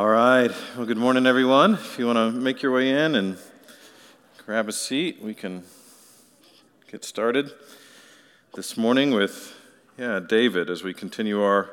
All 0.00 0.08
right. 0.08 0.50
Well, 0.78 0.86
good 0.86 0.96
morning, 0.96 1.26
everyone. 1.26 1.74
If 1.74 1.98
you 1.98 2.06
want 2.06 2.16
to 2.16 2.32
make 2.32 2.62
your 2.62 2.72
way 2.72 2.88
in 2.88 3.14
and 3.14 3.36
grab 4.46 4.66
a 4.66 4.72
seat, 4.72 5.20
we 5.20 5.34
can 5.34 5.62
get 6.90 7.04
started 7.04 7.52
this 8.54 8.78
morning 8.78 9.10
with, 9.10 9.54
yeah, 9.98 10.18
David 10.18 10.70
as 10.70 10.82
we 10.82 10.94
continue 10.94 11.42
our 11.42 11.68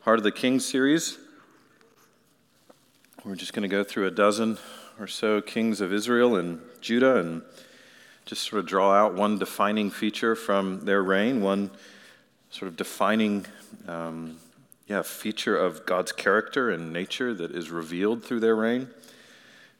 Heart 0.00 0.18
of 0.18 0.24
the 0.24 0.32
King 0.32 0.58
series. 0.58 1.18
We're 3.24 3.36
just 3.36 3.52
going 3.52 3.62
to 3.62 3.68
go 3.68 3.84
through 3.84 4.08
a 4.08 4.10
dozen 4.10 4.58
or 4.98 5.06
so 5.06 5.40
kings 5.40 5.80
of 5.80 5.92
Israel 5.92 6.34
and 6.34 6.60
Judah 6.80 7.18
and 7.18 7.42
just 8.26 8.42
sort 8.42 8.58
of 8.58 8.66
draw 8.66 8.92
out 8.92 9.14
one 9.14 9.38
defining 9.38 9.92
feature 9.92 10.34
from 10.34 10.84
their 10.84 11.00
reign, 11.00 11.42
one 11.42 11.70
sort 12.50 12.66
of 12.72 12.76
defining. 12.76 13.46
Um, 13.86 14.38
yeah, 14.88 15.02
feature 15.02 15.56
of 15.56 15.84
God's 15.84 16.12
character 16.12 16.70
and 16.70 16.92
nature 16.92 17.34
that 17.34 17.50
is 17.50 17.70
revealed 17.70 18.24
through 18.24 18.40
their 18.40 18.56
reign. 18.56 18.88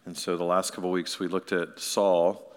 And 0.05 0.17
so 0.17 0.37
the 0.37 0.45
last 0.45 0.75
couple 0.75 0.91
weeks 0.91 1.19
we 1.19 1.29
looked 1.29 1.51
at 1.51 1.81
Saul 1.81 2.53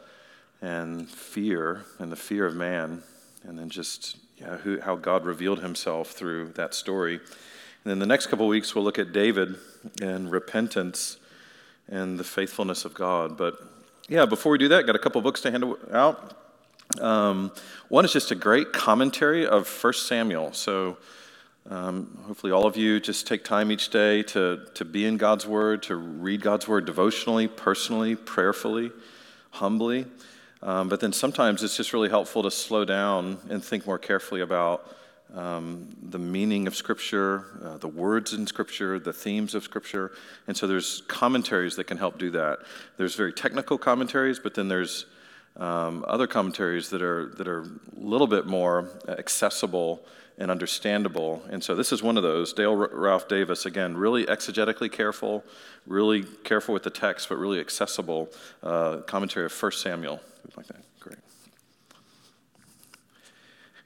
and 0.61 1.09
fear 1.09 1.85
and 1.97 2.11
the 2.11 2.17
fear 2.17 2.45
of 2.45 2.55
man, 2.55 3.03
and 3.43 3.57
then 3.57 3.69
just 3.69 4.17
yeah, 4.37 4.57
who, 4.57 4.81
how 4.81 4.95
God 4.95 5.23
revealed 5.25 5.61
himself 5.61 6.11
through 6.11 6.49
that 6.53 6.73
story. 6.73 7.15
And 7.15 7.89
then 7.89 7.99
the 7.99 8.05
next 8.05 8.27
couple 8.27 8.47
weeks 8.47 8.75
we'll 8.75 8.83
look 8.83 8.99
at 8.99 9.13
David 9.13 9.55
and 10.01 10.29
repentance 10.29 11.17
and 11.87 12.19
the 12.19 12.23
faithfulness 12.23 12.83
of 12.83 12.93
God. 12.93 13.37
But 13.37 13.55
yeah, 14.09 14.25
before 14.25 14.51
we 14.51 14.57
do 14.57 14.67
that, 14.67 14.85
got 14.85 14.95
a 14.95 14.99
couple 14.99 15.21
books 15.21 15.39
to 15.41 15.51
hand 15.51 15.63
out. 15.93 16.37
Um, 16.99 17.53
one 17.87 18.03
is 18.03 18.11
just 18.11 18.31
a 18.31 18.35
great 18.35 18.73
commentary 18.73 19.47
of 19.47 19.67
First 19.67 20.07
Samuel. 20.07 20.51
So 20.51 20.97
um, 21.69 22.17
hopefully, 22.25 22.51
all 22.51 22.65
of 22.65 22.75
you 22.75 22.99
just 22.99 23.27
take 23.27 23.43
time 23.43 23.71
each 23.71 23.89
day 23.89 24.23
to, 24.23 24.65
to 24.73 24.83
be 24.83 25.05
in 25.05 25.17
God's 25.17 25.45
Word, 25.45 25.83
to 25.83 25.95
read 25.95 26.41
God's 26.41 26.67
Word 26.67 26.85
devotionally, 26.85 27.47
personally, 27.47 28.15
prayerfully, 28.15 28.91
humbly. 29.51 30.05
Um, 30.63 30.89
but 30.89 30.99
then 30.99 31.13
sometimes 31.13 31.63
it's 31.63 31.77
just 31.77 31.93
really 31.93 32.09
helpful 32.09 32.43
to 32.43 32.51
slow 32.51 32.85
down 32.85 33.37
and 33.49 33.63
think 33.63 33.85
more 33.85 33.99
carefully 33.99 34.41
about 34.41 34.95
um, 35.35 35.95
the 36.01 36.19
meaning 36.19 36.67
of 36.67 36.75
Scripture, 36.75 37.45
uh, 37.63 37.77
the 37.77 37.87
words 37.87 38.33
in 38.33 38.45
Scripture, 38.47 38.99
the 38.99 39.13
themes 39.13 39.55
of 39.55 39.63
Scripture. 39.63 40.11
And 40.47 40.57
so 40.57 40.67
there's 40.67 41.01
commentaries 41.07 41.75
that 41.77 41.85
can 41.85 41.97
help 41.97 42.17
do 42.17 42.31
that. 42.31 42.59
There's 42.97 43.15
very 43.15 43.33
technical 43.33 43.77
commentaries, 43.77 44.39
but 44.39 44.55
then 44.55 44.67
there's 44.67 45.05
um, 45.57 46.03
other 46.07 46.27
commentaries 46.27 46.89
that 46.89 47.01
are, 47.01 47.33
that 47.37 47.47
are 47.47 47.61
a 47.61 47.69
little 47.95 48.27
bit 48.27 48.45
more 48.45 48.89
accessible 49.07 50.03
and 50.41 50.49
understandable. 50.49 51.43
And 51.51 51.63
so 51.63 51.75
this 51.75 51.91
is 51.91 52.01
one 52.01 52.17
of 52.17 52.23
those. 52.23 52.51
Dale 52.51 52.75
Ralph 52.75 53.27
Davis, 53.27 53.67
again, 53.67 53.95
really 53.95 54.25
exegetically 54.25 54.91
careful, 54.91 55.43
really 55.85 56.23
careful 56.23 56.73
with 56.73 56.81
the 56.81 56.89
text, 56.89 57.29
but 57.29 57.37
really 57.37 57.59
accessible 57.59 58.27
uh, 58.63 58.97
commentary 59.05 59.45
of 59.45 59.61
1 59.61 59.71
Samuel. 59.73 60.19
Like 60.57 60.65
that. 60.65 60.83
Great. 60.99 61.19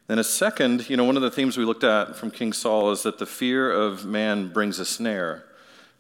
Then 0.08 0.17
a 0.17 0.23
second, 0.23 0.89
you 0.89 0.95
know, 0.95 1.03
one 1.03 1.17
of 1.17 1.22
the 1.22 1.30
themes 1.30 1.58
we 1.58 1.66
looked 1.66 1.84
at 1.84 2.16
from 2.16 2.31
King 2.31 2.53
Saul 2.53 2.90
is 2.92 3.03
that 3.03 3.19
the 3.19 3.25
fear 3.25 3.69
of 3.69 4.06
man 4.06 4.47
brings 4.53 4.80
a 4.80 4.86
snare, 4.86 5.44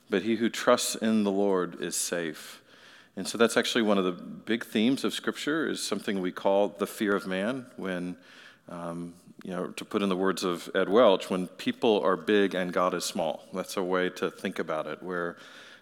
but 0.09 0.21
he 0.21 0.37
who 0.37 0.47
trusts 0.47 0.95
in 0.95 1.25
the 1.25 1.31
Lord 1.31 1.81
is 1.81 1.97
safe. 1.97 2.61
And 3.17 3.27
so 3.27 3.37
that's 3.37 3.57
actually 3.57 3.81
one 3.81 3.97
of 3.97 4.05
the 4.05 4.13
big 4.13 4.63
themes 4.63 5.03
of 5.03 5.13
Scripture 5.13 5.67
is 5.67 5.83
something 5.83 6.21
we 6.21 6.31
call 6.31 6.69
the 6.69 6.87
fear 6.87 7.13
of 7.13 7.27
man 7.27 7.65
when 7.75 8.15
um, 8.69 9.13
you 9.45 9.51
know, 9.51 9.67
to 9.67 9.85
put 9.85 10.01
in 10.01 10.09
the 10.09 10.15
words 10.15 10.43
of 10.43 10.71
Ed 10.73 10.89
Welch, 10.89 11.29
when 11.29 11.45
people 11.45 12.01
are 12.01 12.17
big 12.17 12.55
and 12.55 12.73
God 12.73 12.95
is 12.95 13.05
small. 13.05 13.43
That's 13.53 13.77
a 13.77 13.83
way 13.83 14.09
to 14.09 14.31
think 14.31 14.57
about 14.57 14.87
it, 14.87 15.03
where 15.03 15.37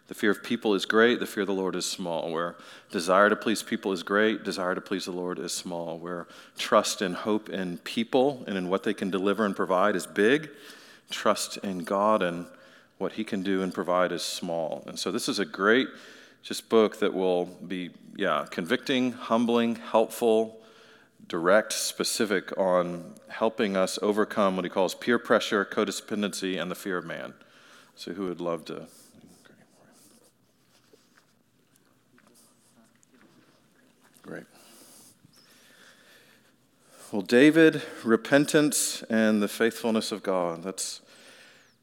the 0.10 0.14
fear 0.14 0.32
of 0.32 0.44
people 0.44 0.74
is 0.74 0.86
great, 0.86 1.22
the 1.22 1.26
fear 1.26 1.44
of 1.44 1.48
the 1.48 1.54
Lord 1.54 1.78
is 1.78 1.86
small. 1.86 2.30
Where 2.30 2.58
desire 2.92 3.30
to 3.30 3.38
please 3.38 3.64
people 3.64 3.94
is 3.94 4.04
great, 4.04 4.44
desire 4.44 4.76
to 4.76 4.82
please 4.82 5.06
the 5.06 5.14
Lord 5.14 5.40
is 5.40 5.54
small. 5.54 5.98
Where 5.98 6.28
trust 6.58 7.02
and 7.02 7.16
hope 7.16 7.48
in 7.48 7.78
people 7.78 8.44
and 8.48 8.58
in 8.58 8.68
what 8.68 8.84
they 8.84 8.94
can 8.94 9.10
deliver 9.10 9.46
and 9.46 9.56
provide 9.56 9.96
is 9.96 10.06
big, 10.06 10.50
trust 11.10 11.56
in 11.60 11.86
God 11.86 12.22
and 12.22 12.48
what 12.98 13.14
He 13.14 13.24
can 13.24 13.44
do 13.44 13.62
and 13.62 13.74
provide 13.74 14.12
is 14.12 14.24
small. 14.24 14.84
And 14.88 15.00
so 15.00 15.10
this 15.10 15.30
is 15.30 15.40
a 15.40 15.46
great 15.46 15.88
just 16.42 16.68
book 16.68 17.00
that 17.00 17.14
will 17.14 17.46
be, 17.46 17.92
yeah, 18.18 18.46
convicting, 18.52 19.14
humbling, 19.14 19.78
helpful 19.78 20.60
direct, 21.28 21.74
specific 21.74 22.56
on 22.58 23.16
helping 23.30 23.76
us 23.76 23.98
overcome 24.02 24.56
what 24.56 24.66
he 24.66 24.70
calls 24.70 24.94
peer 24.96 25.18
pressure, 25.18 25.66
codependency, 25.66 26.62
and 26.62 26.70
the 26.70 26.76
fear 26.76 26.98
of 26.98 27.06
man. 27.06 27.34
So, 27.96 28.14
who 28.14 28.28
would 28.28 28.42
love 28.42 28.66
to? 28.66 28.88
Great. 34.24 34.46
Well, 37.12 37.22
David, 37.22 37.84
repentance, 38.04 39.04
and 39.10 39.42
the 39.42 39.48
faithfulness 39.48 40.12
of 40.12 40.24
God. 40.24 40.64
That's 40.64 41.02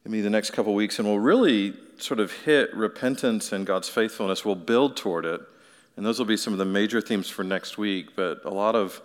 give 0.03 0.13
me 0.13 0.21
the 0.21 0.31
next 0.31 0.51
couple 0.51 0.75
weeks, 0.75 0.99
and 0.99 1.07
we'll 1.07 1.19
really 1.19 1.75
sort 1.99 2.19
of 2.19 2.33
hit 2.33 2.75
repentance 2.75 3.53
and 3.53 3.67
God's 3.67 3.89
faithfulness. 3.89 4.45
We'll 4.45 4.55
build 4.55 4.97
toward 4.97 5.25
it, 5.25 5.41
and 5.97 6.05
those 6.05 6.19
will 6.19 6.27
be 6.27 6.37
some 6.37 6.53
of 6.53 6.59
the 6.59 6.65
major 6.65 7.01
themes 7.01 7.29
for 7.29 7.45
next 7.45 7.79
week. 7.79 8.17
But 8.17 8.45
a 8.45 8.51
lot 8.51 8.75
of 8.75 9.01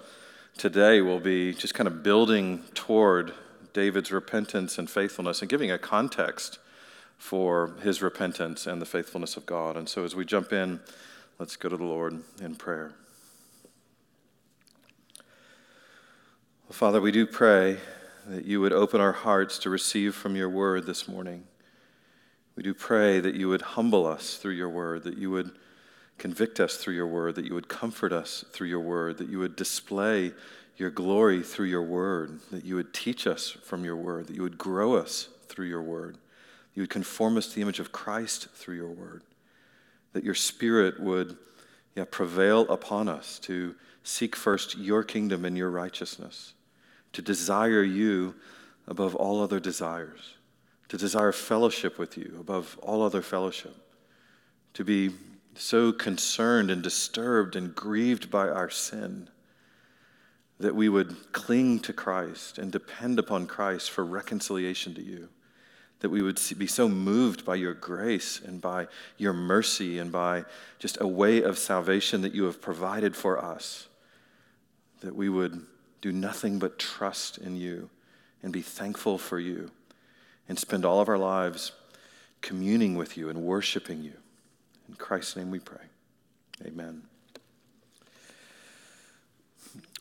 today 0.57 1.01
will 1.01 1.19
be 1.19 1.53
just 1.53 1.73
kind 1.73 1.87
of 1.87 2.03
building 2.03 2.63
toward 2.73 3.33
David's 3.73 4.11
repentance 4.11 4.77
and 4.77 4.89
faithfulness 4.89 5.41
and 5.41 5.49
giving 5.49 5.71
a 5.71 5.77
context 5.77 6.59
for 7.17 7.75
his 7.81 8.01
repentance 8.01 8.67
and 8.67 8.81
the 8.81 8.85
faithfulness 8.85 9.37
of 9.37 9.45
God. 9.45 9.77
And 9.77 9.87
so 9.87 10.03
as 10.03 10.15
we 10.15 10.25
jump 10.25 10.53
in, 10.53 10.79
let's 11.39 11.55
go 11.55 11.69
to 11.69 11.77
the 11.77 11.83
Lord 11.83 12.21
in 12.41 12.55
prayer. 12.55 12.93
Well, 16.65 16.73
Father, 16.73 16.99
we 17.01 17.11
do 17.11 17.25
pray 17.27 17.77
that 18.27 18.45
you 18.45 18.59
would 18.61 18.73
open 18.73 18.99
our 18.99 19.11
hearts 19.11 19.59
to 19.59 19.69
receive 19.69 20.15
from 20.15 20.35
your 20.35 20.49
word 20.49 20.85
this 20.85 21.07
morning. 21.07 21.43
We 22.55 22.63
do 22.63 22.73
pray 22.73 23.19
that 23.19 23.35
you 23.35 23.49
would 23.49 23.61
humble 23.61 24.05
us 24.05 24.37
through 24.37 24.53
your 24.53 24.69
word, 24.69 25.03
that 25.03 25.17
you 25.17 25.29
would 25.31 25.51
convict 26.17 26.59
us 26.59 26.77
through 26.77 26.95
your 26.95 27.07
word, 27.07 27.35
that 27.35 27.45
you 27.45 27.53
would 27.53 27.67
comfort 27.67 28.13
us 28.13 28.45
through 28.51 28.67
your 28.67 28.79
word, 28.79 29.17
that 29.17 29.29
you 29.29 29.39
would 29.39 29.55
display 29.55 30.31
your 30.77 30.89
glory 30.89 31.41
through 31.41 31.67
your 31.67 31.83
word, 31.83 32.39
that 32.51 32.65
you 32.65 32.75
would 32.75 32.93
teach 32.93 33.27
us 33.27 33.49
from 33.49 33.85
your 33.85 33.95
word, 33.95 34.27
that 34.27 34.35
you 34.35 34.41
would 34.41 34.57
grow 34.57 34.95
us 34.95 35.29
through 35.47 35.67
your 35.67 35.81
word, 35.81 36.17
you 36.73 36.83
would 36.83 36.89
conform 36.89 37.37
us 37.37 37.47
to 37.47 37.55
the 37.55 37.61
image 37.61 37.79
of 37.79 37.91
Christ 37.91 38.49
through 38.53 38.75
your 38.75 38.89
word, 38.89 39.23
that 40.13 40.23
your 40.23 40.33
spirit 40.33 40.99
would 40.99 41.37
yeah, 41.95 42.05
prevail 42.09 42.61
upon 42.69 43.07
us 43.07 43.39
to 43.39 43.75
seek 44.03 44.35
first 44.35 44.77
your 44.77 45.03
kingdom 45.03 45.45
and 45.45 45.57
your 45.57 45.69
righteousness, 45.69 46.53
to 47.13 47.21
desire 47.21 47.83
you 47.83 48.35
above 48.87 49.15
all 49.15 49.41
other 49.41 49.59
desires, 49.59 50.35
to 50.89 50.97
desire 50.97 51.31
fellowship 51.31 51.97
with 51.97 52.17
you 52.17 52.35
above 52.39 52.77
all 52.83 53.01
other 53.01 53.21
fellowship, 53.21 53.75
to 54.73 54.83
be 54.83 55.11
so 55.57 55.91
concerned 55.91 56.69
and 56.69 56.81
disturbed 56.81 57.55
and 57.55 57.73
grieved 57.75 58.29
by 58.29 58.49
our 58.49 58.69
sin 58.69 59.29
that 60.59 60.75
we 60.75 60.87
would 60.87 61.33
cling 61.33 61.79
to 61.79 61.93
Christ 61.93 62.57
and 62.57 62.71
depend 62.71 63.19
upon 63.19 63.45
Christ 63.45 63.91
for 63.91 64.05
reconciliation 64.05 64.93
to 64.95 65.01
you. 65.01 65.29
That 65.99 66.09
we 66.09 66.21
would 66.21 66.39
be 66.57 66.67
so 66.67 66.87
moved 66.87 67.45
by 67.45 67.55
your 67.55 67.73
grace 67.73 68.39
and 68.45 68.61
by 68.61 68.87
your 69.17 69.33
mercy 69.33 69.97
and 69.97 70.11
by 70.11 70.45
just 70.79 70.97
a 71.01 71.07
way 71.07 71.41
of 71.41 71.57
salvation 71.57 72.21
that 72.21 72.33
you 72.33 72.43
have 72.45 72.61
provided 72.61 73.15
for 73.15 73.43
us. 73.43 73.87
That 75.01 75.15
we 75.15 75.29
would 75.29 75.65
do 76.01 76.11
nothing 76.11 76.59
but 76.59 76.77
trust 76.77 77.37
in 77.37 77.55
you 77.55 77.89
and 78.43 78.53
be 78.53 78.61
thankful 78.61 79.17
for 79.17 79.39
you 79.39 79.71
and 80.47 80.59
spend 80.59 80.85
all 80.85 80.99
of 80.99 81.09
our 81.09 81.17
lives 81.17 81.71
communing 82.41 82.95
with 82.95 83.17
you 83.17 83.29
and 83.29 83.41
worshiping 83.41 84.03
you. 84.03 84.13
In 84.87 84.95
Christ's 84.95 85.35
name 85.35 85.51
we 85.51 85.59
pray. 85.59 85.81
Amen. 86.65 87.01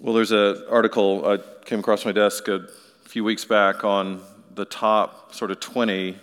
Well, 0.00 0.14
there's 0.14 0.32
an 0.32 0.62
article 0.68 1.26
I 1.26 1.38
came 1.64 1.80
across 1.80 2.04
my 2.04 2.12
desk 2.12 2.48
a 2.48 2.66
few 3.04 3.24
weeks 3.24 3.44
back 3.44 3.84
on 3.84 4.20
the 4.54 4.64
top 4.64 5.34
sort 5.34 5.50
of 5.50 5.60
20 5.60 6.16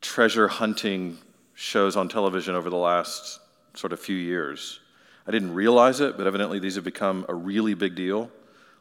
treasure 0.00 0.48
hunting 0.48 1.18
shows 1.54 1.96
on 1.96 2.08
television 2.08 2.54
over 2.54 2.70
the 2.70 2.76
last 2.76 3.40
sort 3.74 3.92
of 3.92 4.00
few 4.00 4.16
years. 4.16 4.80
I 5.26 5.30
didn't 5.32 5.54
realize 5.54 6.00
it, 6.00 6.16
but 6.16 6.26
evidently 6.26 6.58
these 6.58 6.76
have 6.76 6.84
become 6.84 7.26
a 7.28 7.34
really 7.34 7.74
big 7.74 7.94
deal, 7.94 8.30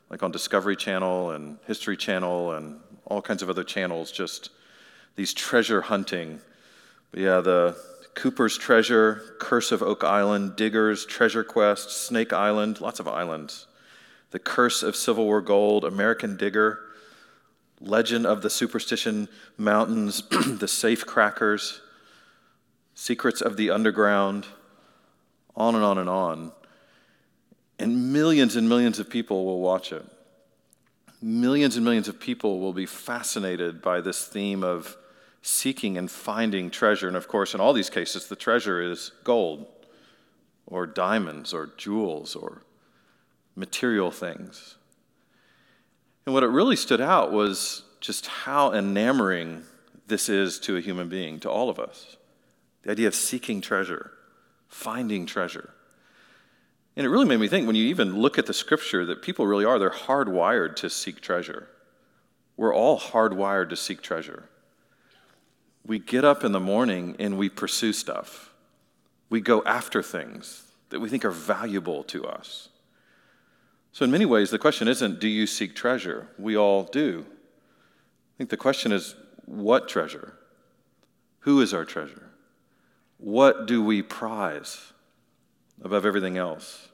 like 0.10 0.22
on 0.22 0.32
Discovery 0.32 0.76
Channel 0.76 1.32
and 1.32 1.58
History 1.66 1.98
Channel 1.98 2.54
and 2.54 2.80
all 3.06 3.22
kinds 3.22 3.42
of 3.42 3.50
other 3.50 3.64
channels, 3.64 4.12
just 4.12 4.50
these 5.16 5.34
treasure 5.34 5.82
hunting. 5.82 6.40
But 7.12 7.20
yeah, 7.22 7.42
the 7.42 7.78
Cooper's 8.16 8.58
Treasure, 8.58 9.22
Curse 9.40 9.72
of 9.72 9.84
Oak 9.84 10.04
Island, 10.04 10.56
Diggers, 10.56 11.06
Treasure 11.06 11.44
Quest, 11.44 11.92
Snake 11.92 12.32
Island, 12.34 12.82
lots 12.82 13.00
of 13.00 13.08
islands. 13.08 13.68
The 14.32 14.40
Curse 14.40 14.84
of 14.84 14.96
Civil 14.96 15.26
War 15.26 15.42
Gold, 15.42 15.84
American 15.84 16.38
Digger, 16.38 16.80
Legend 17.82 18.26
of 18.26 18.42
the 18.42 18.50
Superstition 18.50 19.28
Mountains, 19.58 20.24
the 20.48 20.68
Safe 20.68 21.06
Crackers, 21.06 21.82
Secrets 22.94 23.42
of 23.42 23.58
the 23.58 23.70
Underground, 23.70 24.48
on 25.56 25.76
and 25.76 25.84
on 25.84 25.98
and 25.98 26.10
on. 26.10 26.52
And 27.78 28.14
millions 28.14 28.56
and 28.56 28.70
millions 28.70 29.00
of 29.00 29.10
people 29.10 29.46
will 29.46 29.60
watch 29.60 29.92
it. 29.92 30.06
Millions 31.22 31.76
and 31.76 31.84
millions 31.84 32.08
of 32.08 32.20
people 32.20 32.60
will 32.60 32.74
be 32.74 32.86
fascinated 32.86 33.82
by 33.82 34.00
this 34.00 34.26
theme 34.26 34.64
of 34.64 34.96
seeking 35.46 35.96
and 35.96 36.10
finding 36.10 36.72
treasure. 36.72 37.08
And 37.08 37.16
of 37.16 37.28
course, 37.28 37.54
in 37.54 37.62
all 37.62 37.72
these 37.72 37.92
cases, 37.92 38.28
the 38.28 38.36
treasure 38.36 38.82
is 38.82 39.12
gold 39.24 39.68
or 40.66 40.88
diamonds 40.88 41.54
or 41.54 41.70
jewels 41.78 42.36
or 42.36 42.64
material 43.56 44.10
things. 44.10 44.78
And 46.26 46.34
what 46.34 46.42
it 46.42 46.48
really 46.48 46.76
stood 46.76 47.00
out 47.00 47.32
was 47.32 47.84
just 48.02 48.26
how 48.26 48.74
enamoring 48.74 49.62
this 50.08 50.30
is 50.30 50.60
to 50.62 50.78
a 50.78 50.82
human 50.82 51.10
being, 51.10 51.40
to 51.42 51.50
all 51.50 51.70
of 51.70 51.78
us. 51.78 52.18
The 52.82 52.92
idea 52.92 53.08
of 53.08 53.14
seeking 53.14 53.62
treasure, 53.62 54.12
finding 54.68 55.28
treasure. 55.28 55.76
And 56.96 57.06
it 57.06 57.10
really 57.10 57.26
made 57.26 57.40
me 57.40 57.48
think 57.48 57.68
when 57.68 57.76
you 57.76 57.86
even 57.86 58.20
look 58.20 58.40
at 58.40 58.48
the 58.48 58.54
scripture 58.54 59.06
that 59.06 59.22
people 59.22 59.46
really 59.46 59.66
are, 59.66 59.78
they're 59.78 59.92
hardwired 59.92 60.76
to 60.78 60.90
seek 60.90 61.22
treasure. 61.22 61.68
We're 62.58 62.74
all 62.74 63.00
hardwired 63.00 63.70
to 63.70 63.76
seek 63.76 64.02
treasure. 64.02 64.50
We 65.86 66.00
get 66.00 66.26
up 66.26 66.44
in 66.44 66.52
the 66.52 66.60
morning 66.60 67.16
and 67.20 67.38
we 67.38 67.50
pursue 67.50 67.94
stuff. 67.94 68.52
We 69.30 69.42
go 69.42 69.64
after 69.64 70.02
things 70.02 70.64
that 70.90 71.00
we 71.00 71.10
think 71.10 71.26
are 71.26 71.32
valuable 71.32 72.04
to 72.06 72.26
us. 72.26 72.70
So, 73.92 74.04
in 74.04 74.12
many 74.12 74.26
ways, 74.26 74.50
the 74.50 74.60
question 74.60 74.88
isn't, 74.88 75.20
do 75.20 75.28
you 75.28 75.48
seek 75.48 75.76
treasure? 75.76 76.28
We 76.38 76.58
all 76.58 76.84
do. 76.84 77.26
I 77.28 78.34
think 78.38 78.50
the 78.50 78.58
question 78.58 78.92
is, 78.92 79.16
what 79.46 79.88
treasure? 79.88 80.34
Who 81.40 81.62
is 81.62 81.74
our 81.74 81.86
treasure? 81.86 82.30
What 83.18 83.68
do 83.68 83.84
we 83.84 84.02
prize 84.02 84.92
above 85.82 86.06
everything 86.06 86.38
else? 86.38 86.90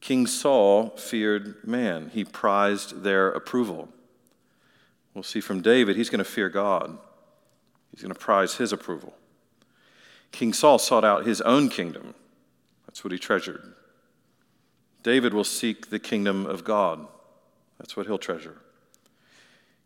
King 0.00 0.26
Saul 0.26 0.90
feared 0.96 1.66
man, 1.66 2.10
he 2.12 2.24
prized 2.24 3.02
their 3.02 3.30
approval. 3.30 3.88
We'll 5.14 5.22
see 5.22 5.40
from 5.40 5.62
David, 5.62 5.96
he's 5.96 6.10
going 6.10 6.18
to 6.18 6.24
fear 6.24 6.48
God, 6.48 6.98
he's 7.92 8.02
going 8.02 8.12
to 8.12 8.18
prize 8.18 8.56
his 8.56 8.72
approval. 8.72 9.14
King 10.32 10.52
Saul 10.52 10.78
sought 10.78 11.04
out 11.04 11.26
his 11.26 11.40
own 11.42 11.68
kingdom, 11.68 12.14
that's 12.86 13.04
what 13.04 13.12
he 13.12 13.18
treasured. 13.18 13.74
David 15.02 15.34
will 15.34 15.44
seek 15.44 15.90
the 15.90 15.98
kingdom 15.98 16.46
of 16.46 16.64
God. 16.64 17.06
That's 17.78 17.96
what 17.96 18.06
he'll 18.06 18.18
treasure. 18.18 18.58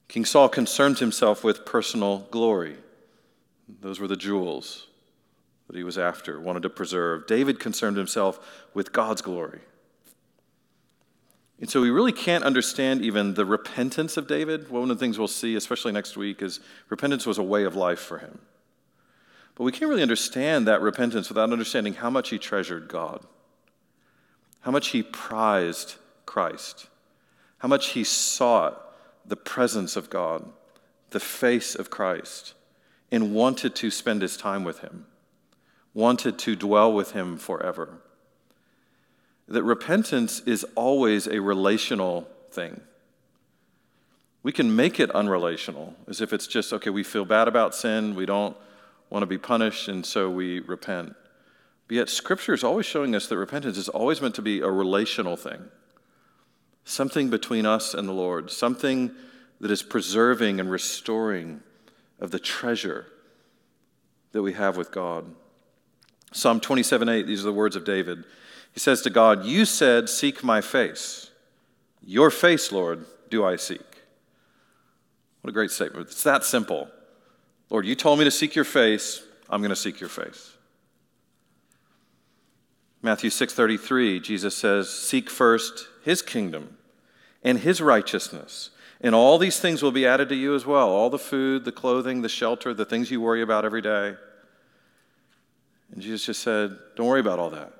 King 0.09 0.25
Saul 0.25 0.49
concerned 0.49 0.99
himself 0.99 1.43
with 1.43 1.65
personal 1.65 2.27
glory. 2.31 2.77
Those 3.81 3.99
were 3.99 4.09
the 4.09 4.17
jewels 4.17 4.87
that 5.67 5.77
he 5.77 5.83
was 5.83 5.99
after, 5.99 6.41
wanted 6.41 6.63
to 6.63 6.71
preserve. 6.71 7.27
David 7.27 7.59
concerned 7.59 7.97
himself 7.97 8.39
with 8.75 8.93
God's 8.93 9.23
glory. 9.23 9.61
And 11.61 11.71
so 11.71 11.81
we 11.81 11.91
really 11.91 12.13
can't 12.13 12.45
understand 12.45 13.03
even 13.03 13.35
the 13.35 13.47
repentance 13.47 14.17
of 14.17 14.27
David. 14.27 14.69
One 14.71 14.83
of 14.83 14.89
the 14.89 14.97
things 14.97 15.19
we'll 15.19 15.29
see, 15.29 15.57
especially 15.57 15.93
next 15.93 16.17
week, 16.17 16.43
is 16.43 16.61
repentance 16.91 17.27
was 17.27 17.39
a 17.39 17.43
way 17.43 17.65
of 17.65 17.75
life 17.75 18.01
for 18.01 18.19
him. 18.19 18.41
But 19.55 19.65
we 19.65 19.73
can't 19.73 19.89
really 19.89 20.03
understand 20.03 20.67
that 20.67 20.83
repentance 20.83 21.29
without 21.31 21.51
understanding 21.51 21.95
how 21.95 22.11
much 22.11 22.29
he 22.29 22.39
treasured 22.39 22.89
God 22.89 23.25
how 24.67 24.73
much 24.73 24.89
he 24.89 25.01
prized 25.01 25.95
Christ, 26.27 26.89
how 27.59 27.69
much 27.69 27.91
he 27.91 28.03
sought 28.03 28.93
the 29.25 29.37
presence 29.37 29.95
of 29.95 30.11
God, 30.11 30.45
the 31.11 31.21
face 31.21 31.77
of 31.77 31.89
Christ, 31.89 32.55
and 33.13 33.33
wanted 33.33 33.77
to 33.77 33.93
spend 33.93 34.23
his 34.23 34.37
time 34.37 34.65
with 34.65 34.81
him, 34.81 35.07
wanted 35.95 36.37
to 36.41 36.57
dwell 36.57 36.93
with 36.93 37.13
him 37.13 37.39
forever. 37.39 38.01
That 39.49 39.63
repentance 39.63 40.41
is 40.41 40.65
always 40.75 41.27
a 41.27 41.41
relational 41.41 42.29
thing. 42.51 42.81
We 44.43 44.53
can 44.53 44.77
make 44.77 45.01
it 45.01 45.11
unrelational, 45.11 45.95
as 46.09 46.21
if 46.21 46.33
it's 46.33 46.47
just, 46.47 46.73
okay, 46.73 46.91
we 46.91 47.03
feel 47.03 47.25
bad 47.25 47.49
about 47.49 47.75
sin, 47.75 48.15
we 48.15 48.27
don't 48.27 48.57
want 49.11 49.23
to 49.23 49.27
be 49.27 49.39
punished, 49.39 49.89
and 49.89 50.05
so 50.05 50.31
we 50.31 50.61
repent. 50.61 51.15
But 51.89 51.95
yet, 51.97 52.09
Scripture 52.09 52.55
is 52.55 52.65
always 52.65 52.87
showing 52.87 53.15
us 53.15 53.27
that 53.29 53.37
repentance 53.37 53.77
is 53.77 53.89
always 53.89 54.21
meant 54.21 54.35
to 54.37 54.43
be 54.43 54.61
a 54.61 54.71
relational 54.71 55.37
thing 55.37 55.71
something 56.89 57.29
between 57.29 57.67
us 57.67 57.95
and 57.95 58.09
the 58.09 58.13
Lord, 58.13 58.49
something 58.49 59.11
that 59.61 59.73
is 59.73 59.83
preserving 59.83 60.61
and 60.61 60.71
restoring 60.71 61.61
of 62.21 62.31
the 62.31 62.39
treasure 62.39 63.07
that 64.31 64.43
we 64.43 64.53
have 64.53 64.77
with 64.77 64.93
God. 64.93 65.35
Psalm 66.33 66.61
27 66.61 67.09
8, 67.09 67.27
these 67.27 67.41
are 67.43 67.47
the 67.47 67.53
words 67.53 67.75
of 67.75 67.85
David. 67.85 68.25
He 68.77 68.81
says 68.81 69.01
to 69.03 69.11
God, 69.11 69.47
You 69.47 69.65
said, 69.65 70.11
Seek 70.11 70.45
my 70.45 70.61
face. 70.61 71.31
Your 72.05 72.31
face, 72.31 72.71
Lord, 72.71 73.07
do 73.31 73.43
I 73.43 73.57
seek. 73.57 73.81
What 75.41 75.49
a 75.49 75.53
great 75.55 75.71
statement. 75.71 76.09
It's 76.09 76.23
that 76.25 76.45
simple. 76.45 76.91
Lord, 77.71 77.87
you 77.87 77.95
told 77.95 78.19
me 78.19 78.27
to 78.27 78.31
seek 78.31 78.55
your 78.55 78.67
face. 78.67 79.23
I'm 79.49 79.63
going 79.63 79.71
to 79.71 79.77
seek 79.77 79.99
your 79.99 80.11
face. 80.11 80.53
Matthew 83.01 83.31
6:33, 83.31 84.21
Jesus 84.21 84.55
says, 84.55 84.91
"Seek 84.91 85.31
first 85.31 85.89
his 86.05 86.21
kingdom 86.21 86.77
and 87.43 87.61
his 87.61 87.81
righteousness, 87.81 88.71
and 89.01 89.15
all 89.15 89.39
these 89.39 89.59
things 89.59 89.83
will 89.83 89.91
be 89.91 90.07
added 90.07 90.29
to 90.29 90.35
you 90.35 90.55
as 90.55 90.67
well, 90.67 90.91
all 90.91 91.09
the 91.09 91.19
food, 91.19 91.65
the 91.65 91.73
clothing, 91.73 92.21
the 92.21 92.29
shelter, 92.29 92.75
the 92.75 92.85
things 92.85 93.11
you 93.11 93.23
worry 93.23 93.41
about 93.41 93.65
every 93.65 93.81
day." 93.81 94.17
And 95.93 96.03
Jesus 96.03 96.27
just 96.27 96.43
said, 96.43 96.77
"Don't 96.95 97.07
worry 97.07 97.21
about 97.21 97.39
all 97.39 97.51
that. 97.51 97.73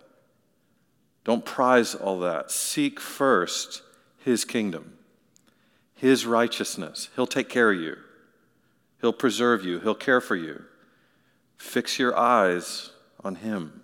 Don't 1.27 1.45
prize 1.45 1.97
all 1.97 2.21
that. 2.21 2.53
Seek 2.53 3.01
first 3.01 3.83
his 4.17 4.45
kingdom, 4.45 4.97
his 5.93 6.25
righteousness. 6.25 7.11
He'll 7.17 7.27
take 7.27 7.49
care 7.49 7.73
of 7.73 7.81
you. 7.81 7.97
He'll 9.01 9.13
preserve 9.13 9.65
you. 9.65 9.81
He'll 9.81 9.97
care 9.97 10.21
for 10.21 10.37
you. 10.37 10.63
Fix 11.57 11.99
your 11.99 12.17
eyes 12.17 12.91
on 13.25 13.35
him." 13.35 13.83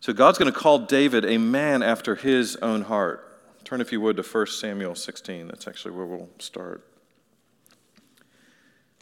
So 0.00 0.14
God's 0.14 0.38
going 0.38 0.50
to 0.50 0.58
call 0.58 0.78
David 0.78 1.26
a 1.26 1.36
man 1.36 1.82
after 1.82 2.14
his 2.14 2.56
own 2.56 2.82
heart. 2.82 3.28
Turn, 3.62 3.82
if 3.82 3.92
you 3.92 4.00
would, 4.00 4.16
to 4.16 4.22
1 4.22 4.58
Samuel 4.58 4.94
16. 4.94 5.48
That's 5.48 5.68
actually 5.68 5.90
where 5.90 6.06
we'll 6.06 6.30
start. 6.38 6.82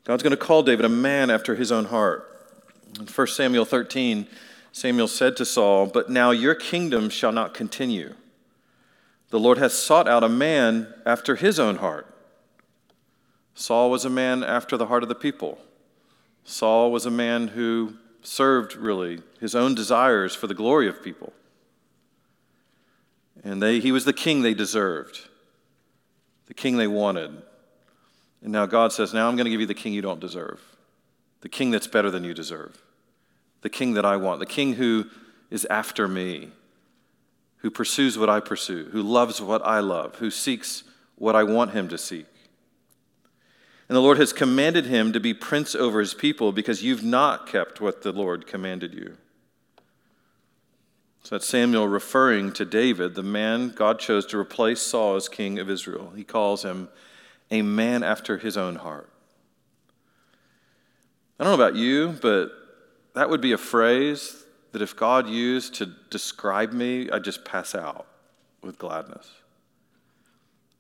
God's 0.02 0.24
going 0.24 0.32
to 0.32 0.36
call 0.36 0.64
David 0.64 0.84
a 0.84 0.88
man 0.88 1.30
after 1.30 1.54
his 1.54 1.70
own 1.70 1.84
heart. 1.84 2.26
In 2.98 3.06
1 3.06 3.26
Samuel 3.28 3.64
13, 3.64 4.26
Samuel 4.72 5.08
said 5.08 5.36
to 5.36 5.44
Saul, 5.44 5.86
But 5.86 6.10
now 6.10 6.30
your 6.30 6.54
kingdom 6.54 7.10
shall 7.10 7.32
not 7.32 7.54
continue. 7.54 8.14
The 9.30 9.40
Lord 9.40 9.58
has 9.58 9.74
sought 9.74 10.08
out 10.08 10.24
a 10.24 10.28
man 10.28 10.92
after 11.06 11.36
his 11.36 11.58
own 11.58 11.76
heart. 11.76 12.06
Saul 13.54 13.90
was 13.90 14.04
a 14.04 14.10
man 14.10 14.42
after 14.42 14.76
the 14.76 14.86
heart 14.86 15.02
of 15.02 15.08
the 15.08 15.14
people. 15.14 15.58
Saul 16.44 16.90
was 16.90 17.06
a 17.06 17.10
man 17.10 17.48
who 17.48 17.94
served 18.22 18.76
really 18.76 19.22
his 19.40 19.54
own 19.54 19.74
desires 19.74 20.34
for 20.34 20.46
the 20.46 20.54
glory 20.54 20.88
of 20.88 21.02
people. 21.02 21.32
And 23.42 23.62
they, 23.62 23.80
he 23.80 23.92
was 23.92 24.04
the 24.04 24.12
king 24.12 24.42
they 24.42 24.54
deserved, 24.54 25.28
the 26.46 26.54
king 26.54 26.76
they 26.76 26.86
wanted. 26.86 27.42
And 28.42 28.52
now 28.52 28.66
God 28.66 28.92
says, 28.92 29.14
Now 29.14 29.28
I'm 29.28 29.36
going 29.36 29.44
to 29.44 29.50
give 29.50 29.60
you 29.60 29.66
the 29.66 29.74
king 29.74 29.92
you 29.92 30.02
don't 30.02 30.20
deserve, 30.20 30.60
the 31.40 31.48
king 31.48 31.70
that's 31.70 31.86
better 31.86 32.10
than 32.10 32.24
you 32.24 32.34
deserve, 32.34 32.80
the 33.62 33.70
king 33.70 33.94
that 33.94 34.04
I 34.04 34.16
want, 34.16 34.40
the 34.40 34.46
king 34.46 34.74
who 34.74 35.06
is 35.50 35.66
after 35.66 36.08
me, 36.08 36.50
who 37.58 37.70
pursues 37.70 38.16
what 38.16 38.30
I 38.30 38.40
pursue, 38.40 38.88
who 38.92 39.02
loves 39.02 39.40
what 39.40 39.64
I 39.64 39.80
love, 39.80 40.16
who 40.16 40.30
seeks 40.30 40.84
what 41.16 41.36
I 41.36 41.42
want 41.42 41.72
him 41.72 41.88
to 41.88 41.98
seek. 41.98 42.26
And 43.88 43.96
the 43.96 44.00
Lord 44.00 44.18
has 44.18 44.32
commanded 44.32 44.86
him 44.86 45.12
to 45.12 45.20
be 45.20 45.34
prince 45.34 45.74
over 45.74 46.00
his 46.00 46.14
people 46.14 46.52
because 46.52 46.82
you've 46.82 47.02
not 47.02 47.46
kept 47.46 47.80
what 47.80 48.02
the 48.02 48.12
Lord 48.12 48.46
commanded 48.46 48.94
you. 48.94 49.16
So 51.24 51.34
that's 51.34 51.46
Samuel 51.46 51.88
referring 51.88 52.52
to 52.52 52.64
David, 52.64 53.14
the 53.14 53.22
man 53.22 53.70
God 53.70 53.98
chose 53.98 54.24
to 54.26 54.38
replace 54.38 54.80
Saul 54.80 55.16
as 55.16 55.28
king 55.28 55.58
of 55.58 55.68
Israel. 55.68 56.12
He 56.16 56.24
calls 56.24 56.64
him 56.64 56.88
a 57.50 57.62
man 57.62 58.02
after 58.02 58.38
his 58.38 58.56
own 58.56 58.76
heart. 58.76 59.10
I 61.38 61.44
don't 61.44 61.58
know 61.58 61.62
about 61.62 61.76
you, 61.76 62.16
but 62.22 62.52
that 63.14 63.30
would 63.30 63.40
be 63.40 63.52
a 63.52 63.58
phrase 63.58 64.44
that 64.72 64.82
if 64.82 64.96
God 64.96 65.28
used 65.28 65.74
to 65.76 65.86
describe 66.10 66.72
me, 66.72 67.10
I'd 67.10 67.24
just 67.24 67.44
pass 67.44 67.74
out 67.74 68.06
with 68.62 68.78
gladness. 68.78 69.28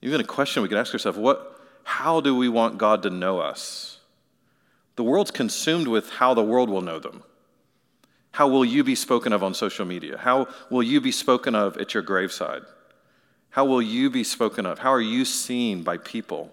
Even 0.02 0.20
a 0.20 0.24
question 0.24 0.62
we 0.62 0.68
could 0.68 0.78
ask 0.78 0.92
ourselves 0.92 1.18
what, 1.18 1.60
how 1.82 2.20
do 2.20 2.36
we 2.36 2.48
want 2.48 2.78
God 2.78 3.02
to 3.02 3.10
know 3.10 3.40
us? 3.40 3.98
The 4.96 5.04
world's 5.04 5.30
consumed 5.30 5.88
with 5.88 6.10
how 6.10 6.34
the 6.34 6.42
world 6.42 6.68
will 6.68 6.82
know 6.82 6.98
them. 6.98 7.22
How 8.32 8.48
will 8.48 8.64
you 8.64 8.84
be 8.84 8.94
spoken 8.94 9.32
of 9.32 9.42
on 9.42 9.54
social 9.54 9.84
media? 9.84 10.16
How 10.16 10.46
will 10.70 10.82
you 10.82 11.00
be 11.00 11.10
spoken 11.10 11.54
of 11.54 11.76
at 11.78 11.94
your 11.94 12.02
graveside? 12.02 12.62
How 13.50 13.64
will 13.64 13.82
you 13.82 14.08
be 14.08 14.22
spoken 14.22 14.66
of? 14.66 14.78
How 14.78 14.92
are 14.92 15.00
you 15.00 15.24
seen 15.24 15.82
by 15.82 15.96
people? 15.96 16.52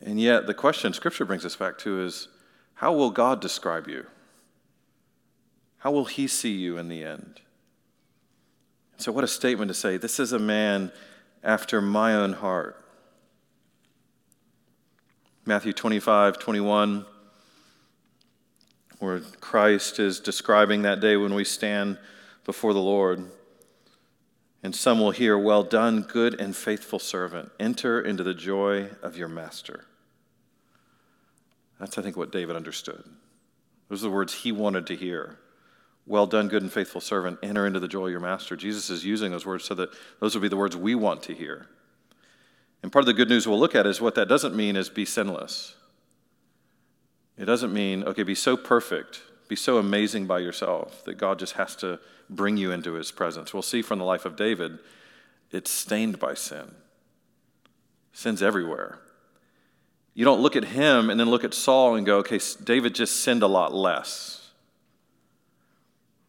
And 0.00 0.18
yet, 0.18 0.46
the 0.46 0.54
question 0.54 0.92
Scripture 0.92 1.24
brings 1.24 1.44
us 1.44 1.56
back 1.56 1.78
to 1.78 2.00
is 2.00 2.28
how 2.84 2.92
will 2.92 3.08
God 3.08 3.40
describe 3.40 3.88
you? 3.88 4.04
How 5.78 5.90
will 5.90 6.04
he 6.04 6.26
see 6.26 6.52
you 6.52 6.76
in 6.76 6.90
the 6.90 7.02
end? 7.02 7.40
So, 8.98 9.10
what 9.10 9.24
a 9.24 9.26
statement 9.26 9.70
to 9.70 9.74
say, 9.74 9.96
This 9.96 10.20
is 10.20 10.34
a 10.34 10.38
man 10.38 10.92
after 11.42 11.80
my 11.80 12.14
own 12.14 12.34
heart. 12.34 12.84
Matthew 15.46 15.72
25, 15.72 16.38
21, 16.38 17.06
where 18.98 19.20
Christ 19.40 19.98
is 19.98 20.20
describing 20.20 20.82
that 20.82 21.00
day 21.00 21.16
when 21.16 21.32
we 21.32 21.44
stand 21.44 21.96
before 22.44 22.74
the 22.74 22.80
Lord. 22.80 23.30
And 24.62 24.76
some 24.76 25.00
will 25.00 25.12
hear, 25.12 25.38
Well 25.38 25.62
done, 25.62 26.02
good 26.02 26.38
and 26.38 26.54
faithful 26.54 26.98
servant. 26.98 27.50
Enter 27.58 27.98
into 27.98 28.22
the 28.22 28.34
joy 28.34 28.90
of 29.02 29.16
your 29.16 29.28
master. 29.28 29.86
That's, 31.84 31.98
I 31.98 32.02
think, 32.02 32.16
what 32.16 32.32
David 32.32 32.56
understood. 32.56 33.04
Those 33.90 34.02
are 34.02 34.08
the 34.08 34.14
words 34.14 34.32
he 34.32 34.52
wanted 34.52 34.86
to 34.86 34.96
hear. 34.96 35.36
Well 36.06 36.26
done, 36.26 36.48
good 36.48 36.62
and 36.62 36.72
faithful 36.72 37.02
servant. 37.02 37.40
Enter 37.42 37.66
into 37.66 37.78
the 37.78 37.88
joy 37.88 38.06
of 38.06 38.10
your 38.10 38.20
master. 38.20 38.56
Jesus 38.56 38.88
is 38.88 39.04
using 39.04 39.30
those 39.30 39.44
words 39.44 39.64
so 39.64 39.74
that 39.74 39.90
those 40.18 40.34
would 40.34 40.40
be 40.40 40.48
the 40.48 40.56
words 40.56 40.78
we 40.78 40.94
want 40.94 41.22
to 41.24 41.34
hear. 41.34 41.66
And 42.82 42.90
part 42.90 43.02
of 43.02 43.06
the 43.06 43.12
good 43.12 43.28
news 43.28 43.46
we'll 43.46 43.60
look 43.60 43.74
at 43.74 43.86
is 43.86 44.00
what 44.00 44.14
that 44.14 44.28
doesn't 44.28 44.56
mean 44.56 44.76
is 44.76 44.88
be 44.88 45.04
sinless. 45.04 45.74
It 47.36 47.44
doesn't 47.44 47.74
mean, 47.74 48.02
okay, 48.04 48.22
be 48.22 48.34
so 48.34 48.56
perfect, 48.56 49.20
be 49.48 49.56
so 49.56 49.76
amazing 49.76 50.24
by 50.24 50.38
yourself 50.38 51.04
that 51.04 51.18
God 51.18 51.38
just 51.38 51.52
has 51.52 51.76
to 51.76 52.00
bring 52.30 52.56
you 52.56 52.72
into 52.72 52.94
his 52.94 53.12
presence. 53.12 53.52
We'll 53.52 53.62
see 53.62 53.82
from 53.82 53.98
the 53.98 54.06
life 54.06 54.24
of 54.24 54.36
David, 54.36 54.78
it's 55.50 55.70
stained 55.70 56.18
by 56.18 56.32
sin. 56.32 56.76
Sin's 58.14 58.42
everywhere. 58.42 59.00
You 60.14 60.24
don't 60.24 60.40
look 60.40 60.54
at 60.54 60.64
him 60.64 61.10
and 61.10 61.18
then 61.18 61.28
look 61.28 61.44
at 61.44 61.52
Saul 61.52 61.96
and 61.96 62.06
go, 62.06 62.18
okay, 62.18 62.38
David 62.62 62.94
just 62.94 63.16
sinned 63.16 63.42
a 63.42 63.48
lot 63.48 63.74
less. 63.74 64.50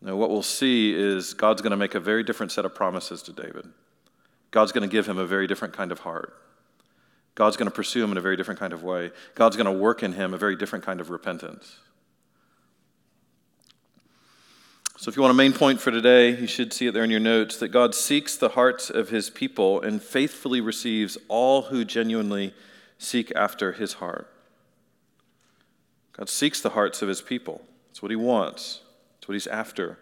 Now, 0.01 0.15
what 0.15 0.29
we'll 0.29 0.43
see 0.43 0.93
is 0.93 1.33
God's 1.33 1.61
going 1.61 1.71
to 1.71 1.77
make 1.77 1.95
a 1.95 1.99
very 1.99 2.23
different 2.23 2.51
set 2.51 2.65
of 2.65 2.75
promises 2.75 3.21
to 3.23 3.33
David. 3.33 3.67
God's 4.51 4.71
going 4.71 4.87
to 4.87 4.91
give 4.91 5.07
him 5.07 5.17
a 5.17 5.25
very 5.25 5.47
different 5.47 5.73
kind 5.73 5.91
of 5.91 5.99
heart. 5.99 6.33
God's 7.35 7.57
going 7.57 7.69
to 7.69 7.75
pursue 7.75 8.03
him 8.03 8.11
in 8.11 8.17
a 8.17 8.21
very 8.21 8.37
different 8.37 8.59
kind 8.59 8.73
of 8.73 8.83
way. 8.83 9.11
God's 9.35 9.55
going 9.55 9.65
to 9.65 9.71
work 9.71 10.01
in 10.01 10.13
him 10.13 10.33
a 10.33 10.37
very 10.37 10.55
different 10.55 10.85
kind 10.85 11.01
of 11.01 11.09
repentance. 11.09 11.77
So, 14.97 15.09
if 15.09 15.17
you 15.17 15.21
want 15.21 15.31
a 15.31 15.35
main 15.35 15.53
point 15.53 15.81
for 15.81 15.91
today, 15.91 16.39
you 16.39 16.47
should 16.47 16.71
see 16.71 16.87
it 16.87 16.93
there 16.93 17.03
in 17.03 17.09
your 17.09 17.19
notes 17.19 17.57
that 17.57 17.67
God 17.67 17.93
seeks 17.93 18.37
the 18.37 18.49
hearts 18.49 18.89
of 18.89 19.09
his 19.09 19.29
people 19.29 19.81
and 19.81 20.01
faithfully 20.01 20.61
receives 20.61 21.17
all 21.27 21.63
who 21.63 21.83
genuinely 21.83 22.53
seek 22.97 23.31
after 23.35 23.73
his 23.73 23.93
heart. 23.93 24.31
God 26.13 26.29
seeks 26.29 26.61
the 26.61 26.71
hearts 26.71 27.01
of 27.01 27.09
his 27.09 27.21
people. 27.21 27.61
That's 27.87 28.01
what 28.01 28.11
he 28.11 28.15
wants, 28.15 28.81
that's 29.15 29.27
what 29.27 29.33
he's 29.33 29.47
after, 29.47 29.97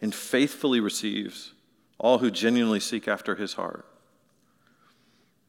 and 0.00 0.14
faithfully 0.14 0.80
receives 0.80 1.52
all 1.98 2.18
who 2.18 2.30
genuinely 2.30 2.80
seek 2.80 3.08
after 3.08 3.34
his 3.34 3.54
heart. 3.54 3.86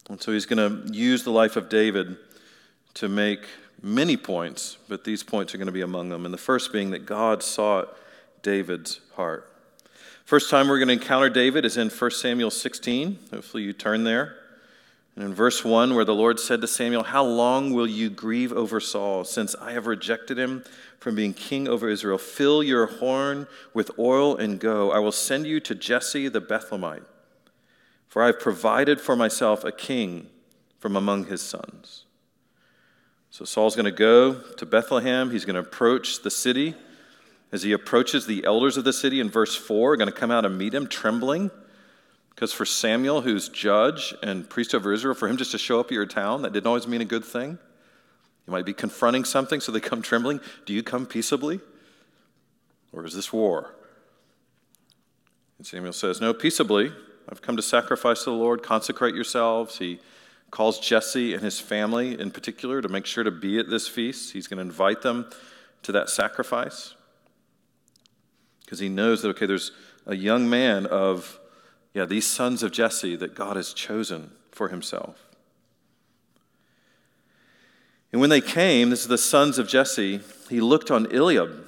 And 0.10 0.22
so 0.22 0.32
he's 0.32 0.46
going 0.46 0.86
to 0.86 0.94
use 0.94 1.24
the 1.24 1.32
life 1.32 1.56
of 1.56 1.68
David 1.68 2.18
to 2.96 3.10
make 3.10 3.48
many 3.82 4.18
points, 4.18 4.78
but 4.88 5.04
these 5.04 5.24
points 5.24 5.54
are 5.54 5.58
going 5.58 5.68
to 5.68 5.72
be 5.72 5.82
among 5.82 6.10
them. 6.10 6.26
And 6.26 6.34
the 6.34 6.38
first 6.38 6.72
being 6.72 6.92
that 6.92 7.06
God 7.06 7.42
sought 7.42 7.96
David's 8.42 9.02
heart. 9.16 9.52
First 10.26 10.50
time 10.50 10.68
we're 10.68 10.80
going 10.80 10.88
to 10.88 10.94
encounter 10.94 11.30
David 11.30 11.66
is 11.66 11.78
in 11.78 11.90
1 11.90 12.12
Samuel 12.12 12.52
16. 12.52 13.20
Hopefully 13.32 13.64
you 13.64 13.74
turn 13.74 14.04
there. 14.04 14.38
And 15.16 15.24
in 15.24 15.34
verse 15.34 15.64
1, 15.64 15.96
where 15.96 16.04
the 16.04 16.14
Lord 16.14 16.40
said 16.40 16.60
to 16.62 16.68
Samuel, 16.68 17.04
How 17.04 17.24
long 17.24 17.74
will 17.74 17.88
you 17.88 18.10
grieve 18.10 18.52
over 18.52 18.80
Saul, 18.80 19.24
since 19.24 19.56
I 19.56 19.72
have 19.72 19.88
rejected 19.88 20.38
him 20.38 20.66
from 21.00 21.16
being 21.16 21.34
king 21.34 21.68
over 21.68 21.88
Israel? 21.88 22.18
Fill 22.18 22.62
your 22.62 22.86
horn 22.86 23.48
with 23.74 23.92
oil 23.98 24.36
and 24.36 24.60
go. 24.60 24.92
I 24.92 25.00
will 25.00 25.14
send 25.14 25.48
you 25.48 25.60
to 25.62 25.76
Jesse 25.76 26.28
the 26.28 26.42
Bethlehemite 26.42 27.06
for 28.16 28.24
I 28.24 28.28
have 28.28 28.40
provided 28.40 29.02
for 29.02 29.18
myself 29.18 29.66
a 29.66 29.74
king 29.74 30.28
from 30.80 30.96
among 30.96 31.26
his 31.26 31.42
sons. 31.42 32.06
So 33.30 33.44
Saul's 33.44 33.76
going 33.76 33.84
to 33.84 33.92
go 33.92 34.36
to 34.36 34.66
Bethlehem. 34.66 35.32
He's 35.32 35.44
going 35.44 35.56
to 35.56 35.60
approach 35.60 36.22
the 36.22 36.32
city. 36.32 36.76
As 37.52 37.64
he 37.64 37.74
approaches 37.74 38.26
the 38.26 38.46
elders 38.46 38.78
of 38.78 38.86
the 38.86 38.94
city 38.94 39.20
in 39.20 39.30
verse 39.30 39.54
4, 39.54 39.92
are 39.92 39.98
going 39.98 40.10
to 40.10 40.18
come 40.18 40.32
out 40.32 40.46
and 40.46 40.58
meet 40.58 40.74
him 40.74 40.88
trembling. 40.88 41.52
Because 42.36 42.52
for 42.52 42.66
Samuel, 42.66 43.22
who's 43.22 43.48
judge 43.48 44.14
and 44.22 44.50
priest 44.50 44.76
over 44.76 44.92
Israel, 44.92 45.16
for 45.16 45.28
him 45.30 45.38
just 45.38 45.52
to 45.52 45.58
show 45.58 45.80
up 45.80 45.88
at 45.88 45.94
your 45.94 46.06
town, 46.06 46.42
that 46.42 46.52
didn't 46.52 46.68
always 46.68 46.88
mean 46.88 47.02
a 47.02 47.06
good 47.06 47.24
thing. 47.24 47.58
You 48.46 48.52
might 48.52 48.66
be 48.66 48.74
confronting 48.74 49.24
something, 49.24 49.62
so 49.62 49.72
they 49.72 49.80
come 49.80 50.02
trembling. 50.02 50.42
Do 50.66 50.74
you 50.74 50.84
come 50.84 51.06
peaceably? 51.06 51.62
Or 52.92 53.06
is 53.06 53.14
this 53.14 53.32
war? 53.32 53.76
And 55.58 55.66
Samuel 55.66 55.94
says, 55.94 56.22
No, 56.22 56.34
peaceably. 56.34 56.92
I've 57.30 57.42
come 57.42 57.56
to 57.56 57.64
sacrifice 57.64 58.20
to 58.20 58.26
the 58.26 58.36
Lord. 58.36 58.62
Consecrate 58.62 59.16
yourselves. 59.16 59.80
He 59.80 60.00
calls 60.52 60.80
Jesse 60.80 61.34
and 61.34 61.42
his 61.42 61.60
family 61.60 62.20
in 62.20 62.32
particular 62.32 62.82
to 62.82 62.90
make 62.90 63.06
sure 63.06 63.24
to 63.24 63.32
be 63.32 63.58
at 63.60 63.70
this 63.70 63.88
feast. 63.88 64.34
He's 64.34 64.48
going 64.48 64.58
to 64.58 64.62
invite 64.62 65.02
them 65.02 65.30
to 65.84 65.92
that 65.94 66.10
sacrifice 66.10 66.94
because 68.64 68.80
he 68.80 68.90
knows 68.90 69.22
that, 69.22 69.30
okay, 69.30 69.46
there's 69.46 69.72
a 70.06 70.16
young 70.16 70.50
man 70.50 70.86
of, 70.86 71.40
yeah, 71.96 72.06
these 72.06 72.28
sons 72.28 72.62
of 72.62 72.72
Jesse 72.72 73.16
that 73.16 73.34
God 73.34 73.56
has 73.56 73.74
chosen 73.74 74.30
for 74.52 74.68
himself. 74.70 75.18
And 78.12 78.22
when 78.22 78.30
they 78.30 78.42
came, 78.42 78.92
this 78.92 79.02
is 79.02 79.08
the 79.08 79.18
sons 79.18 79.58
of 79.58 79.68
Jesse, 79.68 80.20
he 80.48 80.62
looked 80.62 80.92
on 80.92 81.12
Eliab 81.12 81.66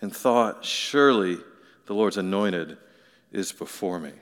and 0.00 0.14
thought, 0.14 0.64
surely 0.64 1.38
the 1.86 1.94
Lord's 1.94 2.16
anointed 2.16 2.76
is 3.30 3.52
before 3.52 4.00
me 4.00 4.12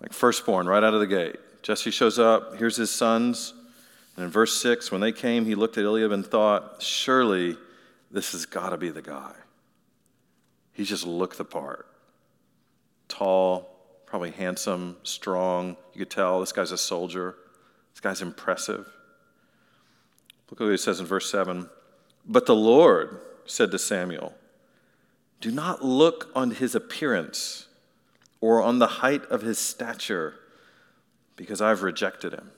like 0.00 0.12
firstborn 0.12 0.66
right 0.66 0.82
out 0.82 0.94
of 0.94 1.00
the 1.00 1.06
gate. 1.06 1.36
Jesse 1.62 1.90
shows 1.90 2.18
up, 2.18 2.56
here's 2.56 2.76
his 2.76 2.90
sons. 2.90 3.52
And 4.16 4.24
in 4.24 4.30
verse 4.30 4.60
6, 4.60 4.90
when 4.90 5.00
they 5.00 5.12
came, 5.12 5.44
he 5.44 5.54
looked 5.54 5.78
at 5.78 5.84
Eliab 5.84 6.12
and 6.12 6.26
thought, 6.26 6.82
surely 6.82 7.56
this 8.10 8.32
has 8.32 8.46
got 8.46 8.70
to 8.70 8.76
be 8.76 8.90
the 8.90 9.02
guy. 9.02 9.32
He 10.72 10.84
just 10.84 11.06
looked 11.06 11.38
the 11.38 11.44
part. 11.44 11.86
Tall, 13.08 13.68
probably 14.06 14.30
handsome, 14.30 14.96
strong. 15.02 15.76
You 15.92 16.00
could 16.00 16.10
tell 16.10 16.40
this 16.40 16.52
guy's 16.52 16.72
a 16.72 16.78
soldier. 16.78 17.34
This 17.92 18.00
guy's 18.00 18.22
impressive. 18.22 18.86
Look 20.50 20.60
at 20.60 20.64
what 20.64 20.70
he 20.70 20.76
says 20.76 21.00
in 21.00 21.06
verse 21.06 21.30
7. 21.30 21.68
But 22.24 22.46
the 22.46 22.54
Lord 22.54 23.20
said 23.44 23.70
to 23.70 23.78
Samuel, 23.78 24.34
Do 25.40 25.50
not 25.50 25.84
look 25.84 26.30
on 26.34 26.52
his 26.52 26.74
appearance 26.74 27.66
or 28.40 28.62
on 28.62 28.78
the 28.78 28.86
height 28.86 29.24
of 29.26 29.42
his 29.42 29.58
stature, 29.58 30.34
because 31.36 31.60
I've 31.60 31.82
rejected 31.82 32.32
him. 32.32 32.50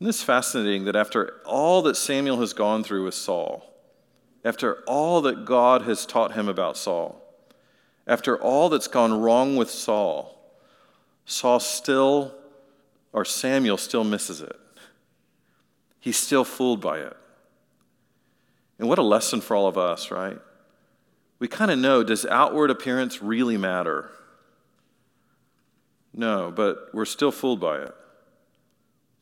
Isn't 0.00 0.06
this 0.06 0.22
fascinating 0.22 0.84
that 0.84 0.96
after 0.96 1.40
all 1.44 1.82
that 1.82 1.96
Samuel 1.96 2.40
has 2.40 2.52
gone 2.52 2.82
through 2.82 3.04
with 3.04 3.14
Saul, 3.14 3.72
after 4.44 4.82
all 4.86 5.20
that 5.22 5.44
God 5.44 5.82
has 5.82 6.06
taught 6.06 6.32
him 6.32 6.48
about 6.48 6.76
Saul, 6.76 7.22
after 8.06 8.40
all 8.40 8.68
that's 8.68 8.88
gone 8.88 9.20
wrong 9.20 9.56
with 9.56 9.70
Saul, 9.70 10.38
Saul 11.24 11.60
still, 11.60 12.34
or 13.12 13.24
Samuel 13.24 13.76
still 13.76 14.04
misses 14.04 14.40
it. 14.40 14.56
He's 16.00 16.16
still 16.16 16.44
fooled 16.44 16.80
by 16.80 16.98
it. 16.98 17.16
And 18.78 18.88
what 18.88 18.98
a 18.98 19.02
lesson 19.02 19.40
for 19.40 19.56
all 19.56 19.66
of 19.66 19.76
us, 19.78 20.10
right? 20.10 20.38
we 21.38 21.48
kind 21.48 21.70
of 21.70 21.78
know 21.78 22.02
does 22.02 22.24
outward 22.26 22.70
appearance 22.70 23.22
really 23.22 23.56
matter? 23.56 24.10
No, 26.14 26.50
but 26.50 26.88
we're 26.94 27.04
still 27.04 27.30
fooled 27.30 27.60
by 27.60 27.82
it. 27.82 27.94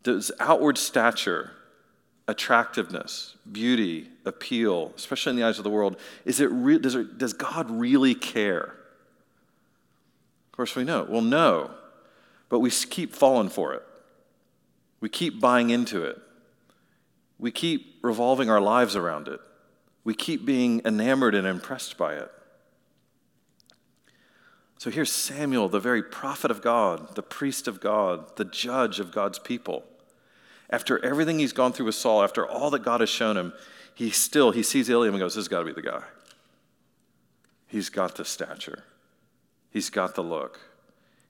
Does 0.05 0.31
outward 0.39 0.79
stature, 0.79 1.51
attractiveness, 2.27 3.37
beauty, 3.51 4.09
appeal, 4.25 4.93
especially 4.97 5.31
in 5.31 5.37
the 5.37 5.43
eyes 5.43 5.59
of 5.59 5.65
the 5.65 5.71
world, 5.71 5.97
is 6.25 6.41
it 6.41 6.51
re- 6.51 6.79
does, 6.79 6.95
it, 6.95 7.19
does 7.19 7.33
God 7.33 7.71
really 7.71 8.15
care? 8.15 8.75
Of 10.47 10.57
course, 10.57 10.77
we 10.77 10.85
know. 10.85 11.07
Well, 11.09 11.23
no, 11.23 11.71
but 12.49 12.61
we 12.61 12.71
keep 12.71 13.13
falling 13.13 13.49
for 13.49 13.75
it. 13.75 13.83
We 15.01 15.09
keep 15.09 15.41
buying 15.41 15.71
into 15.71 16.03
it. 16.05 16.21
We 17.39 17.51
keep 17.51 17.97
revolving 18.03 18.49
our 18.49 18.61
lives 18.61 18.97
around 18.97 19.29
it 19.29 19.41
we 20.05 20.15
keep 20.15 20.45
being 20.45 20.83
enamored 20.85 21.35
and 21.35 21.47
impressed 21.47 21.97
by 21.97 22.15
it. 22.15 22.31
So 24.79 24.91
here's 24.91 25.11
Samuel, 25.11 25.71
the 25.71 25.81
very 25.81 26.03
prophet 26.03 26.51
of 26.51 26.61
God, 26.61 27.15
the 27.15 27.23
priest 27.23 27.67
of 27.67 27.81
God, 27.81 28.37
the 28.37 28.45
judge 28.45 29.01
of 29.01 29.13
God's 29.13 29.39
people. 29.39 29.85
After 30.71 31.05
everything 31.05 31.39
he's 31.39 31.53
gone 31.53 31.73
through 31.73 31.87
with 31.87 31.95
Saul, 31.95 32.23
after 32.23 32.47
all 32.47 32.71
that 32.71 32.83
God 32.83 33.01
has 33.01 33.11
shown 33.11 33.37
him, 33.37 33.53
he 33.95 34.11
still 34.11 34.51
he 34.51 34.63
sees 34.63 34.91
Eliab 34.91 35.15
and 35.15 35.21
goes, 35.21 35.35
"This 35.35 35.45
has 35.45 35.49
got 35.49 35.61
to 35.61 35.67
be 35.67 35.73
the 35.73 35.83
guy. 35.83 36.03
He's 37.67 37.91
got 37.91 38.17
the 38.17 38.25
stature. 38.25 38.85
He's 39.71 39.91
got 39.91 40.15
the 40.15 40.23
look. 40.23 40.61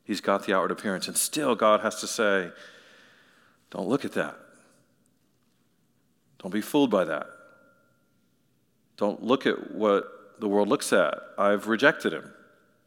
He's 0.05 0.21
got 0.21 0.47
the 0.47 0.55
outward 0.55 0.71
appearance." 0.71 1.09
And 1.09 1.17
still 1.17 1.55
God 1.55 1.81
has 1.81 2.00
to 2.00 2.07
say, 2.07 2.53
"Don't 3.71 3.88
look 3.88 4.05
at 4.05 4.12
that. 4.12 4.37
Don't 6.38 6.53
be 6.53 6.61
fooled 6.61 6.91
by 6.91 7.05
that. 7.05 7.26
Don't 8.97 9.23
look 9.23 9.47
at 9.47 9.73
what 9.73 10.41
the 10.41 10.49
world 10.49 10.69
looks 10.69 10.93
at. 10.93 11.14
I've 11.38 11.69
rejected 11.69 12.12
him. 12.12 12.33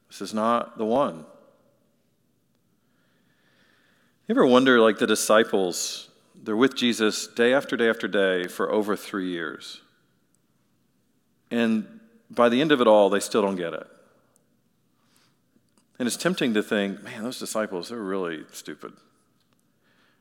This 0.10 0.22
is 0.22 0.34
not 0.34 0.78
the 0.78 0.86
one. 0.86 1.26
You 4.28 4.34
ever 4.34 4.46
wonder, 4.46 4.80
like 4.80 5.00
the 5.00 5.08
disciples, 5.08 6.07
they're 6.48 6.56
with 6.56 6.78
Jesus 6.78 7.28
day 7.28 7.54
after 7.54 7.76
day 7.76 7.90
after 7.90 8.08
day 8.08 8.48
for 8.48 8.72
over 8.72 8.96
three 8.96 9.28
years. 9.28 9.82
And 11.52 12.00
by 12.32 12.48
the 12.48 12.62
end 12.62 12.72
of 12.72 12.80
it 12.80 12.88
all, 12.88 13.10
they 13.10 13.20
still 13.20 13.42
don't 13.42 13.58
get 13.58 13.74
it. 13.74 13.86
And 16.00 16.08
it's 16.08 16.16
tempting 16.16 16.54
to 16.54 16.64
think, 16.64 17.04
man, 17.04 17.24
those 17.24 17.38
disciples, 17.38 17.90
they're 17.90 18.00
really 18.00 18.46
stupid. 18.54 18.94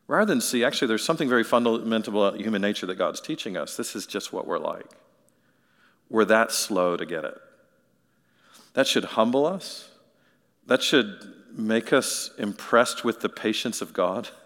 Rather 0.09 0.27
than 0.27 0.41
see, 0.41 0.65
actually, 0.65 0.89
there's 0.89 1.05
something 1.05 1.29
very 1.29 1.45
fundamental 1.45 2.21
about 2.21 2.41
human 2.41 2.61
nature 2.61 2.87
that 2.87 2.99
God's 2.99 3.21
teaching 3.21 3.57
us. 3.57 3.77
This 3.77 3.95
is 3.95 4.05
just 4.05 4.33
what 4.33 4.49
we're 4.49 4.59
like. 4.59 4.91
We're 6.11 6.25
that 6.25 6.51
slow 6.51 6.97
to 6.97 7.07
get 7.07 7.23
it. 7.25 7.39
That 8.73 8.89
should 8.89 9.05
humble 9.05 9.47
us. 9.47 9.91
That 10.67 10.83
should 10.83 11.35
make 11.53 11.93
us 11.93 12.33
impressed 12.37 13.05
with 13.05 13.21
the 13.21 13.29
patience 13.29 13.81
of 13.81 13.93
God. 13.93 14.29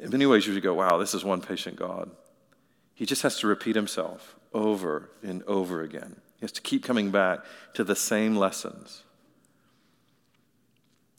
In 0.00 0.10
many 0.10 0.26
ways, 0.26 0.46
you 0.46 0.54
should 0.54 0.62
go, 0.62 0.74
wow, 0.74 0.96
this 0.96 1.14
is 1.14 1.24
one 1.24 1.40
patient 1.40 1.76
God. 1.76 2.10
He 2.94 3.06
just 3.06 3.22
has 3.22 3.38
to 3.40 3.46
repeat 3.46 3.76
himself 3.76 4.36
over 4.52 5.10
and 5.22 5.42
over 5.44 5.82
again. 5.82 6.16
He 6.38 6.44
has 6.44 6.52
to 6.52 6.62
keep 6.62 6.84
coming 6.84 7.10
back 7.10 7.40
to 7.74 7.84
the 7.84 7.96
same 7.96 8.36
lessons. 8.36 9.02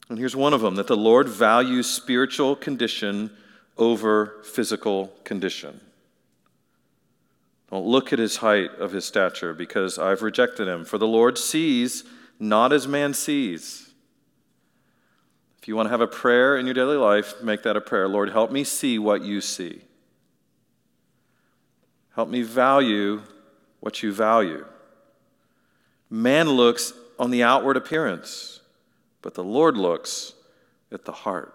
And 0.08 0.18
here's 0.18 0.36
one 0.36 0.52
of 0.52 0.60
them 0.60 0.74
that 0.74 0.88
the 0.88 0.96
Lord 0.96 1.28
values 1.28 1.88
spiritual 1.88 2.56
condition 2.56 3.30
over 3.78 4.42
physical 4.44 5.12
condition. 5.24 5.80
Don't 7.70 7.86
look 7.86 8.12
at 8.12 8.18
his 8.18 8.36
height 8.36 8.70
of 8.78 8.92
his 8.92 9.06
stature 9.06 9.54
because 9.54 9.98
I've 9.98 10.22
rejected 10.22 10.68
him. 10.68 10.84
For 10.84 10.98
the 10.98 11.06
Lord 11.06 11.38
sees 11.38 12.04
not 12.38 12.72
as 12.72 12.86
man 12.86 13.14
sees. 13.14 13.91
If 15.62 15.68
you 15.68 15.76
want 15.76 15.86
to 15.86 15.90
have 15.90 16.00
a 16.00 16.08
prayer 16.08 16.56
in 16.56 16.66
your 16.66 16.74
daily 16.74 16.96
life, 16.96 17.40
make 17.40 17.62
that 17.62 17.76
a 17.76 17.80
prayer. 17.80 18.08
Lord, 18.08 18.30
help 18.30 18.50
me 18.50 18.64
see 18.64 18.98
what 18.98 19.22
you 19.22 19.40
see. 19.40 19.82
Help 22.16 22.28
me 22.28 22.42
value 22.42 23.22
what 23.78 24.02
you 24.02 24.12
value. 24.12 24.66
Man 26.10 26.48
looks 26.48 26.92
on 27.16 27.30
the 27.30 27.44
outward 27.44 27.76
appearance, 27.76 28.58
but 29.22 29.34
the 29.34 29.44
Lord 29.44 29.76
looks 29.76 30.32
at 30.90 31.04
the 31.04 31.12
heart. 31.12 31.54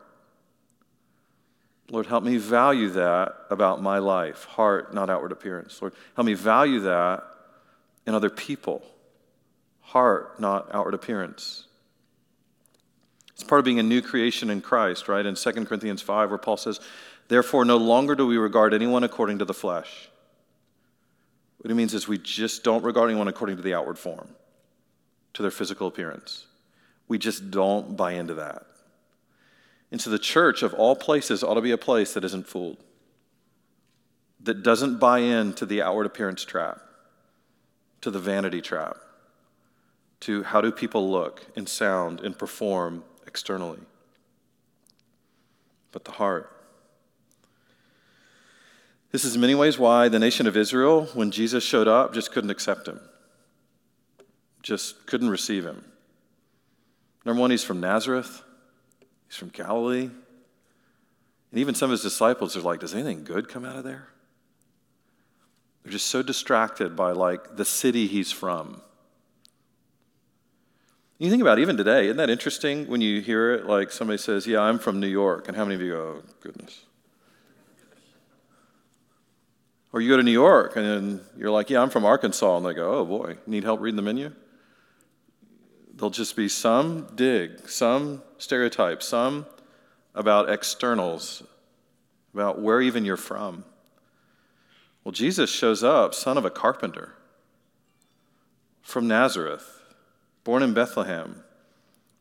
Lord, 1.92 2.06
help 2.06 2.24
me 2.24 2.38
value 2.38 2.90
that 2.92 3.36
about 3.50 3.82
my 3.82 3.98
life 3.98 4.46
heart, 4.46 4.94
not 4.94 5.10
outward 5.10 5.34
appearance. 5.34 5.82
Lord, 5.82 5.94
help 6.16 6.26
me 6.26 6.34
value 6.34 6.80
that 6.80 7.26
in 8.06 8.14
other 8.14 8.30
people 8.30 8.84
heart, 9.82 10.40
not 10.40 10.74
outward 10.74 10.94
appearance. 10.94 11.67
Part 13.48 13.60
of 13.60 13.66
being 13.66 13.80
a 13.80 13.84
new 13.84 14.02
creation 14.02 14.50
in 14.50 14.62
Christ, 14.62 15.08
right? 15.08 15.26
In 15.26 15.36
2 15.36 15.52
Corinthians 15.66 16.02
5, 16.02 16.30
where 16.30 16.38
Paul 16.38 16.58
says, 16.58 16.80
Therefore, 17.28 17.66
no 17.66 17.78
longer 17.78 18.16
do 18.16 18.28
we 18.28 18.38
regard 18.38 18.74
anyone 18.74 19.04
according 19.04 19.40
to 19.40 19.46
the 19.46 19.54
flesh. 19.54 20.10
What 21.58 21.72
it 21.72 21.76
means 21.76 21.94
is 21.94 22.08
we 22.08 22.18
just 22.18 22.64
don't 22.64 22.84
regard 22.84 23.10
anyone 23.10 23.28
according 23.28 23.58
to 23.58 23.62
the 23.62 23.74
outward 23.74 23.98
form, 23.98 24.30
to 25.34 25.42
their 25.42 25.52
physical 25.52 25.88
appearance. 25.88 26.46
We 27.08 27.18
just 27.18 27.52
don't 27.52 27.98
buy 27.98 28.14
into 28.14 28.36
that. 28.36 28.66
And 29.92 30.02
so 30.02 30.10
the 30.10 30.20
church, 30.20 30.64
of 30.64 30.74
all 30.74 30.96
places, 30.96 31.44
ought 31.44 31.56
to 31.56 31.62
be 31.62 31.72
a 31.72 31.78
place 31.78 32.14
that 32.14 32.24
isn't 32.24 32.48
fooled, 32.48 32.78
that 34.42 34.64
doesn't 34.64 35.00
buy 35.00 35.20
into 35.20 35.66
the 35.66 35.82
outward 35.82 36.06
appearance 36.06 36.44
trap, 36.44 36.82
to 38.02 38.12
the 38.12 38.20
vanity 38.20 38.62
trap, 38.62 38.98
to 40.22 40.44
how 40.44 40.62
do 40.62 40.72
people 40.72 41.10
look 41.10 41.48
and 41.56 41.68
sound 41.68 42.20
and 42.20 42.38
perform 42.38 43.04
externally, 43.28 43.80
but 45.92 46.06
the 46.06 46.12
heart. 46.12 46.52
This 49.12 49.26
is 49.26 49.36
in 49.36 49.42
many 49.42 49.56
ways 49.56 49.78
why 49.78 50.10
the 50.10 50.20
nation 50.20 50.48
of 50.48 50.58
Israel, 50.58 51.06
when 51.14 51.32
Jesus 51.32 51.64
showed 51.64 51.88
up, 51.88 52.14
just 52.14 52.32
couldn't 52.32 52.50
accept 52.50 52.88
him, 52.88 53.00
just 54.64 55.06
couldn't 55.06 55.30
receive 55.30 55.66
him. 55.66 55.86
Number 57.26 57.42
one, 57.42 57.52
he's 57.52 57.64
from 57.64 57.80
Nazareth, 57.80 58.42
he's 59.28 59.38
from 59.38 59.50
Galilee. 59.50 60.10
And 61.52 61.60
even 61.60 61.76
some 61.76 61.90
of 61.90 61.92
his 61.92 62.02
disciples 62.02 62.58
are 62.58 62.62
like, 62.62 62.82
does 62.82 62.94
anything 62.94 63.24
good 63.24 63.48
come 63.48 63.64
out 63.64 63.78
of 63.78 63.84
there? 63.84 64.10
They're 65.84 65.94
just 65.94 66.08
so 66.08 66.22
distracted 66.22 66.96
by 66.96 67.12
like 67.12 67.56
the 67.56 67.64
city 67.64 68.08
he's 68.08 68.32
from 68.32 68.82
you 71.20 71.32
think 71.32 71.42
about 71.42 71.58
it, 71.58 71.62
even 71.62 71.78
today, 71.78 72.06
isn't 72.06 72.18
that 72.18 72.30
interesting 72.30 72.88
when 72.88 73.02
you 73.02 73.22
hear 73.22 73.54
it? 73.54 73.66
Like 73.66 73.92
somebody 73.92 74.18
says, 74.18 74.46
Yeah, 74.46 74.62
I'm 74.62 74.78
from 74.78 75.00
New 75.00 75.08
York. 75.08 75.48
And 75.48 75.58
how 75.58 75.64
many 75.64 75.76
of 75.76 75.82
you 75.82 75.92
go, 75.94 76.00
oh, 76.00 76.30
goodness? 76.42 76.86
Or 79.92 80.02
you 80.02 80.10
go 80.10 80.18
to 80.18 80.24
New 80.24 80.32
York 80.32 80.76
and 80.76 81.22
you're 81.36 81.50
like, 81.50 81.72
Yeah, 81.72 81.82
I'm 81.82 81.90
from 81.90 82.06
Arkansas. 82.06 82.58
And 82.58 82.66
they 82.66 82.74
go, 82.74 83.00
Oh 83.00 83.06
boy, 83.06 83.38
need 83.48 83.64
help 83.64 83.82
reading 83.82 83.96
the 83.96 84.04
menu? 84.04 84.32
There'll 85.96 86.12
just 86.12 86.36
be 86.36 86.48
some 86.48 87.08
dig, 87.16 87.68
some 87.68 88.22
stereotype, 88.38 89.02
some 89.02 89.48
about 90.14 90.50
externals, 90.50 91.42
about 92.36 92.62
where 92.62 92.80
even 92.80 93.06
you're 93.06 93.18
from. 93.18 93.66
Well, 95.04 95.12
Jesus 95.12 95.50
shows 95.50 95.84
up, 95.84 96.14
son 96.14 96.38
of 96.38 96.46
a 96.46 96.52
carpenter 96.52 97.14
from 98.84 99.08
Nazareth 99.08 99.77
born 100.48 100.64
in 100.64 100.74
Bethlehem. 100.74 101.44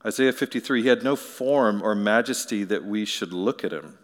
Isaiah 0.04 0.32
53 0.32 0.82
He 0.82 0.88
had 0.88 1.04
no 1.04 1.14
form 1.14 1.80
or 1.80 1.94
majesty 1.94 2.64
that 2.64 2.84
we 2.84 3.04
should 3.04 3.32
look 3.32 3.62
at 3.62 3.72
him, 3.72 3.98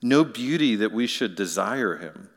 no 0.00 0.22
beauty 0.22 0.76
that 0.76 0.92
we 0.92 1.08
should 1.08 1.34
desire 1.34 1.96
him. 1.96 2.28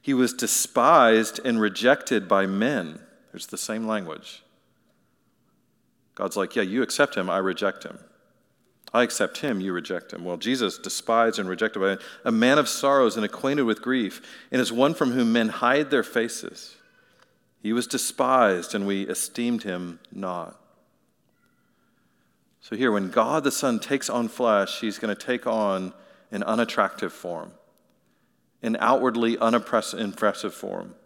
He 0.00 0.14
was 0.14 0.32
despised 0.32 1.38
and 1.44 1.60
rejected 1.60 2.28
by 2.28 2.46
men. 2.46 2.98
There's 3.30 3.48
the 3.48 3.58
same 3.58 3.86
language. 3.86 4.42
God's 6.14 6.38
like, 6.38 6.56
Yeah, 6.56 6.62
you 6.62 6.82
accept 6.82 7.14
him, 7.14 7.28
I 7.28 7.36
reject 7.36 7.84
him. 7.84 7.98
I 8.94 9.02
accept 9.02 9.38
him, 9.38 9.60
you 9.60 9.74
reject 9.74 10.14
him. 10.14 10.24
Well, 10.24 10.38
Jesus, 10.38 10.78
despised 10.78 11.38
and 11.38 11.46
rejected 11.46 11.80
by 11.80 11.86
men, 11.88 11.98
a 12.24 12.32
man 12.32 12.58
of 12.58 12.70
sorrows 12.70 13.16
and 13.16 13.24
acquainted 13.26 13.64
with 13.64 13.82
grief, 13.82 14.22
and 14.50 14.62
is 14.62 14.72
one 14.72 14.94
from 14.94 15.12
whom 15.12 15.34
men 15.34 15.50
hide 15.50 15.90
their 15.90 16.02
faces. 16.02 16.76
He 17.62 17.72
was 17.72 17.86
despised, 17.86 18.74
and 18.74 18.88
we 18.88 19.02
esteemed 19.06 19.62
him 19.62 20.00
not. 20.10 20.58
So, 22.60 22.74
here, 22.74 22.90
when 22.90 23.10
God 23.10 23.44
the 23.44 23.52
Son 23.52 23.78
takes 23.78 24.10
on 24.10 24.26
flesh, 24.26 24.80
he's 24.80 24.98
going 24.98 25.14
to 25.14 25.20
take 25.20 25.46
on 25.46 25.92
an 26.32 26.42
unattractive 26.42 27.12
form, 27.12 27.52
an 28.62 28.76
outwardly 28.80 29.38
unimpressive 29.38 30.54
form. 30.54 30.96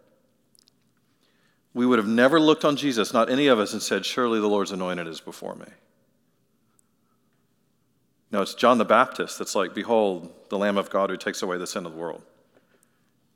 We 1.75 1.85
would 1.85 1.99
have 1.99 2.07
never 2.07 2.39
looked 2.39 2.65
on 2.65 2.75
Jesus, 2.75 3.13
not 3.13 3.29
any 3.29 3.47
of 3.47 3.59
us, 3.59 3.73
and 3.73 3.81
said, 3.81 4.03
Surely 4.03 4.39
the 4.39 4.47
Lord's 4.47 4.71
anointed 4.71 5.05
is 5.05 5.21
before 5.21 5.53
me. 5.53 5.67
No, 8.31 8.41
it's 8.41 8.55
John 8.55 8.79
the 8.79 8.85
Baptist 8.85 9.37
that's 9.37 9.53
like, 9.53 9.75
Behold, 9.75 10.33
the 10.49 10.57
Lamb 10.57 10.77
of 10.77 10.89
God 10.89 11.11
who 11.11 11.17
takes 11.17 11.43
away 11.43 11.59
the 11.59 11.67
sin 11.67 11.85
of 11.85 11.93
the 11.93 11.99
world. 11.99 12.23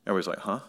Everybody's 0.06 0.26
like, 0.26 0.40
Huh? 0.40 0.60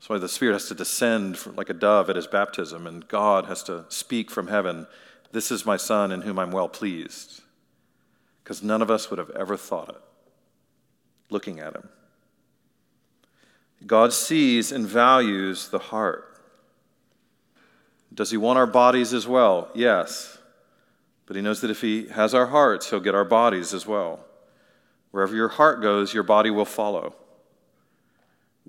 That's 0.00 0.08
why 0.08 0.16
the 0.16 0.30
Spirit 0.30 0.54
has 0.54 0.66
to 0.68 0.74
descend 0.74 1.38
like 1.58 1.68
a 1.68 1.74
dove 1.74 2.08
at 2.08 2.16
his 2.16 2.26
baptism, 2.26 2.86
and 2.86 3.06
God 3.06 3.44
has 3.44 3.62
to 3.64 3.84
speak 3.90 4.30
from 4.30 4.46
heaven, 4.46 4.86
This 5.30 5.50
is 5.50 5.66
my 5.66 5.76
Son 5.76 6.10
in 6.10 6.22
whom 6.22 6.38
I'm 6.38 6.52
well 6.52 6.70
pleased. 6.70 7.42
Because 8.42 8.62
none 8.62 8.80
of 8.80 8.90
us 8.90 9.10
would 9.10 9.18
have 9.18 9.28
ever 9.30 9.58
thought 9.58 9.90
it 9.90 10.00
looking 11.28 11.60
at 11.60 11.76
him. 11.76 11.90
God 13.86 14.14
sees 14.14 14.72
and 14.72 14.86
values 14.86 15.68
the 15.68 15.78
heart. 15.78 16.40
Does 18.12 18.30
he 18.30 18.38
want 18.38 18.58
our 18.58 18.66
bodies 18.66 19.12
as 19.12 19.28
well? 19.28 19.68
Yes. 19.74 20.38
But 21.26 21.36
he 21.36 21.42
knows 21.42 21.60
that 21.60 21.70
if 21.70 21.82
he 21.82 22.08
has 22.08 22.34
our 22.34 22.46
hearts, 22.46 22.88
he'll 22.88 23.00
get 23.00 23.14
our 23.14 23.24
bodies 23.26 23.74
as 23.74 23.86
well. 23.86 24.20
Wherever 25.10 25.36
your 25.36 25.48
heart 25.48 25.82
goes, 25.82 26.14
your 26.14 26.22
body 26.22 26.50
will 26.50 26.64
follow. 26.64 27.14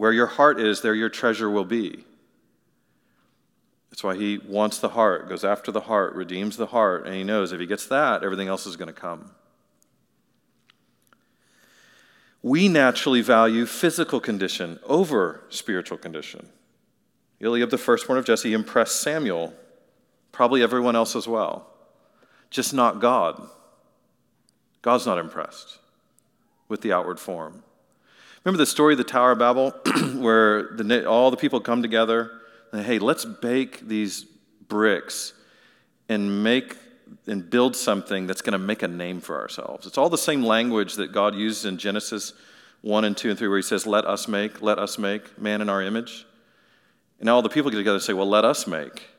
Where 0.01 0.11
your 0.11 0.25
heart 0.25 0.59
is, 0.59 0.81
there 0.81 0.95
your 0.95 1.09
treasure 1.09 1.47
will 1.47 1.63
be. 1.63 2.03
That's 3.91 4.03
why 4.03 4.15
he 4.15 4.39
wants 4.39 4.79
the 4.79 4.89
heart, 4.89 5.29
goes 5.29 5.43
after 5.43 5.71
the 5.71 5.81
heart, 5.81 6.15
redeems 6.15 6.57
the 6.57 6.65
heart, 6.65 7.05
and 7.05 7.13
he 7.13 7.23
knows 7.23 7.51
if 7.51 7.59
he 7.59 7.67
gets 7.67 7.85
that, 7.85 8.23
everything 8.23 8.47
else 8.47 8.65
is 8.65 8.77
going 8.77 8.87
to 8.87 8.99
come. 8.99 9.29
We 12.41 12.67
naturally 12.67 13.21
value 13.21 13.67
physical 13.67 14.19
condition 14.19 14.79
over 14.87 15.43
spiritual 15.49 15.99
condition. 15.99 16.49
Eliab, 17.39 17.69
the 17.69 17.77
firstborn 17.77 18.17
of 18.17 18.25
Jesse, 18.25 18.53
impressed 18.53 19.01
Samuel, 19.01 19.53
probably 20.31 20.63
everyone 20.63 20.95
else 20.95 21.15
as 21.15 21.27
well, 21.27 21.67
just 22.49 22.73
not 22.73 23.01
God. 23.01 23.39
God's 24.81 25.05
not 25.05 25.19
impressed 25.19 25.77
with 26.67 26.81
the 26.81 26.91
outward 26.91 27.19
form. 27.19 27.61
Remember 28.43 28.57
the 28.57 28.65
story 28.65 28.95
of 28.95 28.97
the 28.97 29.03
Tower 29.03 29.33
of 29.33 29.39
Babel, 29.39 29.69
where 30.15 30.63
the, 30.73 31.07
all 31.07 31.29
the 31.29 31.37
people 31.37 31.59
come 31.59 31.81
together 31.81 32.31
and 32.71 32.81
say, 32.81 32.87
hey, 32.87 32.99
let's 32.99 33.23
bake 33.23 33.87
these 33.87 34.25
bricks 34.67 35.33
and 36.09 36.43
make 36.43 36.75
and 37.27 37.49
build 37.49 37.75
something 37.75 38.25
that's 38.25 38.41
going 38.41 38.53
to 38.53 38.59
make 38.59 38.83
a 38.83 38.87
name 38.87 39.19
for 39.19 39.39
ourselves. 39.39 39.85
It's 39.85 39.97
all 39.97 40.09
the 40.09 40.17
same 40.17 40.43
language 40.43 40.95
that 40.95 41.11
God 41.11 41.35
uses 41.35 41.65
in 41.65 41.77
Genesis 41.77 42.33
1 42.81 43.05
and 43.05 43.15
2 43.15 43.31
and 43.31 43.37
3, 43.37 43.47
where 43.47 43.57
he 43.57 43.63
says, 43.63 43.85
Let 43.85 44.05
us 44.05 44.27
make, 44.27 44.61
let 44.61 44.79
us 44.79 44.97
make 44.97 45.39
man 45.39 45.61
in 45.61 45.69
our 45.69 45.81
image. 45.81 46.25
And 47.19 47.27
now 47.27 47.35
all 47.35 47.41
the 47.41 47.49
people 47.49 47.69
get 47.69 47.77
together 47.77 47.95
and 47.95 48.03
say, 48.03 48.13
Well, 48.13 48.29
let 48.29 48.45
us 48.45 48.65
make 48.65 49.09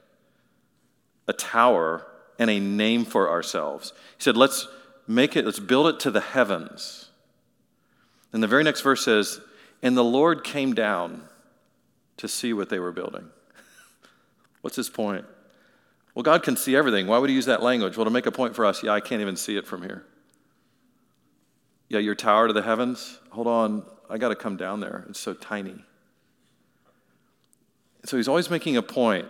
a 1.29 1.33
tower 1.33 2.07
and 2.39 2.51
a 2.51 2.59
name 2.59 3.05
for 3.05 3.31
ourselves. 3.31 3.93
He 4.17 4.23
said, 4.23 4.37
Let's 4.37 4.67
make 5.07 5.37
it, 5.37 5.45
let's 5.45 5.61
build 5.61 5.87
it 5.87 6.01
to 6.01 6.11
the 6.11 6.21
heavens. 6.21 7.02
And 8.33 8.43
the 8.43 8.47
very 8.47 8.65
next 8.65 8.81
verse 8.81 9.05
says, 9.05 9.41
And 9.83 9.97
the 9.97 10.05
Lord 10.05 10.45
came 10.45 10.75
down 10.75 11.23
to 12.17 12.29
see 12.29 12.53
what 12.53 12.69
they 12.69 12.79
were 12.79 12.93
building. 12.93 13.29
What's 14.63 14.77
his 14.77 14.89
point? 14.89 15.25
Well, 16.15 16.23
God 16.23 16.43
can 16.43 16.57
see 16.57 16.77
everything. 16.77 17.07
Why 17.07 17.19
would 17.19 17.31
he 17.31 17.37
use 17.37 17.47
that 17.47 17.63
language? 17.63 17.97
Well, 17.97 18.05
to 18.05 18.11
make 18.11 18.27
a 18.27 18.33
point 18.33 18.55
for 18.55 18.67
us, 18.67 18.83
yeah, 18.83 18.93
I 18.93 19.01
can't 19.01 19.23
even 19.23 19.37
see 19.37 19.57
it 19.57 19.67
from 19.67 19.83
here. 19.83 20.05
Yeah, 21.89 22.01
your 22.01 22.15
tower 22.15 22.49
to 22.49 22.53
the 22.53 22.63
heavens, 22.63 23.19
hold 23.31 23.47
on, 23.47 23.85
I 24.09 24.19
got 24.19 24.29
to 24.29 24.37
come 24.37 24.57
down 24.57 24.81
there. 24.81 25.05
It's 25.09 25.21
so 25.21 25.35
tiny. 25.35 25.85
So 28.05 28.17
he's 28.17 28.29
always 28.29 28.51
making 28.51 28.77
a 28.77 28.83
point. 28.83 29.27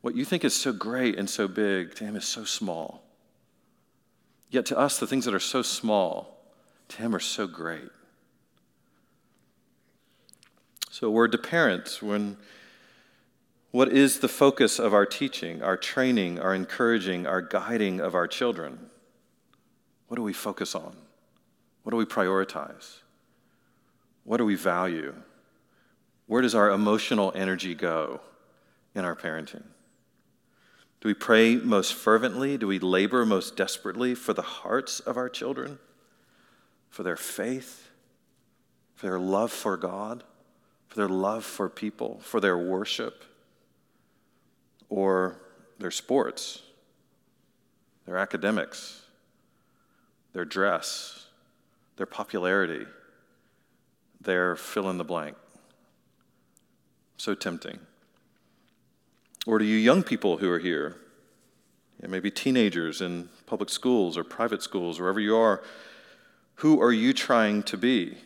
What 0.00 0.14
you 0.14 0.24
think 0.24 0.44
is 0.44 0.54
so 0.54 0.72
great 0.72 1.18
and 1.18 1.28
so 1.28 1.48
big, 1.48 1.94
to 1.96 2.04
him 2.04 2.16
is 2.16 2.24
so 2.24 2.44
small. 2.44 3.02
Yet 4.50 4.66
to 4.66 4.78
us, 4.78 4.98
the 4.98 5.06
things 5.06 5.24
that 5.24 5.34
are 5.34 5.40
so 5.40 5.62
small, 5.62 6.38
to 6.88 6.98
him 6.98 7.14
are 7.14 7.20
so 7.20 7.46
great. 7.46 7.90
So, 10.98 11.10
word 11.10 11.32
to 11.32 11.36
parents 11.36 12.00
when 12.00 12.38
what 13.70 13.92
is 13.92 14.20
the 14.20 14.28
focus 14.28 14.78
of 14.78 14.94
our 14.94 15.04
teaching, 15.04 15.62
our 15.62 15.76
training, 15.76 16.40
our 16.40 16.54
encouraging, 16.54 17.26
our 17.26 17.42
guiding 17.42 18.00
of 18.00 18.14
our 18.14 18.26
children? 18.26 18.78
What 20.08 20.16
do 20.16 20.22
we 20.22 20.32
focus 20.32 20.74
on? 20.74 20.96
What 21.82 21.90
do 21.90 21.98
we 21.98 22.06
prioritize? 22.06 23.00
What 24.24 24.38
do 24.38 24.46
we 24.46 24.54
value? 24.54 25.14
Where 26.28 26.40
does 26.40 26.54
our 26.54 26.70
emotional 26.70 27.30
energy 27.34 27.74
go 27.74 28.22
in 28.94 29.04
our 29.04 29.14
parenting? 29.14 29.64
Do 31.02 31.08
we 31.08 31.12
pray 31.12 31.56
most 31.56 31.92
fervently? 31.92 32.56
Do 32.56 32.68
we 32.68 32.78
labor 32.78 33.26
most 33.26 33.54
desperately 33.54 34.14
for 34.14 34.32
the 34.32 34.40
hearts 34.40 35.00
of 35.00 35.18
our 35.18 35.28
children, 35.28 35.78
for 36.88 37.02
their 37.02 37.18
faith, 37.18 37.90
for 38.94 39.04
their 39.04 39.18
love 39.18 39.52
for 39.52 39.76
God, 39.76 40.24
for 40.96 41.02
their 41.02 41.08
love 41.14 41.44
for 41.44 41.68
people, 41.68 42.20
for 42.22 42.40
their 42.40 42.56
worship? 42.56 43.22
or 44.88 45.36
their 45.78 45.90
sports, 45.90 46.62
their 48.06 48.16
academics, 48.16 49.02
their 50.32 50.44
dress, 50.44 51.26
their 51.96 52.06
popularity, 52.06 52.86
their 54.20 54.56
fill 54.56 54.88
in 54.88 54.96
the 54.96 55.04
blank. 55.04 55.36
So 57.16 57.34
tempting. 57.34 57.78
Or 59.46 59.58
to 59.58 59.64
you 59.64 59.76
young 59.76 60.02
people 60.02 60.38
who 60.38 60.50
are 60.50 60.58
here, 60.58 60.96
maybe 62.06 62.30
teenagers 62.30 63.00
in 63.00 63.28
public 63.46 63.70
schools 63.70 64.16
or 64.16 64.22
private 64.22 64.62
schools, 64.62 65.00
wherever 65.00 65.18
you 65.20 65.36
are, 65.36 65.62
who 66.56 66.80
are 66.80 66.92
you 66.92 67.12
trying 67.12 67.62
to 67.64 67.76
be? 67.76 68.18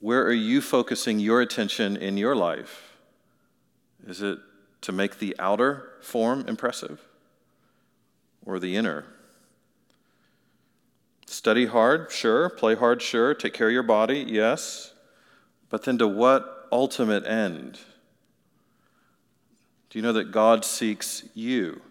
Where 0.00 0.22
are 0.22 0.32
you 0.32 0.60
focusing 0.60 1.18
your 1.18 1.40
attention 1.40 1.96
in 1.96 2.16
your 2.16 2.36
life? 2.36 2.92
Is 4.06 4.22
it 4.22 4.38
to 4.82 4.92
make 4.92 5.18
the 5.18 5.34
outer 5.38 5.92
form 6.00 6.44
impressive 6.46 7.00
or 8.46 8.58
the 8.58 8.76
inner? 8.76 9.04
Study 11.26 11.66
hard, 11.66 12.10
sure. 12.10 12.48
Play 12.48 12.74
hard, 12.74 13.02
sure. 13.02 13.34
Take 13.34 13.54
care 13.54 13.66
of 13.66 13.72
your 13.72 13.82
body, 13.82 14.24
yes. 14.26 14.94
But 15.68 15.82
then 15.82 15.98
to 15.98 16.08
what 16.08 16.68
ultimate 16.70 17.26
end? 17.26 17.78
Do 19.90 19.98
you 19.98 20.02
know 20.02 20.12
that 20.12 20.30
God 20.30 20.64
seeks 20.64 21.24
you? 21.34 21.82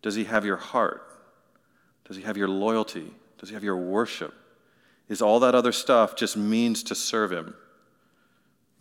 Does 0.00 0.14
He 0.14 0.24
have 0.24 0.44
your 0.44 0.56
heart? 0.56 1.02
Does 2.06 2.16
He 2.16 2.22
have 2.22 2.36
your 2.36 2.48
loyalty? 2.48 3.12
Does 3.38 3.50
He 3.50 3.54
have 3.54 3.64
your 3.64 3.76
worship? 3.76 4.34
Is 5.08 5.20
all 5.22 5.40
that 5.40 5.54
other 5.54 5.72
stuff 5.72 6.16
just 6.16 6.36
means 6.36 6.82
to 6.84 6.94
serve 6.94 7.32
Him? 7.32 7.54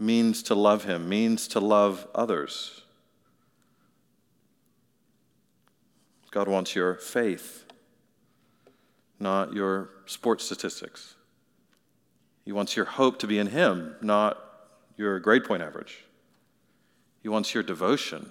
means 0.01 0.41
to 0.43 0.55
love 0.55 0.83
Him, 0.83 1.07
means 1.07 1.47
to 1.49 1.59
love 1.59 2.07
others. 2.15 2.81
God 6.31 6.47
wants 6.47 6.75
your 6.75 6.95
faith, 6.95 7.65
not 9.19 9.53
your 9.53 9.89
sports 10.07 10.43
statistics. 10.43 11.15
He 12.43 12.51
wants 12.51 12.75
your 12.75 12.85
hope 12.85 13.19
to 13.19 13.27
be 13.27 13.37
in 13.37 13.47
Him, 13.47 13.95
not 14.01 14.39
your 14.97 15.19
grade 15.19 15.43
point 15.43 15.61
average. 15.61 16.03
He 17.21 17.29
wants 17.29 17.53
your 17.53 17.63
devotion, 17.63 18.27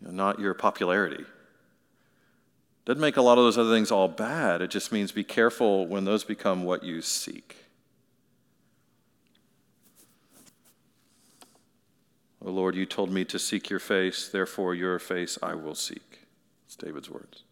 not 0.00 0.38
your 0.38 0.54
popularity. 0.54 1.24
Doesn't 2.84 3.00
make 3.00 3.16
a 3.16 3.22
lot 3.22 3.38
of 3.38 3.44
those 3.44 3.58
other 3.58 3.72
things 3.72 3.92
all 3.92 4.08
bad. 4.08 4.60
It 4.60 4.70
just 4.70 4.90
means 4.90 5.12
be 5.12 5.24
careful 5.24 5.86
when 5.86 6.04
those 6.04 6.24
become 6.24 6.64
what 6.64 6.82
you 6.82 7.00
seek. 7.00 7.56
O 12.44 12.50
Lord, 12.50 12.74
you 12.74 12.86
told 12.86 13.10
me 13.10 13.24
to 13.26 13.38
seek 13.38 13.70
your 13.70 13.78
face, 13.78 14.28
therefore 14.28 14.74
your 14.74 14.98
face 14.98 15.38
I 15.40 15.54
will 15.54 15.76
seek. 15.76 16.26
It's 16.66 16.74
David's 16.74 17.08
words. 17.08 17.44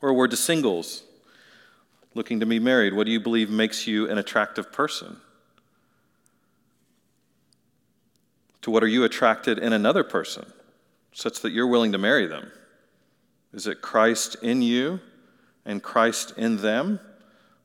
Or 0.00 0.10
a 0.10 0.14
word 0.14 0.30
to 0.30 0.36
singles 0.36 1.02
looking 2.14 2.38
to 2.40 2.46
be 2.46 2.60
married. 2.60 2.94
What 2.94 3.06
do 3.06 3.12
you 3.12 3.20
believe 3.20 3.50
makes 3.50 3.86
you 3.86 4.08
an 4.08 4.18
attractive 4.18 4.72
person? 4.72 5.16
To 8.62 8.70
what 8.70 8.84
are 8.84 8.88
you 8.88 9.02
attracted 9.02 9.58
in 9.58 9.72
another 9.72 10.04
person, 10.04 10.52
such 11.12 11.40
that 11.40 11.52
you're 11.52 11.66
willing 11.66 11.92
to 11.92 11.98
marry 11.98 12.26
them? 12.26 12.52
Is 13.52 13.66
it 13.66 13.80
Christ 13.80 14.36
in 14.42 14.62
you 14.62 15.00
and 15.64 15.82
Christ 15.82 16.34
in 16.36 16.58
them, 16.58 17.00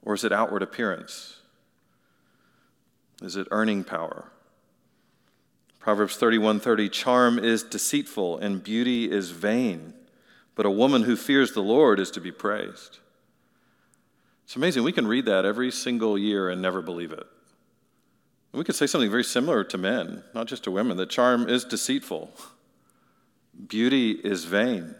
or 0.03 0.13
is 0.13 0.23
it 0.23 0.31
outward 0.31 0.63
appearance? 0.63 1.37
Is 3.21 3.35
it 3.35 3.47
earning 3.51 3.83
power? 3.83 4.31
Proverbs 5.79 6.17
31:30 6.17 6.89
Charm 6.91 7.39
is 7.39 7.63
deceitful 7.63 8.37
and 8.37 8.63
beauty 8.63 9.11
is 9.11 9.31
vain, 9.31 9.93
but 10.55 10.65
a 10.65 10.71
woman 10.71 11.03
who 11.03 11.15
fears 11.15 11.53
the 11.53 11.63
Lord 11.63 11.99
is 11.99 12.11
to 12.11 12.21
be 12.21 12.31
praised. 12.31 12.99
It's 14.43 14.55
amazing. 14.55 14.83
We 14.83 14.91
can 14.91 15.07
read 15.07 15.25
that 15.25 15.45
every 15.45 15.71
single 15.71 16.17
year 16.17 16.49
and 16.49 16.61
never 16.61 16.81
believe 16.81 17.11
it. 17.11 17.25
We 18.51 18.63
could 18.63 18.75
say 18.75 18.85
something 18.85 19.09
very 19.09 19.23
similar 19.23 19.63
to 19.63 19.77
men, 19.77 20.23
not 20.33 20.47
just 20.47 20.65
to 20.65 20.71
women, 20.71 20.97
that 20.97 21.09
charm 21.09 21.47
is 21.47 21.63
deceitful. 21.63 22.31
Beauty 23.67 24.11
is 24.11 24.45
vain. 24.45 24.95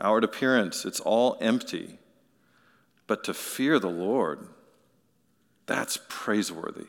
Outward 0.00 0.24
appearance, 0.24 0.84
it's 0.84 1.00
all 1.00 1.38
empty. 1.40 1.98
But 3.06 3.24
to 3.24 3.34
fear 3.34 3.78
the 3.78 3.88
Lord, 3.88 4.46
that's 5.66 5.98
praiseworthy. 6.08 6.86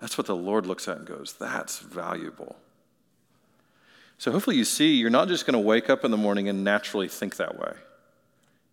That's 0.00 0.18
what 0.18 0.26
the 0.26 0.36
Lord 0.36 0.66
looks 0.66 0.88
at 0.88 0.98
and 0.98 1.06
goes, 1.06 1.34
that's 1.38 1.78
valuable. 1.78 2.56
So 4.18 4.32
hopefully 4.32 4.56
you 4.56 4.64
see 4.64 4.94
you're 4.94 5.10
not 5.10 5.28
just 5.28 5.46
going 5.46 5.54
to 5.54 5.58
wake 5.58 5.90
up 5.90 6.04
in 6.04 6.10
the 6.10 6.16
morning 6.16 6.48
and 6.48 6.64
naturally 6.64 7.08
think 7.08 7.36
that 7.36 7.58
way. 7.58 7.72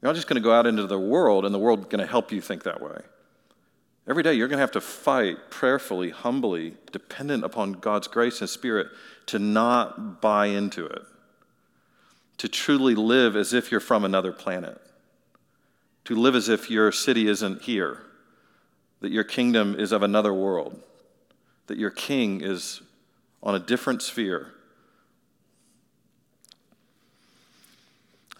You're 0.01 0.09
not 0.09 0.15
just 0.15 0.27
going 0.27 0.41
to 0.41 0.45
go 0.45 0.53
out 0.53 0.67
into 0.67 0.87
the 0.87 0.99
world 0.99 1.45
and 1.45 1.53
the 1.53 1.59
world 1.59 1.89
going 1.89 2.01
to 2.01 2.09
help 2.09 2.31
you 2.31 2.41
think 2.41 2.63
that 2.63 2.81
way. 2.81 2.99
Every 4.07 4.23
day 4.23 4.33
you're 4.33 4.49
going 4.49 4.57
to 4.57 4.61
have 4.61 4.71
to 4.71 4.81
fight 4.81 5.49
prayerfully, 5.49 6.09
humbly, 6.09 6.75
dependent 6.91 7.45
upon 7.45 7.73
God's 7.73 8.07
grace 8.07 8.41
and 8.41 8.49
spirit 8.49 8.87
to 9.27 9.39
not 9.39 10.21
buy 10.21 10.47
into 10.47 10.85
it. 10.85 11.03
To 12.39 12.47
truly 12.47 12.95
live 12.95 13.35
as 13.35 13.53
if 13.53 13.71
you're 13.71 13.79
from 13.79 14.03
another 14.03 14.31
planet. 14.31 14.81
To 16.05 16.15
live 16.15 16.35
as 16.35 16.49
if 16.49 16.69
your 16.69 16.91
city 16.91 17.27
isn't 17.27 17.61
here. 17.61 18.01
That 19.01 19.11
your 19.11 19.23
kingdom 19.23 19.75
is 19.79 19.91
of 19.91 20.03
another 20.03 20.33
world 20.33 20.81
that 21.67 21.77
your 21.77 21.89
king 21.89 22.41
is 22.41 22.81
on 23.41 23.55
a 23.55 23.59
different 23.59 24.01
sphere. 24.01 24.53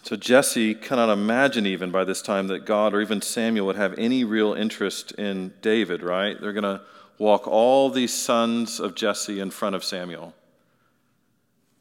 So 0.02 0.16
Jesse 0.16 0.74
cannot 0.74 1.10
imagine, 1.10 1.66
even 1.66 1.90
by 1.90 2.04
this 2.04 2.20
time, 2.20 2.48
that 2.48 2.66
God 2.66 2.92
or 2.92 3.00
even 3.00 3.22
Samuel 3.22 3.66
would 3.66 3.76
have 3.76 3.98
any 3.98 4.22
real 4.22 4.52
interest 4.52 5.12
in 5.12 5.54
David, 5.62 6.02
right? 6.02 6.38
They're 6.38 6.52
going 6.52 6.62
to 6.64 6.82
walk 7.16 7.48
all 7.48 7.88
these 7.88 8.12
sons 8.12 8.80
of 8.80 8.94
Jesse 8.94 9.40
in 9.40 9.50
front 9.50 9.74
of 9.74 9.82
Samuel. 9.82 10.34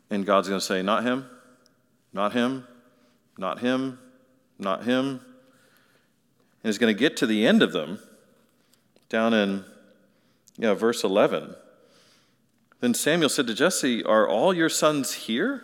And 0.10 0.26
God's 0.26 0.48
going 0.48 0.60
to 0.60 0.66
say, 0.66 0.82
Not 0.82 1.04
him, 1.04 1.28
not 2.14 2.34
him, 2.34 2.68
not 3.38 3.60
him, 3.60 4.00
not 4.60 4.84
him. 4.86 5.08
And 5.10 6.70
he's 6.70 6.78
going 6.78 6.94
to 6.94 7.00
get 7.00 7.18
to 7.18 7.26
the 7.26 7.46
end 7.46 7.62
of 7.62 7.74
them 7.74 8.00
down 9.10 9.34
in 9.34 9.66
you 10.58 10.68
know, 10.68 10.76
verse 10.76 11.04
11. 11.04 11.56
Then 12.80 12.94
Samuel 12.94 13.30
said 13.30 13.48
to 13.48 13.54
Jesse, 13.54 14.04
Are 14.04 14.28
all 14.28 14.54
your 14.54 14.70
sons 14.70 15.14
here? 15.14 15.64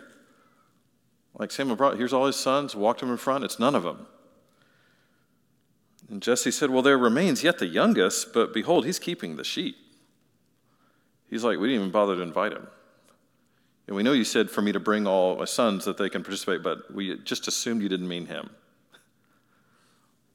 Like 1.38 1.50
Samuel 1.50 1.76
brought, 1.76 1.96
here's 1.96 2.12
all 2.12 2.26
his 2.26 2.36
sons, 2.36 2.74
walked 2.74 3.00
them 3.00 3.10
in 3.10 3.16
front. 3.16 3.44
It's 3.44 3.58
none 3.58 3.74
of 3.74 3.82
them. 3.82 4.06
And 6.10 6.20
Jesse 6.20 6.50
said, 6.50 6.70
Well, 6.70 6.82
there 6.82 6.98
remains 6.98 7.44
yet 7.44 7.58
the 7.58 7.66
youngest, 7.66 8.32
but 8.32 8.52
behold, 8.52 8.84
he's 8.84 8.98
keeping 8.98 9.36
the 9.36 9.44
sheep. 9.44 9.76
He's 11.28 11.44
like, 11.44 11.58
We 11.58 11.68
didn't 11.68 11.82
even 11.82 11.92
bother 11.92 12.16
to 12.16 12.22
invite 12.22 12.52
him. 12.52 12.66
And 13.86 13.96
we 13.96 14.02
know 14.02 14.12
you 14.12 14.24
said 14.24 14.50
for 14.50 14.62
me 14.62 14.72
to 14.72 14.80
bring 14.80 15.06
all 15.06 15.36
my 15.36 15.44
sons 15.44 15.84
that 15.84 15.96
they 15.96 16.08
can 16.08 16.22
participate, 16.22 16.62
but 16.62 16.92
we 16.94 17.18
just 17.18 17.48
assumed 17.48 17.82
you 17.82 17.88
didn't 17.88 18.08
mean 18.08 18.26
him. 18.26 18.50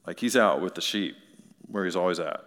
Like 0.06 0.20
he's 0.20 0.36
out 0.36 0.60
with 0.60 0.74
the 0.74 0.80
sheep 0.80 1.16
where 1.68 1.84
he's 1.84 1.96
always 1.96 2.20
at. 2.20 2.44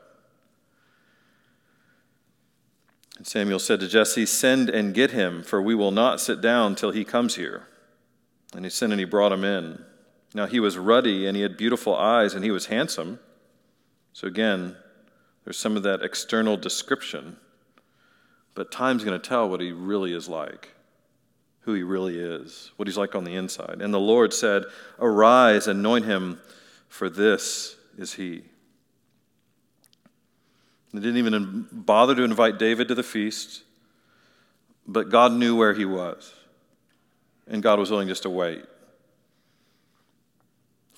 And 3.17 3.27
Samuel 3.27 3.59
said 3.59 3.81
to 3.81 3.87
Jesse, 3.87 4.25
Send 4.25 4.69
and 4.69 4.93
get 4.93 5.11
him, 5.11 5.43
for 5.43 5.61
we 5.61 5.75
will 5.75 5.91
not 5.91 6.21
sit 6.21 6.39
down 6.41 6.75
till 6.75 6.91
he 6.91 7.03
comes 7.03 7.35
here. 7.35 7.67
And 8.55 8.63
he 8.63 8.69
sent 8.69 8.93
and 8.93 8.99
he 8.99 9.05
brought 9.05 9.33
him 9.33 9.43
in. 9.43 9.83
Now 10.33 10.45
he 10.45 10.59
was 10.59 10.77
ruddy 10.77 11.27
and 11.27 11.35
he 11.35 11.43
had 11.43 11.57
beautiful 11.57 11.95
eyes 11.95 12.33
and 12.33 12.43
he 12.43 12.51
was 12.51 12.67
handsome. 12.67 13.19
So 14.13 14.27
again, 14.27 14.75
there's 15.43 15.57
some 15.57 15.75
of 15.75 15.83
that 15.83 16.01
external 16.01 16.55
description. 16.55 17.37
But 18.53 18.71
time's 18.71 19.03
going 19.03 19.19
to 19.19 19.27
tell 19.27 19.49
what 19.49 19.61
he 19.61 19.71
really 19.71 20.13
is 20.13 20.27
like, 20.27 20.69
who 21.61 21.73
he 21.73 21.83
really 21.83 22.17
is, 22.17 22.71
what 22.77 22.87
he's 22.87 22.97
like 22.97 23.15
on 23.15 23.23
the 23.23 23.35
inside. 23.35 23.81
And 23.81 23.93
the 23.93 23.99
Lord 23.99 24.33
said, 24.33 24.63
Arise, 24.99 25.67
anoint 25.67 26.05
him, 26.05 26.39
for 26.87 27.09
this 27.09 27.75
is 27.97 28.13
he. 28.13 28.43
They 30.93 31.01
didn't 31.01 31.17
even 31.17 31.67
bother 31.71 32.15
to 32.15 32.23
invite 32.23 32.57
David 32.57 32.87
to 32.87 32.95
the 32.95 33.03
feast, 33.03 33.63
but 34.87 35.09
God 35.09 35.33
knew 35.33 35.55
where 35.55 35.73
he 35.73 35.85
was, 35.85 36.33
and 37.47 37.61
God 37.61 37.77
was 37.77 37.91
willing 37.91 38.07
just 38.07 38.23
to 38.23 38.29
wait. 38.29 38.63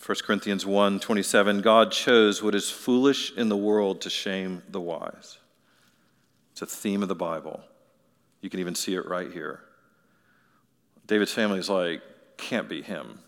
1 0.03 0.17
Corinthians 0.23 0.65
1 0.65 0.99
27, 0.99 1.61
God 1.61 1.91
chose 1.91 2.41
what 2.41 2.55
is 2.55 2.69
foolish 2.69 3.35
in 3.35 3.49
the 3.49 3.57
world 3.57 4.01
to 4.01 4.09
shame 4.09 4.63
the 4.69 4.81
wise. 4.81 5.37
It's 6.53 6.61
a 6.61 6.65
theme 6.65 7.01
of 7.01 7.09
the 7.09 7.15
Bible. 7.15 7.61
You 8.41 8.49
can 8.49 8.59
even 8.59 8.75
see 8.75 8.95
it 8.95 9.07
right 9.07 9.31
here. 9.31 9.61
David's 11.11 11.33
family 11.33 11.59
is 11.59 11.69
like, 11.69 12.01
can't 12.37 12.69
be 12.69 12.81
him. 12.81 13.19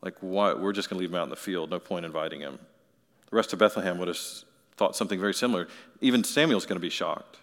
Like, 0.00 0.14
why? 0.20 0.54
We're 0.54 0.72
just 0.72 0.88
going 0.88 0.96
to 0.96 1.00
leave 1.00 1.10
him 1.10 1.16
out 1.16 1.24
in 1.24 1.28
the 1.28 1.36
field. 1.36 1.68
No 1.68 1.78
point 1.78 2.06
inviting 2.06 2.40
him. 2.40 2.58
The 3.28 3.36
rest 3.36 3.52
of 3.52 3.58
Bethlehem 3.58 3.98
would 3.98 4.08
have 4.08 4.18
thought 4.78 4.96
something 4.96 5.20
very 5.20 5.34
similar. 5.34 5.68
Even 6.00 6.24
Samuel's 6.24 6.64
going 6.64 6.76
to 6.76 6.80
be 6.80 6.88
shocked. 6.88 7.36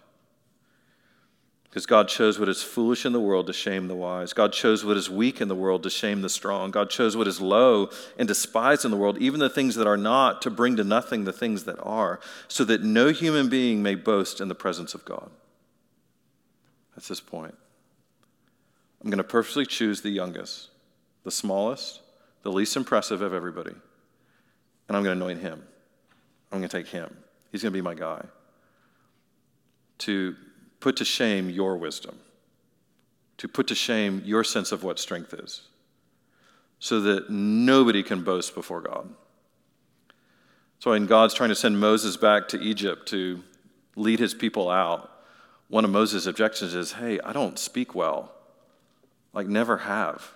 Because 1.62 1.86
God 1.86 2.08
chose 2.08 2.40
what 2.40 2.48
is 2.48 2.64
foolish 2.64 3.06
in 3.06 3.12
the 3.12 3.20
world 3.20 3.46
to 3.46 3.52
shame 3.52 3.86
the 3.86 3.94
wise. 3.94 4.32
God 4.32 4.52
chose 4.52 4.84
what 4.84 4.96
is 4.96 5.08
weak 5.08 5.40
in 5.40 5.46
the 5.46 5.54
world 5.54 5.84
to 5.84 5.90
shame 5.90 6.22
the 6.22 6.28
strong. 6.28 6.72
God 6.72 6.90
chose 6.90 7.16
what 7.16 7.28
is 7.28 7.40
low 7.40 7.90
and 8.18 8.26
despised 8.26 8.84
in 8.84 8.90
the 8.90 8.96
world, 8.96 9.18
even 9.18 9.38
the 9.38 9.48
things 9.48 9.76
that 9.76 9.86
are 9.86 9.96
not, 9.96 10.42
to 10.42 10.50
bring 10.50 10.74
to 10.78 10.84
nothing 10.84 11.26
the 11.26 11.32
things 11.32 11.62
that 11.62 11.78
are, 11.80 12.18
so 12.48 12.64
that 12.64 12.82
no 12.82 13.10
human 13.10 13.48
being 13.48 13.84
may 13.84 13.94
boast 13.94 14.40
in 14.40 14.48
the 14.48 14.54
presence 14.56 14.94
of 14.94 15.04
God. 15.04 15.30
That's 16.96 17.06
this 17.06 17.20
point. 17.20 17.54
I'm 19.02 19.10
going 19.10 19.18
to 19.18 19.24
purposely 19.24 19.66
choose 19.66 20.00
the 20.00 20.10
youngest, 20.10 20.68
the 21.24 21.30
smallest, 21.30 22.00
the 22.42 22.52
least 22.52 22.76
impressive 22.76 23.20
of 23.20 23.34
everybody, 23.34 23.74
and 24.88 24.96
I'm 24.96 25.02
going 25.02 25.18
to 25.18 25.24
anoint 25.24 25.40
him. 25.40 25.62
I'm 26.50 26.58
going 26.58 26.68
to 26.68 26.76
take 26.76 26.88
him. 26.88 27.16
He's 27.50 27.62
going 27.62 27.72
to 27.72 27.76
be 27.76 27.82
my 27.82 27.94
guy. 27.94 28.24
To 29.98 30.36
put 30.80 30.96
to 30.96 31.04
shame 31.04 31.50
your 31.50 31.76
wisdom, 31.76 32.18
to 33.38 33.48
put 33.48 33.68
to 33.68 33.74
shame 33.74 34.22
your 34.24 34.44
sense 34.44 34.70
of 34.72 34.84
what 34.84 34.98
strength 34.98 35.34
is, 35.34 35.62
so 36.78 37.00
that 37.00 37.30
nobody 37.30 38.02
can 38.02 38.22
boast 38.22 38.54
before 38.54 38.80
God. 38.80 39.08
So 40.78 40.90
when 40.90 41.06
God's 41.06 41.34
trying 41.34 41.50
to 41.50 41.54
send 41.54 41.78
Moses 41.78 42.16
back 42.16 42.48
to 42.48 42.60
Egypt 42.60 43.06
to 43.08 43.42
lead 43.94 44.18
his 44.18 44.34
people 44.34 44.68
out, 44.68 45.10
one 45.68 45.84
of 45.84 45.90
Moses' 45.90 46.26
objections 46.26 46.74
is, 46.74 46.92
hey, 46.92 47.20
I 47.20 47.32
don't 47.32 47.58
speak 47.58 47.94
well. 47.94 48.32
Like, 49.32 49.46
never 49.46 49.78
have. 49.78 50.32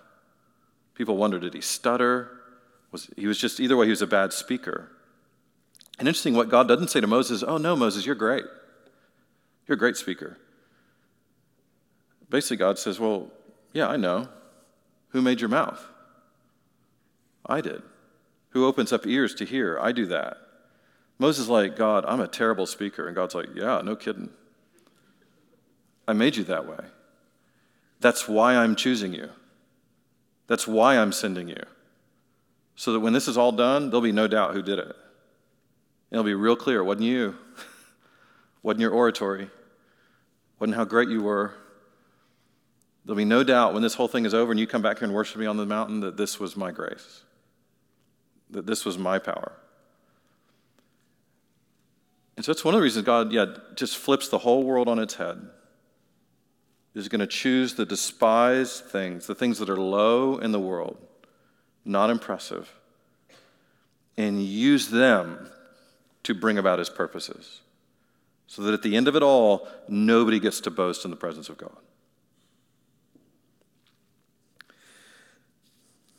People 0.94 1.16
wonder, 1.16 1.38
did 1.38 1.54
he 1.54 1.60
stutter? 1.60 2.40
Was, 2.90 3.10
he 3.16 3.26
was 3.26 3.38
just, 3.38 3.60
either 3.60 3.76
way, 3.76 3.86
he 3.86 3.90
was 3.90 4.02
a 4.02 4.06
bad 4.06 4.32
speaker. 4.32 4.90
And 5.98 6.08
interesting, 6.08 6.34
what 6.34 6.48
God 6.48 6.68
doesn't 6.68 6.88
say 6.88 7.00
to 7.00 7.06
Moses, 7.06 7.42
oh, 7.42 7.58
no, 7.58 7.76
Moses, 7.76 8.06
you're 8.06 8.14
great. 8.14 8.44
You're 9.66 9.76
a 9.76 9.78
great 9.78 9.96
speaker. 9.96 10.38
Basically, 12.30 12.56
God 12.56 12.78
says, 12.78 12.98
well, 12.98 13.30
yeah, 13.72 13.88
I 13.88 13.96
know. 13.96 14.28
Who 15.08 15.22
made 15.22 15.40
your 15.40 15.48
mouth? 15.48 15.84
I 17.44 17.60
did. 17.60 17.82
Who 18.50 18.66
opens 18.66 18.92
up 18.92 19.06
ears 19.06 19.34
to 19.36 19.44
hear? 19.44 19.78
I 19.80 19.92
do 19.92 20.06
that. 20.06 20.38
Moses 21.18 21.44
is 21.44 21.48
like, 21.48 21.76
God, 21.76 22.04
I'm 22.06 22.20
a 22.20 22.28
terrible 22.28 22.66
speaker. 22.66 23.06
And 23.06 23.14
God's 23.14 23.34
like, 23.34 23.48
yeah, 23.54 23.80
no 23.82 23.96
kidding. 23.96 24.30
I 26.08 26.12
made 26.12 26.36
you 26.36 26.44
that 26.44 26.66
way. 26.66 26.78
That's 28.06 28.28
why 28.28 28.54
I'm 28.54 28.76
choosing 28.76 29.12
you. 29.12 29.30
That's 30.46 30.64
why 30.64 30.96
I'm 30.96 31.10
sending 31.10 31.48
you. 31.48 31.60
So 32.76 32.92
that 32.92 33.00
when 33.00 33.12
this 33.12 33.26
is 33.26 33.36
all 33.36 33.50
done, 33.50 33.90
there'll 33.90 34.00
be 34.00 34.12
no 34.12 34.28
doubt 34.28 34.54
who 34.54 34.62
did 34.62 34.78
it. 34.78 34.94
It'll 36.12 36.22
be 36.22 36.32
real 36.32 36.54
clear. 36.54 36.78
It 36.78 36.84
wasn't 36.84 37.06
you. 37.06 37.34
wasn't 38.62 38.82
your 38.82 38.92
oratory. 38.92 39.50
wasn't 40.60 40.76
how 40.76 40.84
great 40.84 41.08
you 41.08 41.20
were. 41.20 41.54
There'll 43.04 43.16
be 43.16 43.24
no 43.24 43.42
doubt 43.42 43.74
when 43.74 43.82
this 43.82 43.94
whole 43.94 44.06
thing 44.06 44.24
is 44.24 44.34
over 44.34 44.52
and 44.52 44.60
you 44.60 44.68
come 44.68 44.82
back 44.82 45.00
here 45.00 45.06
and 45.06 45.12
worship 45.12 45.38
me 45.38 45.46
on 45.46 45.56
the 45.56 45.66
mountain 45.66 45.98
that 45.98 46.16
this 46.16 46.38
was 46.38 46.56
my 46.56 46.70
grace, 46.70 47.22
that 48.50 48.66
this 48.66 48.84
was 48.84 48.96
my 48.96 49.18
power. 49.18 49.50
And 52.36 52.44
so 52.44 52.52
it's 52.52 52.64
one 52.64 52.72
of 52.72 52.78
the 52.78 52.84
reasons 52.84 53.04
God, 53.04 53.32
yeah, 53.32 53.46
just 53.74 53.96
flips 53.96 54.28
the 54.28 54.38
whole 54.38 54.62
world 54.62 54.86
on 54.86 55.00
its 55.00 55.14
head. 55.14 55.48
Is 56.96 57.08
going 57.08 57.20
to 57.20 57.26
choose 57.26 57.74
the 57.74 57.84
despised 57.84 58.86
things, 58.86 59.26
the 59.26 59.34
things 59.34 59.58
that 59.58 59.68
are 59.68 59.76
low 59.76 60.38
in 60.38 60.52
the 60.52 60.58
world, 60.58 60.96
not 61.84 62.08
impressive, 62.08 62.72
and 64.16 64.42
use 64.42 64.88
them 64.88 65.50
to 66.22 66.32
bring 66.32 66.56
about 66.56 66.78
his 66.78 66.88
purposes. 66.88 67.60
So 68.46 68.62
that 68.62 68.72
at 68.72 68.82
the 68.82 68.96
end 68.96 69.08
of 69.08 69.14
it 69.14 69.22
all, 69.22 69.68
nobody 69.88 70.40
gets 70.40 70.58
to 70.62 70.70
boast 70.70 71.04
in 71.04 71.10
the 71.10 71.18
presence 71.18 71.50
of 71.50 71.58
God. 71.58 71.76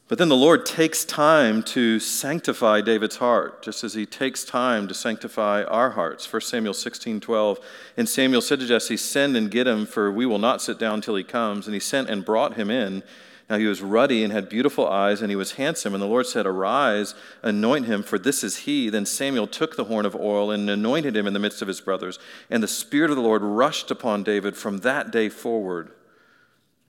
But 0.08 0.17
then 0.17 0.30
the 0.30 0.38
Lord 0.38 0.65
takes 0.65 1.04
time 1.04 1.62
to 1.63 2.00
sanctify 2.00 2.80
David's 2.80 3.17
heart, 3.17 3.62
just 3.62 3.84
as 3.84 3.93
he 3.93 4.06
takes 4.06 4.46
time 4.46 4.88
to 4.88 4.93
sanctify 4.93 5.63
our 5.63 5.91
hearts. 5.91 6.32
1 6.32 6.41
Samuel 6.43 6.74
16 6.74 7.20
12. 7.20 7.60
And 7.98 8.08
Samuel 8.08 8.41
said 8.41 8.62
to 8.62 8.67
Jesse, 8.67 8.96
Send 8.96 9.36
and 9.36 9.52
get 9.52 9.67
him, 9.67 9.86
for 9.86 10.10
we 10.10 10.26
will 10.26 10.39
not 10.39 10.62
sit 10.62 10.80
down 10.80 11.02
till 11.02 11.15
he 11.15 11.26
comes. 11.26 11.67
And 11.67 11.74
he 11.74 11.82
sent 11.82 12.10
and 12.10 12.24
brought 12.24 12.56
him 12.56 12.72
in. 12.72 13.04
Now 13.50 13.58
he 13.58 13.65
was 13.65 13.82
ruddy 13.82 14.24
and 14.24 14.32
had 14.32 14.48
beautiful 14.48 14.88
eyes, 14.88 15.22
and 15.22 15.30
he 15.30 15.36
was 15.36 15.54
handsome. 15.54 15.93
And 15.93 16.02
the 16.02 16.08
Lord 16.08 16.26
said, 16.26 16.46
Arise, 16.46 17.13
anoint 17.43 17.86
him, 17.86 18.02
for 18.02 18.17
this 18.17 18.46
is 18.46 18.60
he. 18.60 18.89
Then 18.89 19.06
Samuel 19.06 19.48
took 19.48 19.76
the 19.76 19.86
horn 19.86 20.06
of 20.06 20.15
oil 20.15 20.52
and 20.52 20.70
anointed 20.70 21.17
him 21.17 21.28
in 21.28 21.34
the 21.34 21.39
midst 21.39 21.62
of 21.62 21.67
his 21.67 21.82
brothers. 21.82 22.17
And 22.50 22.63
the 22.63 22.67
Spirit 22.67 23.10
of 23.10 23.17
the 23.17 23.24
Lord 23.24 23.41
rushed 23.41 23.91
upon 23.91 24.24
David 24.24 24.56
from 24.56 24.80
that 24.80 25.12
day 25.12 25.28
forward. 25.28 25.91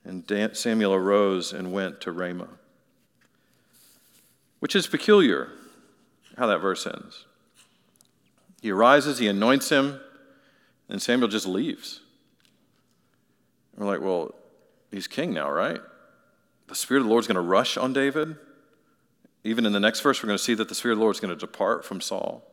And 0.05 0.23
Samuel 0.55 0.93
arose 0.93 1.51
and 1.51 1.73
went 1.73 1.99
to 2.01 2.13
Ramah. 2.13 2.47
Which 4.59 4.75
is 4.75 4.87
peculiar 4.87 5.49
how 6.37 6.47
that 6.47 6.59
verse 6.59 6.85
ends. 6.85 7.25
He 8.61 8.71
arises, 8.71 9.19
he 9.19 9.27
anoints 9.27 9.69
him, 9.69 9.99
and 10.89 11.01
Samuel 11.01 11.29
just 11.29 11.45
leaves. 11.45 12.01
we're 13.77 13.85
like, 13.85 14.01
well, 14.01 14.35
he's 14.91 15.07
king 15.07 15.33
now, 15.33 15.49
right? 15.49 15.79
the 16.69 16.75
Spirit 16.75 17.01
of 17.01 17.07
the 17.07 17.09
Lord 17.09 17.23
is 17.23 17.27
going 17.27 17.35
to 17.35 17.41
rush 17.41 17.77
on 17.77 17.93
David. 17.93 18.37
Even 19.43 19.65
in 19.65 19.73
the 19.73 19.79
next 19.79 20.01
verse, 20.01 20.21
we're 20.21 20.27
going 20.27 20.37
to 20.37 20.43
see 20.43 20.53
that 20.53 20.69
the 20.69 20.75
Spirit 20.75 20.93
of 20.93 20.99
the 20.99 21.03
Lord 21.03 21.15
is 21.15 21.19
going 21.19 21.33
to 21.33 21.39
depart 21.39 21.83
from 21.83 21.99
Saul. 21.99 22.43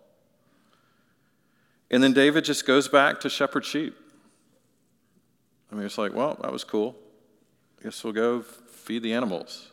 And 1.90 2.02
then 2.02 2.12
David 2.12 2.44
just 2.44 2.66
goes 2.66 2.88
back 2.88 3.20
to 3.20 3.30
shepherd 3.30 3.64
sheep. 3.64 3.94
I 5.70 5.74
mean, 5.74 5.84
it's 5.84 5.98
like, 5.98 6.14
well, 6.14 6.38
that 6.42 6.50
was 6.50 6.64
cool. 6.64 6.96
I 7.78 7.84
guess 7.84 8.02
we'll 8.02 8.12
go 8.12 8.40
feed 8.40 9.02
the 9.02 9.12
animals. 9.12 9.70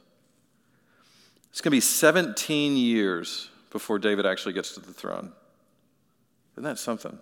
It's 1.54 1.62
going 1.62 1.70
to 1.70 1.78
be 1.78 1.82
17 1.82 2.76
years 2.76 3.52
before 3.70 4.00
David 4.00 4.26
actually 4.26 4.54
gets 4.54 4.74
to 4.74 4.80
the 4.80 4.92
throne. 4.92 5.32
Isn't 6.54 6.64
that 6.64 6.80
something? 6.80 7.16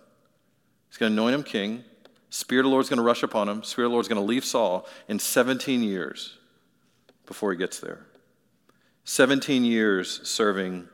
He's 0.88 0.96
going 0.96 1.14
to 1.14 1.20
anoint 1.20 1.34
him 1.34 1.42
king. 1.42 1.84
Spirit 2.30 2.60
of 2.60 2.64
the 2.64 2.70
Lord's 2.70 2.88
going 2.88 2.96
to 2.96 3.02
rush 3.02 3.22
upon 3.22 3.46
him. 3.46 3.62
Spirit 3.62 3.88
of 3.88 3.90
the 3.90 3.92
Lord's 3.92 4.08
going 4.08 4.22
to 4.22 4.26
leave 4.26 4.42
Saul 4.42 4.88
in 5.06 5.18
17 5.18 5.82
years 5.82 6.38
before 7.26 7.52
he 7.52 7.58
gets 7.58 7.78
there. 7.78 8.06
17 9.04 9.66
years 9.66 10.26
serving 10.26 10.88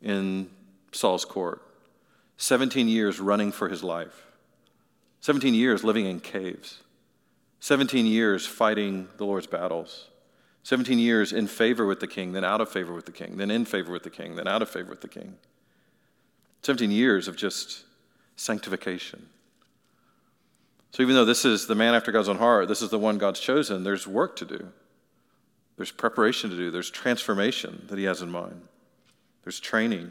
in 0.00 0.48
Saul's 0.92 1.24
court, 1.24 1.62
17 2.36 2.86
years 2.86 3.18
running 3.18 3.50
for 3.50 3.68
his 3.68 3.82
life, 3.82 4.26
17 5.22 5.54
years 5.54 5.82
living 5.82 6.06
in 6.06 6.20
caves, 6.20 6.82
17 7.58 8.06
years 8.06 8.46
fighting 8.46 9.08
the 9.16 9.24
Lord's 9.24 9.48
battles, 9.48 10.06
17 10.66 10.98
years 10.98 11.32
in 11.32 11.46
favor 11.46 11.86
with 11.86 12.00
the 12.00 12.08
king, 12.08 12.32
then 12.32 12.42
out 12.42 12.60
of 12.60 12.68
favor 12.68 12.92
with 12.92 13.06
the 13.06 13.12
king, 13.12 13.36
then 13.36 13.52
in 13.52 13.64
favor 13.64 13.92
with 13.92 14.02
the 14.02 14.10
king, 14.10 14.34
then 14.34 14.48
out 14.48 14.62
of 14.62 14.68
favor 14.68 14.90
with 14.90 15.00
the 15.00 15.06
king. 15.06 15.36
17 16.62 16.90
years 16.90 17.28
of 17.28 17.36
just 17.36 17.84
sanctification. 18.34 19.28
So, 20.90 21.04
even 21.04 21.14
though 21.14 21.24
this 21.24 21.44
is 21.44 21.68
the 21.68 21.76
man 21.76 21.94
after 21.94 22.10
God's 22.10 22.28
own 22.28 22.38
heart, 22.38 22.66
this 22.66 22.82
is 22.82 22.90
the 22.90 22.98
one 22.98 23.16
God's 23.16 23.38
chosen, 23.38 23.84
there's 23.84 24.08
work 24.08 24.34
to 24.38 24.44
do. 24.44 24.72
There's 25.76 25.92
preparation 25.92 26.50
to 26.50 26.56
do. 26.56 26.72
There's 26.72 26.90
transformation 26.90 27.86
that 27.88 27.96
He 27.96 28.04
has 28.06 28.20
in 28.20 28.32
mind. 28.32 28.62
There's 29.44 29.60
training. 29.60 30.10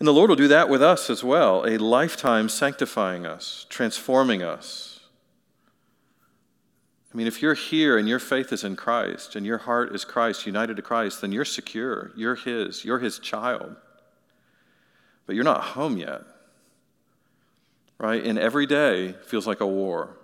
And 0.00 0.08
the 0.08 0.12
Lord 0.12 0.30
will 0.30 0.36
do 0.36 0.48
that 0.48 0.68
with 0.68 0.82
us 0.82 1.10
as 1.10 1.22
well 1.22 1.64
a 1.64 1.78
lifetime 1.78 2.48
sanctifying 2.48 3.24
us, 3.24 3.66
transforming 3.68 4.42
us. 4.42 4.93
I 7.14 7.16
mean, 7.16 7.28
if 7.28 7.40
you're 7.40 7.54
here 7.54 7.96
and 7.96 8.08
your 8.08 8.18
faith 8.18 8.52
is 8.52 8.64
in 8.64 8.74
Christ 8.74 9.36
and 9.36 9.46
your 9.46 9.58
heart 9.58 9.94
is 9.94 10.04
Christ, 10.04 10.46
united 10.46 10.76
to 10.76 10.82
Christ, 10.82 11.20
then 11.20 11.30
you're 11.30 11.44
secure. 11.44 12.10
You're 12.16 12.34
His. 12.34 12.84
You're 12.84 12.98
His 12.98 13.20
child. 13.20 13.76
But 15.26 15.36
you're 15.36 15.44
not 15.44 15.62
home 15.62 15.96
yet 15.96 16.22
right? 17.98 18.24
And 18.24 18.38
every 18.38 18.66
day 18.66 19.14
feels 19.24 19.46
like 19.46 19.60
a 19.60 19.66
war. 19.66 20.16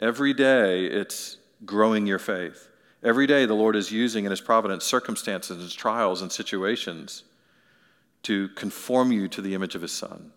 Every 0.00 0.32
day 0.32 0.86
it's 0.86 1.38
growing 1.64 2.06
your 2.06 2.18
faith. 2.18 2.68
Every 3.02 3.26
day 3.26 3.46
the 3.46 3.54
Lord 3.54 3.76
is 3.76 3.90
using 3.90 4.24
in 4.24 4.30
His 4.30 4.40
providence 4.40 4.84
circumstances 4.84 5.60
and 5.60 5.72
trials 5.72 6.22
and 6.22 6.30
situations 6.30 7.24
to 8.22 8.48
conform 8.50 9.12
you 9.12 9.28
to 9.28 9.42
the 9.42 9.54
image 9.54 9.74
of 9.74 9.82
His 9.82 9.92
Son, 9.92 10.32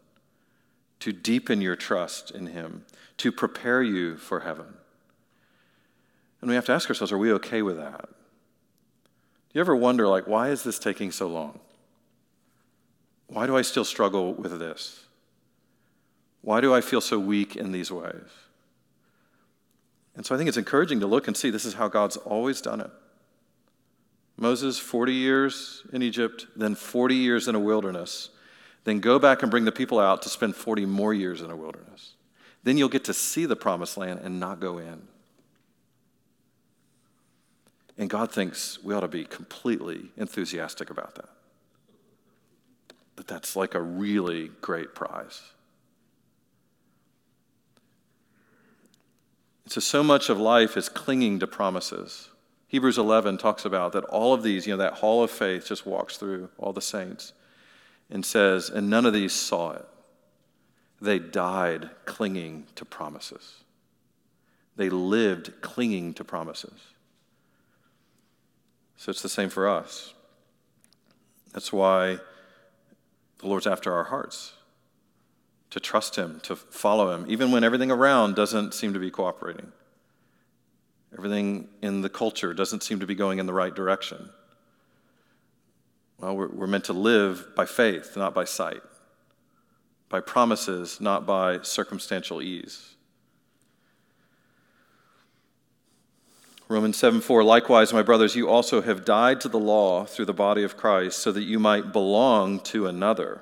to 1.00 1.12
deepen 1.12 1.62
your 1.62 1.76
trust 1.76 2.32
in 2.32 2.48
Him, 2.48 2.86
to 3.18 3.32
prepare 3.32 3.84
you 3.84 4.18
for 4.18 4.42
heaven. 4.42 4.66
And 6.42 6.50
we 6.50 6.56
have 6.56 6.66
to 6.66 6.74
ask 6.74 6.90
ourselves 6.90 7.12
are 7.12 7.18
we 7.18 7.32
okay 7.34 7.62
with 7.62 7.78
that? 7.78 8.02
Do 8.02 9.58
you 9.58 9.62
ever 9.62 9.76
wonder, 9.76 10.08
like, 10.08 10.28
why 10.28 10.50
is 10.50 10.64
this 10.64 10.80
taking 10.80 11.12
so 11.12 11.28
long? 11.28 11.60
Why 13.28 13.46
do 13.46 13.56
I 13.56 13.62
still 13.62 13.86
struggle 13.86 14.34
with 14.34 14.58
this? 14.60 15.06
Why 16.42 16.62
do 16.62 16.74
I 16.74 16.82
feel 16.82 17.02
so 17.02 17.20
weak 17.20 17.56
in 17.56 17.72
these 17.72 17.92
ways? 17.92 18.30
And 20.16 20.26
so 20.26 20.36
I 20.36 20.38
think 20.38 20.48
it's 20.48 20.58
encouraging 20.58 21.00
to 21.02 21.08
look 21.08 21.28
and 21.28 21.38
see 21.38 21.50
this 21.50 21.66
is 21.66 21.76
how 21.76 21.88
God's 21.88 22.18
always 22.18 22.62
done 22.62 22.82
it. 22.82 22.90
Moses, 24.38 24.80
40 24.80 25.14
years 25.14 25.84
in 25.94 26.02
Egypt, 26.02 26.48
then 26.56 26.76
40 26.76 27.16
years 27.16 27.48
in 27.48 27.56
a 27.56 27.60
wilderness, 27.60 28.30
then 28.84 29.00
go 29.00 29.20
back 29.20 29.44
and 29.44 29.52
bring 29.52 29.66
the 29.66 29.72
people 29.72 30.00
out 30.00 30.22
to 30.24 30.30
spend 30.30 30.56
40 30.56 30.86
more 30.86 31.14
years 31.14 31.42
in 31.42 31.52
a 31.52 31.56
wilderness. 31.56 32.16
Then 32.64 32.78
you'll 32.78 32.90
get 32.90 33.04
to 33.06 33.14
see 33.14 33.46
the 33.46 33.56
promised 33.56 33.98
land 33.98 34.22
and 34.24 34.40
not 34.40 34.60
go 34.60 34.78
in. 34.80 35.08
And 37.98 38.10
God 38.10 38.32
thinks 38.32 38.82
we 38.84 38.94
ought 38.94 39.02
to 39.02 39.08
be 39.08 39.26
completely 39.26 40.12
enthusiastic 40.18 40.90
about 40.90 41.16
that. 41.16 41.30
That 43.18 43.28
that's 43.28 43.56
like 43.56 43.76
a 43.76 43.82
really 43.82 44.50
great 44.62 44.96
prize. 44.96 45.42
So, 49.68 49.80
so 49.80 50.04
much 50.04 50.30
of 50.30 50.38
life 50.38 50.76
is 50.76 50.90
clinging 50.90 51.40
to 51.40 51.48
promises. 51.48 52.30
Hebrews 52.68 52.98
11 52.98 53.38
talks 53.38 53.66
about 53.66 53.94
that 53.94 54.04
all 54.06 54.34
of 54.34 54.44
these, 54.44 54.66
you 54.66 54.74
know, 54.74 54.78
that 54.78 54.96
hall 54.96 55.24
of 55.24 55.32
faith 55.32 55.68
just 55.68 55.86
walks 55.86 56.18
through 56.18 56.50
all 56.58 56.74
the 56.74 56.82
saints 56.82 57.34
and 58.10 58.26
says, 58.26 58.70
and 58.70 58.90
none 58.90 59.06
of 59.06 59.14
these 59.14 59.34
saw 59.34 59.72
it. 59.72 59.86
They 61.02 61.20
died 61.20 61.90
clinging 62.06 62.68
to 62.76 62.86
promises. 62.86 63.64
They 64.76 64.90
lived 64.90 65.62
clinging 65.62 66.14
to 66.16 66.24
promises. 66.24 66.91
So 69.02 69.10
it's 69.10 69.24
the 69.24 69.30
same 69.30 69.50
for 69.50 69.68
us. 69.68 70.14
That's 71.54 71.74
why 71.74 72.20
the 73.40 73.48
Lord's 73.48 73.66
after 73.66 73.92
our 73.92 74.04
hearts 74.04 74.54
to 75.72 75.80
trust 75.80 76.18
Him, 76.18 76.40
to 76.44 76.56
follow 76.56 77.12
Him, 77.12 77.26
even 77.28 77.52
when 77.52 77.64
everything 77.64 77.90
around 77.90 78.36
doesn't 78.36 78.76
seem 78.76 78.94
to 78.94 79.00
be 79.00 79.10
cooperating. 79.10 79.72
Everything 81.18 81.68
in 81.82 82.02
the 82.02 82.10
culture 82.10 82.54
doesn't 82.54 82.84
seem 82.84 83.00
to 83.00 83.08
be 83.08 83.16
going 83.16 83.40
in 83.40 83.48
the 83.48 83.54
right 83.54 83.74
direction. 83.74 84.30
Well, 86.20 86.38
we're, 86.38 86.50
we're 86.50 86.68
meant 86.68 86.86
to 86.86 86.94
live 86.94 87.56
by 87.56 87.66
faith, 87.66 88.16
not 88.16 88.36
by 88.36 88.44
sight, 88.44 88.84
by 90.10 90.20
promises, 90.20 91.02
not 91.02 91.26
by 91.26 91.64
circumstantial 91.64 92.40
ease. 92.40 92.98
Romans 96.72 96.98
7 96.98 97.20
4, 97.20 97.44
likewise, 97.44 97.92
my 97.92 98.02
brothers, 98.02 98.36
you 98.36 98.50
also 98.50 98.82
have 98.82 99.04
died 99.04 99.42
to 99.42 99.50
the 99.50 99.60
law 99.60 100.06
through 100.06 100.26
the 100.26 100.34
body 100.34 100.64
of 100.64 100.78
Christ, 100.78 101.20
so 101.20 101.32
that 101.32 101.44
you 101.44 101.60
might 101.60 101.92
belong 101.92 102.62
to 102.62 102.88
another 102.88 103.42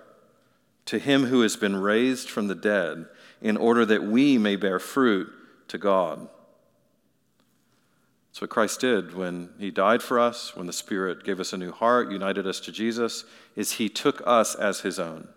to 0.86 0.98
him 0.98 1.26
who 1.26 1.42
has 1.42 1.56
been 1.56 1.76
raised 1.76 2.32
from 2.32 2.48
the 2.48 2.56
dead, 2.56 3.06
in 3.42 3.56
order 3.56 3.86
that 3.86 4.04
we 4.04 4.40
may 4.40 4.56
bear 4.56 4.80
fruit 4.80 5.32
to 5.68 5.78
God. 5.78 6.28
That's 8.30 8.42
what 8.42 8.50
Christ 8.50 8.80
did 8.80 9.14
when 9.14 9.50
he 9.60 9.70
died 9.70 10.02
for 10.02 10.20
us, 10.20 10.56
when 10.56 10.66
the 10.66 10.74
Spirit 10.74 11.24
gave 11.24 11.40
us 11.40 11.54
a 11.54 11.58
new 11.58 11.72
heart, 11.72 12.12
united 12.12 12.48
us 12.48 12.60
to 12.62 12.72
Jesus, 12.72 13.24
is 13.56 13.74
he 13.74 13.88
took 13.88 14.24
us 14.26 14.56
as 14.56 14.80
his 14.80 14.98
own. 14.98 15.28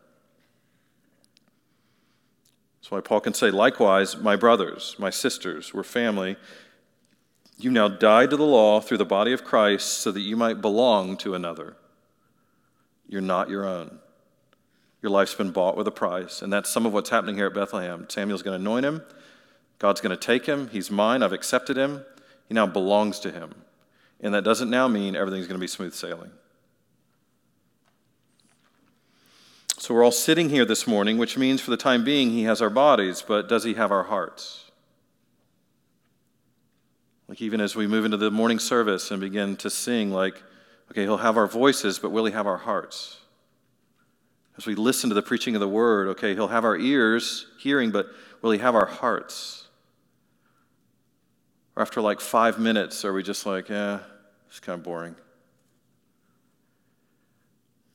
That's 2.81 2.90
why 2.90 3.00
Paul 3.00 3.20
can 3.20 3.35
say, 3.35 3.50
likewise, 3.50 4.16
my 4.16 4.37
brothers, 4.37 4.96
my 4.98 5.11
sisters, 5.11 5.74
we're 5.74 5.83
family. 5.83 6.37
You 7.62 7.70
now 7.70 7.87
died 7.87 8.31
to 8.31 8.37
the 8.37 8.42
law 8.42 8.81
through 8.81 8.98
the 8.98 9.05
body 9.05 9.33
of 9.33 9.44
Christ 9.44 9.98
so 9.98 10.11
that 10.11 10.20
you 10.20 10.37
might 10.37 10.61
belong 10.61 11.16
to 11.18 11.37
another. 11.37 11.77
You're 13.09 13.20
not 13.20 13.48
your 13.48 13.64
own. 13.64 14.01
Your 15.01 15.11
life's 15.11 15.35
been 15.35 15.53
bought 15.53 15.77
with 15.77 15.87
a 15.87 15.92
price. 15.92 16.42
And 16.42 16.53
that's 16.53 16.68
some 16.68 16.87
of 16.87 16.92
what's 16.92 17.11
happening 17.11 17.37
here 17.37 17.46
at 17.46 17.55
Bethlehem. 17.55 18.07
Samuel's 18.09 18.42
going 18.42 18.59
to 18.59 18.61
anoint 18.61 18.85
him. 18.85 19.03
God's 19.79 20.01
going 20.01 20.16
to 20.16 20.20
take 20.20 20.46
him. 20.46 20.68
He's 20.68 20.90
mine. 20.90 21.22
I've 21.22 21.33
accepted 21.33 21.77
him. 21.77 22.05
He 22.48 22.55
now 22.55 22.66
belongs 22.66 23.20
to 23.20 23.31
him. 23.31 23.55
And 24.20 24.35
that 24.35 24.42
doesn't 24.42 24.70
now 24.70 24.88
mean 24.88 25.14
everything's 25.14 25.46
going 25.46 25.59
to 25.59 25.62
be 25.62 25.68
smooth 25.68 25.94
sailing. 25.94 26.33
So 29.79 29.94
we're 29.94 30.05
all 30.05 30.11
sitting 30.11 30.48
here 30.48 30.64
this 30.64 30.87
morning, 30.87 31.16
which 31.16 31.38
means 31.38 31.61
for 31.61 31.70
the 31.70 31.77
time 31.77 32.03
being, 32.03 32.31
he 32.31 32.42
has 32.44 32.61
our 32.61 32.70
bodies, 32.70 33.22
but 33.27 33.48
does 33.48 33.64
he 33.64 33.75
have 33.75 33.92
our 33.92 34.05
hearts? 34.05 34.62
Like, 37.33 37.40
even 37.40 37.62
as 37.62 37.75
we 37.75 37.87
move 37.87 38.05
into 38.05 38.18
the 38.18 38.31
morning 38.31 38.59
service 38.59 39.11
and 39.11 39.18
begin 39.18 39.57
to 39.57 39.71
sing, 39.71 40.11
like, 40.11 40.35
okay, 40.90 41.05
he'll 41.05 41.16
have 41.16 41.38
our 41.38 41.47
voices, 41.47 41.99
but 41.99 42.12
will 42.12 42.27
he 42.27 42.33
have 42.33 42.47
our 42.47 42.59
hearts? 42.59 43.16
As 44.59 44.66
we 44.66 44.75
listen 44.75 45.09
to 45.09 45.14
the 45.14 45.23
preaching 45.23 45.55
of 45.55 45.62
the 45.62 45.66
word, 45.66 46.09
okay, 46.09 46.35
he'll 46.35 46.49
have 46.49 46.66
our 46.66 46.77
ears 46.77 47.47
hearing, 47.59 47.90
but 47.90 48.09
will 48.42 48.51
he 48.51 48.59
have 48.59 48.75
our 48.75 48.85
hearts? 48.85 49.66
Or 51.75 51.81
after 51.81 52.03
like 52.03 52.21
five 52.21 52.59
minutes, 52.59 53.03
are 53.03 53.14
we 53.14 53.23
just 53.23 53.47
like, 53.47 53.71
yeah, 53.71 54.01
it's 54.49 54.61
kind 54.61 54.79
of 54.79 54.85
boring? 54.85 55.16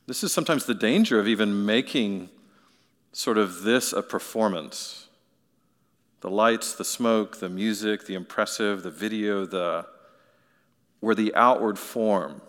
This 0.08 0.24
is 0.24 0.34
sometimes 0.34 0.66
the 0.66 0.74
danger 0.74 1.20
of 1.20 1.28
even 1.28 1.64
making 1.64 2.30
sort 3.12 3.38
of 3.38 3.62
this 3.62 3.94
a 3.94 4.02
performance. 4.02 5.07
The 6.22 6.30
lights, 6.30 6.74
the 6.74 6.86
smoke, 6.86 7.40
the 7.40 7.50
music, 7.50 8.06
the 8.06 8.16
impressive, 8.16 8.84
the 8.84 8.92
video, 8.92 9.46
the 9.46 9.86
where 11.00 11.16
the 11.16 11.34
outward 11.36 11.78
form 11.78 12.42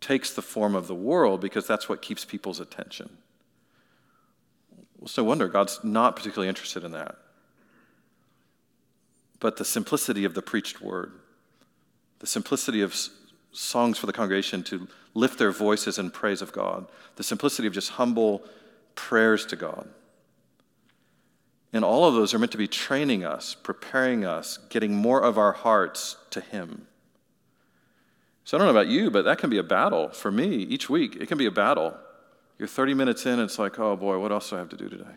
takes 0.00 0.32
the 0.34 0.42
form 0.42 0.74
of 0.74 0.86
the 0.86 0.94
world 0.94 1.40
because 1.40 1.66
that's 1.66 1.88
what 1.88 2.02
keeps 2.02 2.24
people's 2.24 2.60
attention. 2.60 3.18
It's 5.00 5.16
no 5.16 5.24
wonder 5.24 5.48
God's 5.48 5.80
not 5.82 6.16
particularly 6.16 6.48
interested 6.48 6.82
in 6.82 6.92
that. 6.92 7.16
But 9.38 9.56
the 9.58 9.64
simplicity 9.64 10.24
of 10.24 10.34
the 10.34 10.42
preached 10.42 10.80
word, 10.80 11.12
the 12.18 12.26
simplicity 12.26 12.80
of 12.80 12.96
songs 13.52 13.98
for 13.98 14.06
the 14.06 14.12
congregation 14.12 14.62
to 14.64 14.88
lift 15.12 15.38
their 15.38 15.50
voices 15.50 15.98
in 15.98 16.10
praise 16.10 16.42
of 16.42 16.52
God, 16.52 16.86
the 17.16 17.22
simplicity 17.22 17.68
of 17.68 17.74
just 17.74 17.90
humble 17.90 18.42
prayers 18.94 19.46
to 19.46 19.56
God. 19.56 19.88
And 21.74 21.84
all 21.84 22.06
of 22.06 22.14
those 22.14 22.32
are 22.32 22.38
meant 22.38 22.52
to 22.52 22.58
be 22.58 22.68
training 22.68 23.22
us, 23.22 23.54
preparing 23.54 24.24
us, 24.24 24.58
getting 24.70 24.94
more 24.94 25.20
of 25.20 25.36
our 25.36 25.52
hearts 25.52 26.16
to 26.30 26.40
Him. 26.40 26.86
So 28.44 28.56
I 28.56 28.58
don't 28.58 28.66
know 28.66 28.80
about 28.80 28.88
you, 28.88 29.10
but 29.10 29.26
that 29.26 29.36
can 29.36 29.50
be 29.50 29.58
a 29.58 29.62
battle 29.62 30.08
for 30.08 30.30
me 30.30 30.46
each 30.46 30.88
week. 30.88 31.16
It 31.16 31.28
can 31.28 31.36
be 31.36 31.46
a 31.46 31.50
battle 31.50 31.94
you're 32.58 32.68
30 32.68 32.94
minutes 32.94 33.26
in, 33.26 33.32
and 33.32 33.42
it's 33.42 33.58
like, 33.58 33.78
oh 33.78 33.96
boy, 33.96 34.18
what 34.18 34.30
else 34.30 34.50
do 34.50 34.56
I 34.56 34.60
have 34.60 34.68
to 34.70 34.76
do 34.76 34.88
today? 34.88 35.16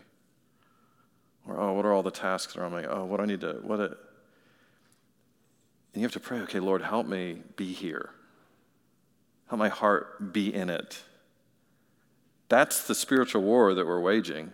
Or, 1.46 1.58
oh, 1.58 1.72
what 1.72 1.86
are 1.86 1.92
all 1.92 2.02
the 2.02 2.10
tasks 2.10 2.56
are 2.56 2.64
on 2.64 2.72
my, 2.72 2.84
oh, 2.84 3.04
what 3.04 3.18
do 3.18 3.22
I 3.22 3.26
need 3.26 3.40
to, 3.42 3.60
what 3.62 3.80
it, 3.80 3.92
and 5.94 6.02
you 6.02 6.02
have 6.02 6.12
to 6.12 6.20
pray, 6.20 6.40
okay, 6.40 6.60
Lord, 6.60 6.82
help 6.82 7.06
me 7.06 7.42
be 7.56 7.72
here. 7.72 8.10
Help 9.48 9.58
my 9.58 9.70
heart 9.70 10.32
be 10.32 10.54
in 10.54 10.68
it. 10.68 11.02
That's 12.48 12.86
the 12.86 12.94
spiritual 12.94 13.42
war 13.42 13.72
that 13.72 13.86
we're 13.86 14.00
waging. 14.00 14.52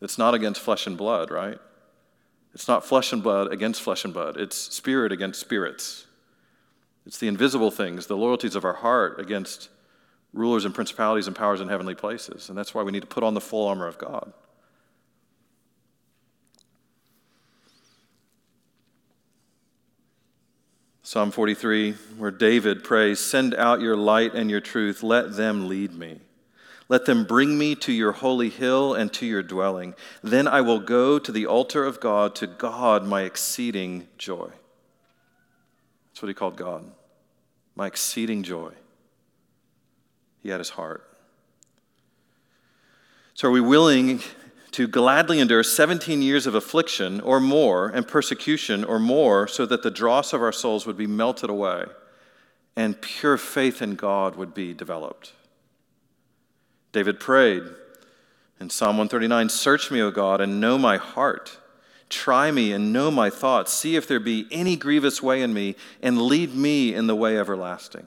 It's 0.00 0.18
not 0.18 0.34
against 0.34 0.60
flesh 0.60 0.86
and 0.86 0.96
blood, 0.96 1.30
right? 1.30 1.58
It's 2.54 2.66
not 2.66 2.84
flesh 2.84 3.12
and 3.12 3.22
blood 3.22 3.52
against 3.52 3.80
flesh 3.82 4.04
and 4.04 4.12
blood. 4.12 4.36
It's 4.36 4.56
spirit 4.56 5.12
against 5.12 5.40
spirits. 5.40 6.06
It's 7.06 7.18
the 7.18 7.28
invisible 7.28 7.70
things, 7.70 8.06
the 8.06 8.16
loyalties 8.16 8.54
of 8.54 8.64
our 8.64 8.74
heart 8.74 9.20
against 9.20 9.68
rulers 10.32 10.64
and 10.64 10.74
principalities 10.74 11.26
and 11.26 11.36
powers 11.36 11.60
in 11.60 11.68
heavenly 11.68 11.94
places. 11.94 12.48
And 12.48 12.56
that's 12.56 12.74
why 12.74 12.82
we 12.82 12.92
need 12.92 13.00
to 13.00 13.06
put 13.06 13.22
on 13.22 13.34
the 13.34 13.40
full 13.40 13.66
armor 13.66 13.86
of 13.86 13.98
God. 13.98 14.32
Psalm 21.02 21.32
43, 21.32 21.92
where 22.18 22.30
David 22.30 22.84
prays, 22.84 23.18
Send 23.18 23.54
out 23.56 23.80
your 23.80 23.96
light 23.96 24.34
and 24.34 24.48
your 24.48 24.60
truth, 24.60 25.02
let 25.02 25.34
them 25.34 25.68
lead 25.68 25.92
me. 25.92 26.20
Let 26.90 27.06
them 27.06 27.22
bring 27.22 27.56
me 27.56 27.76
to 27.76 27.92
your 27.92 28.10
holy 28.10 28.48
hill 28.48 28.94
and 28.94 29.12
to 29.12 29.24
your 29.24 29.44
dwelling. 29.44 29.94
Then 30.24 30.48
I 30.48 30.60
will 30.60 30.80
go 30.80 31.20
to 31.20 31.30
the 31.30 31.46
altar 31.46 31.84
of 31.84 32.00
God, 32.00 32.34
to 32.34 32.48
God, 32.48 33.06
my 33.06 33.22
exceeding 33.22 34.08
joy. 34.18 34.50
That's 36.08 36.20
what 36.20 36.26
he 36.26 36.34
called 36.34 36.56
God. 36.56 36.90
My 37.76 37.86
exceeding 37.86 38.42
joy. 38.42 38.72
He 40.42 40.48
had 40.48 40.58
his 40.58 40.70
heart. 40.70 41.06
So, 43.34 43.46
are 43.46 43.52
we 43.52 43.60
willing 43.60 44.20
to 44.72 44.88
gladly 44.88 45.38
endure 45.38 45.62
17 45.62 46.22
years 46.22 46.48
of 46.48 46.56
affliction 46.56 47.20
or 47.20 47.38
more 47.38 47.88
and 47.88 48.06
persecution 48.06 48.82
or 48.82 48.98
more 48.98 49.46
so 49.46 49.64
that 49.64 49.84
the 49.84 49.92
dross 49.92 50.32
of 50.32 50.42
our 50.42 50.50
souls 50.50 50.86
would 50.86 50.96
be 50.96 51.06
melted 51.06 51.50
away 51.50 51.84
and 52.74 53.00
pure 53.00 53.38
faith 53.38 53.80
in 53.80 53.94
God 53.94 54.34
would 54.34 54.54
be 54.54 54.74
developed. 54.74 55.34
David 56.92 57.20
prayed 57.20 57.62
in 58.60 58.70
Psalm 58.70 58.98
139 58.98 59.48
Search 59.48 59.90
me, 59.90 60.00
O 60.00 60.10
God, 60.10 60.40
and 60.40 60.60
know 60.60 60.78
my 60.78 60.96
heart. 60.96 61.58
Try 62.08 62.50
me 62.50 62.72
and 62.72 62.92
know 62.92 63.10
my 63.10 63.30
thoughts. 63.30 63.72
See 63.72 63.94
if 63.94 64.08
there 64.08 64.18
be 64.18 64.46
any 64.50 64.76
grievous 64.76 65.22
way 65.22 65.42
in 65.42 65.54
me, 65.54 65.76
and 66.02 66.20
lead 66.20 66.54
me 66.54 66.92
in 66.92 67.06
the 67.06 67.14
way 67.14 67.38
everlasting. 67.38 68.06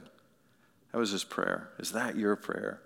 That 0.92 0.98
was 0.98 1.10
his 1.10 1.24
prayer. 1.24 1.70
Is 1.78 1.92
that 1.92 2.16
your 2.16 2.36
prayer? 2.36 2.80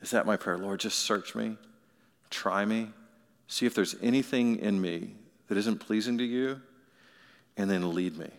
Is 0.00 0.10
that 0.10 0.26
my 0.26 0.36
prayer? 0.36 0.56
Lord, 0.56 0.80
just 0.80 1.00
search 1.00 1.34
me. 1.34 1.56
Try 2.30 2.64
me. 2.64 2.88
See 3.46 3.66
if 3.66 3.74
there's 3.74 3.94
anything 4.00 4.56
in 4.56 4.80
me 4.80 5.10
that 5.48 5.58
isn't 5.58 5.78
pleasing 5.78 6.16
to 6.18 6.24
you, 6.24 6.60
and 7.56 7.70
then 7.70 7.94
lead 7.94 8.16
me 8.16 8.30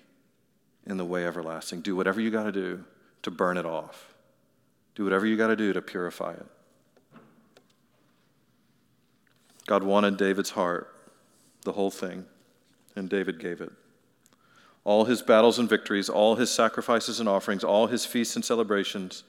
in 0.87 0.97
the 0.97 1.05
way 1.05 1.25
everlasting. 1.25 1.81
Do 1.81 1.95
whatever 1.95 2.19
you 2.19 2.31
got 2.31 2.43
to 2.43 2.51
do 2.51 2.83
to 3.21 3.29
burn 3.29 3.57
it 3.57 3.65
off. 3.65 4.10
Do 4.95 5.03
whatever 5.03 5.25
you 5.25 5.37
got 5.37 5.47
to 5.47 5.55
do 5.55 5.73
to 5.73 5.81
purify 5.81 6.33
it. 6.33 6.45
God 9.67 9.83
wanted 9.83 10.17
David's 10.17 10.49
heart, 10.51 10.93
the 11.63 11.71
whole 11.71 11.91
thing, 11.91 12.25
and 12.95 13.09
David 13.09 13.39
gave 13.39 13.61
it. 13.61 13.71
All 14.83 15.05
his 15.05 15.21
battles 15.21 15.59
and 15.59 15.69
victories, 15.69 16.09
all 16.09 16.35
his 16.35 16.49
sacrifices 16.49 17.19
and 17.19 17.29
offerings, 17.29 17.63
all 17.63 17.87
his 17.87 18.05
feasts 18.05 18.35
and 18.35 18.43
celebrations, 18.43 19.23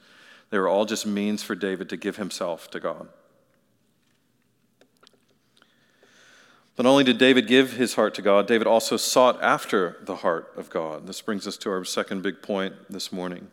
they 0.50 0.58
were 0.58 0.68
all 0.68 0.84
just 0.84 1.06
means 1.06 1.42
for 1.42 1.54
David 1.54 1.88
to 1.90 1.96
give 1.96 2.16
himself 2.16 2.70
to 2.70 2.80
God. 2.80 3.08
Not 6.78 6.86
only 6.86 7.04
did 7.04 7.18
David 7.18 7.46
give 7.46 7.74
his 7.74 7.94
heart 7.94 8.14
to 8.14 8.22
God, 8.22 8.46
David 8.46 8.66
also 8.66 8.96
sought 8.96 9.42
after 9.42 9.98
the 10.02 10.16
heart 10.16 10.52
of 10.56 10.70
God. 10.70 11.06
This 11.06 11.20
brings 11.20 11.46
us 11.46 11.56
to 11.58 11.70
our 11.70 11.84
second 11.84 12.22
big 12.22 12.42
point 12.42 12.74
this 12.90 13.12
morning. 13.12 13.50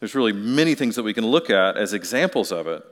There's 0.00 0.14
really 0.14 0.32
many 0.32 0.74
things 0.74 0.96
that 0.96 1.02
we 1.02 1.14
can 1.14 1.26
look 1.26 1.50
at 1.50 1.76
as 1.76 1.92
examples 1.92 2.50
of 2.50 2.66
it. 2.66 2.82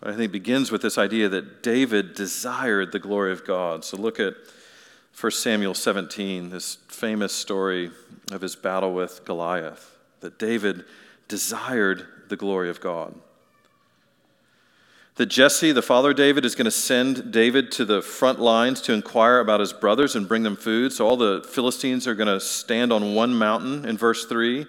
But 0.00 0.10
I 0.10 0.16
think 0.16 0.30
it 0.30 0.32
begins 0.32 0.72
with 0.72 0.82
this 0.82 0.98
idea 0.98 1.28
that 1.28 1.62
David 1.62 2.14
desired 2.14 2.90
the 2.90 2.98
glory 2.98 3.32
of 3.32 3.46
God. 3.46 3.84
So 3.84 3.96
look 3.96 4.18
at 4.18 4.34
1 5.20 5.30
Samuel 5.32 5.74
17, 5.74 6.50
this 6.50 6.78
famous 6.88 7.32
story 7.32 7.90
of 8.32 8.40
his 8.40 8.56
battle 8.56 8.94
with 8.94 9.24
Goliath, 9.24 9.96
that 10.20 10.38
David 10.38 10.84
desired 11.28 12.06
the 12.28 12.36
glory 12.36 12.70
of 12.70 12.80
God 12.80 13.14
that 15.16 15.26
Jesse, 15.26 15.72
the 15.72 15.82
father 15.82 16.10
of 16.10 16.16
David, 16.16 16.44
is 16.44 16.54
going 16.54 16.64
to 16.64 16.70
send 16.70 17.32
David 17.32 17.70
to 17.72 17.84
the 17.84 18.00
front 18.00 18.40
lines 18.40 18.80
to 18.82 18.94
inquire 18.94 19.40
about 19.40 19.60
his 19.60 19.72
brothers 19.72 20.16
and 20.16 20.26
bring 20.26 20.42
them 20.42 20.56
food. 20.56 20.92
So 20.92 21.06
all 21.06 21.16
the 21.16 21.46
Philistines 21.48 22.06
are 22.06 22.14
going 22.14 22.28
to 22.28 22.40
stand 22.40 22.92
on 22.92 23.14
one 23.14 23.34
mountain 23.34 23.84
in 23.84 23.98
verse 23.98 24.24
3. 24.24 24.66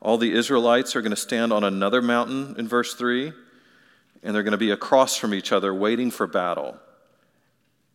All 0.00 0.18
the 0.18 0.32
Israelites 0.32 0.94
are 0.94 1.02
going 1.02 1.10
to 1.10 1.16
stand 1.16 1.52
on 1.52 1.64
another 1.64 2.02
mountain 2.02 2.54
in 2.58 2.68
verse 2.68 2.94
3. 2.94 3.32
And 4.22 4.34
they're 4.34 4.42
going 4.42 4.52
to 4.52 4.58
be 4.58 4.70
across 4.70 5.16
from 5.16 5.34
each 5.34 5.52
other 5.52 5.72
waiting 5.72 6.10
for 6.10 6.26
battle. 6.26 6.78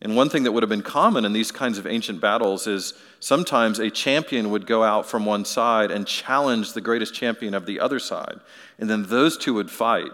And 0.00 0.16
one 0.16 0.28
thing 0.28 0.42
that 0.42 0.52
would 0.52 0.64
have 0.64 0.70
been 0.70 0.82
common 0.82 1.24
in 1.24 1.32
these 1.32 1.52
kinds 1.52 1.78
of 1.78 1.86
ancient 1.86 2.20
battles 2.20 2.66
is 2.66 2.94
sometimes 3.20 3.78
a 3.78 3.88
champion 3.88 4.50
would 4.50 4.66
go 4.66 4.82
out 4.82 5.06
from 5.06 5.24
one 5.24 5.44
side 5.44 5.92
and 5.92 6.06
challenge 6.06 6.72
the 6.72 6.80
greatest 6.80 7.14
champion 7.14 7.54
of 7.54 7.66
the 7.66 7.78
other 7.78 8.00
side. 8.00 8.40
And 8.78 8.90
then 8.90 9.04
those 9.04 9.36
two 9.36 9.54
would 9.54 9.70
fight 9.70 10.10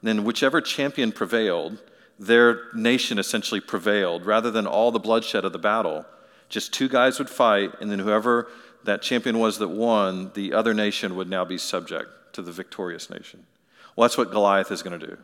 And 0.00 0.08
then 0.08 0.24
whichever 0.24 0.60
champion 0.60 1.12
prevailed, 1.12 1.82
their 2.18 2.72
nation 2.74 3.18
essentially 3.18 3.60
prevailed. 3.60 4.24
Rather 4.24 4.50
than 4.50 4.66
all 4.66 4.90
the 4.90 4.98
bloodshed 4.98 5.44
of 5.44 5.52
the 5.52 5.58
battle, 5.58 6.06
just 6.48 6.72
two 6.72 6.88
guys 6.88 7.18
would 7.18 7.28
fight, 7.28 7.72
and 7.80 7.90
then 7.90 7.98
whoever 7.98 8.48
that 8.86 9.02
champion 9.02 9.38
was 9.38 9.58
that 9.58 9.68
won, 9.68 10.30
the 10.34 10.52
other 10.52 10.74
nation 10.74 11.16
would 11.16 11.28
now 11.28 11.44
be 11.44 11.58
subject 11.58 12.08
to 12.32 12.42
the 12.42 12.52
victorious 12.52 13.10
nation. 13.10 13.46
Well, 13.94 14.06
that's 14.06 14.18
what 14.18 14.30
Goliath 14.30 14.70
is 14.70 14.82
going 14.82 14.98
to 14.98 15.06
do. 15.06 15.18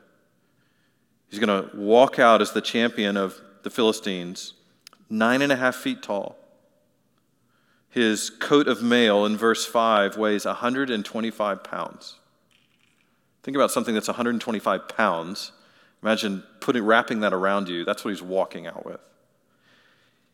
He's 1.28 1.38
going 1.38 1.70
to 1.70 1.76
walk 1.76 2.18
out 2.18 2.42
as 2.42 2.52
the 2.52 2.60
champion 2.60 3.16
of 3.16 3.40
the 3.62 3.70
Philistines, 3.70 4.54
nine 5.08 5.42
and 5.42 5.50
a 5.50 5.56
half 5.56 5.76
feet 5.76 6.02
tall. 6.02 6.36
His 7.88 8.30
coat 8.30 8.68
of 8.68 8.82
mail 8.82 9.26
in 9.26 9.36
verse 9.36 9.66
5 9.66 10.16
weighs 10.16 10.44
125 10.44 11.64
pounds. 11.64 12.16
Think 13.42 13.56
about 13.56 13.70
something 13.70 13.94
that's 13.94 14.08
125 14.08 14.88
pounds. 14.88 15.52
Imagine 16.02 16.42
putting, 16.60 16.84
wrapping 16.84 17.20
that 17.20 17.32
around 17.32 17.68
you. 17.68 17.84
That's 17.84 18.04
what 18.04 18.12
he's 18.12 18.22
walking 18.22 18.66
out 18.66 18.86
with. 18.86 19.00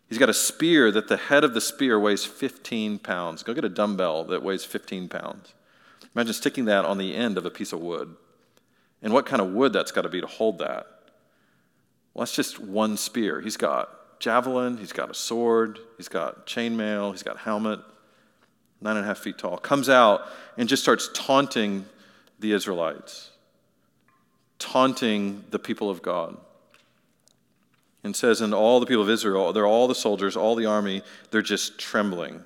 He's 0.09 0.19
got 0.19 0.31
a 0.31 0.35
spear 0.35 0.91
that 0.91 1.09
the 1.09 1.17
head 1.17 1.45
of 1.45 1.55
the 1.55 1.61
spear 1.61 2.01
weighs 2.01 2.25
15 2.25 2.99
pounds. 2.99 3.43
Go 3.43 3.53
get 3.53 3.65
a 3.65 3.69
dumbbell 3.69 4.25
that 4.25 4.43
weighs 4.43 4.65
15 4.65 5.09
pounds. 5.09 5.53
Imagine 6.15 6.33
sticking 6.33 6.65
that 6.65 6.85
on 6.85 6.99
the 6.99 7.15
end 7.15 7.37
of 7.37 7.45
a 7.45 7.51
piece 7.51 7.73
of 7.73 7.81
wood. 7.81 8.17
And 9.03 9.13
what 9.13 9.27
kind 9.27 9.43
of 9.43 9.53
wood 9.53 9.73
that's 9.73 9.93
got 9.93 10.03
to 10.03 10.09
be 10.09 10.21
to 10.21 10.27
hold 10.27 10.59
that? 10.59 10.87
Well, 12.15 12.23
that's 12.23 12.35
just 12.35 12.59
one 12.59 12.97
spear. 12.97 13.41
He's 13.41 13.57
got 13.57 13.91
javelin, 14.19 14.79
he's 14.79 14.93
got 14.93 15.11
a 15.11 15.15
sword, 15.15 15.79
he's 15.97 16.09
got 16.09 16.47
chainmail, 16.47 17.13
he's 17.13 17.23
got 17.23 17.39
helmet, 17.39 17.81
nine 18.81 18.97
and 18.97 19.05
a 19.05 19.09
half 19.09 19.19
feet 19.19 19.39
tall. 19.39 19.59
Comes 19.59 19.89
out 19.89 20.23
and 20.57 20.69
just 20.69 20.83
starts 20.83 21.11
taunting 21.15 21.85
the 22.41 22.53
Israelites, 22.53 23.31
taunting 24.59 25.45
the 25.51 25.59
people 25.59 25.91
of 25.91 26.03
God. 26.03 26.37
And 28.05 28.14
says, 28.14 28.40
and 28.40 28.55
all 28.55 28.80
the 28.80 28.86
people 28.86 29.03
of 29.03 29.11
Israel, 29.11 29.53
they're 29.53 29.66
all 29.66 29.88
the 29.88 29.94
soldiers, 29.94 30.36
all 30.36 30.55
the 30.55 30.66
army, 30.66 31.03
they're 31.30 31.42
just 31.42 31.78
trembling. 31.78 32.42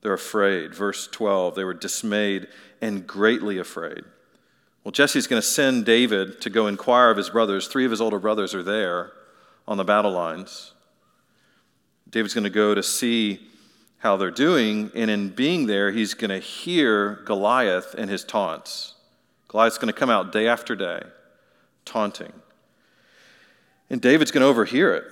They're 0.00 0.12
afraid. 0.14 0.74
Verse 0.74 1.08
12, 1.08 1.54
they 1.54 1.64
were 1.64 1.74
dismayed 1.74 2.46
and 2.80 3.06
greatly 3.06 3.58
afraid. 3.58 4.04
Well, 4.84 4.92
Jesse's 4.92 5.26
going 5.26 5.42
to 5.42 5.46
send 5.46 5.84
David 5.84 6.40
to 6.40 6.50
go 6.50 6.66
inquire 6.66 7.10
of 7.10 7.16
his 7.16 7.30
brothers. 7.30 7.66
Three 7.66 7.84
of 7.84 7.90
his 7.90 8.00
older 8.00 8.18
brothers 8.18 8.54
are 8.54 8.62
there 8.62 9.12
on 9.66 9.76
the 9.76 9.84
battle 9.84 10.12
lines. 10.12 10.72
David's 12.08 12.32
going 12.32 12.44
to 12.44 12.50
go 12.50 12.74
to 12.74 12.82
see 12.82 13.40
how 13.98 14.16
they're 14.16 14.30
doing, 14.30 14.90
and 14.94 15.10
in 15.10 15.28
being 15.30 15.66
there, 15.66 15.90
he's 15.90 16.14
going 16.14 16.30
to 16.30 16.38
hear 16.38 17.16
Goliath 17.24 17.94
and 17.98 18.08
his 18.08 18.24
taunts. 18.24 18.94
Goliath's 19.48 19.78
going 19.78 19.92
to 19.92 19.98
come 19.98 20.08
out 20.08 20.32
day 20.32 20.46
after 20.46 20.76
day, 20.76 21.02
taunting. 21.84 22.32
And 23.90 24.00
David's 24.00 24.30
going 24.30 24.42
to 24.42 24.48
overhear 24.48 24.94
it. 24.94 25.04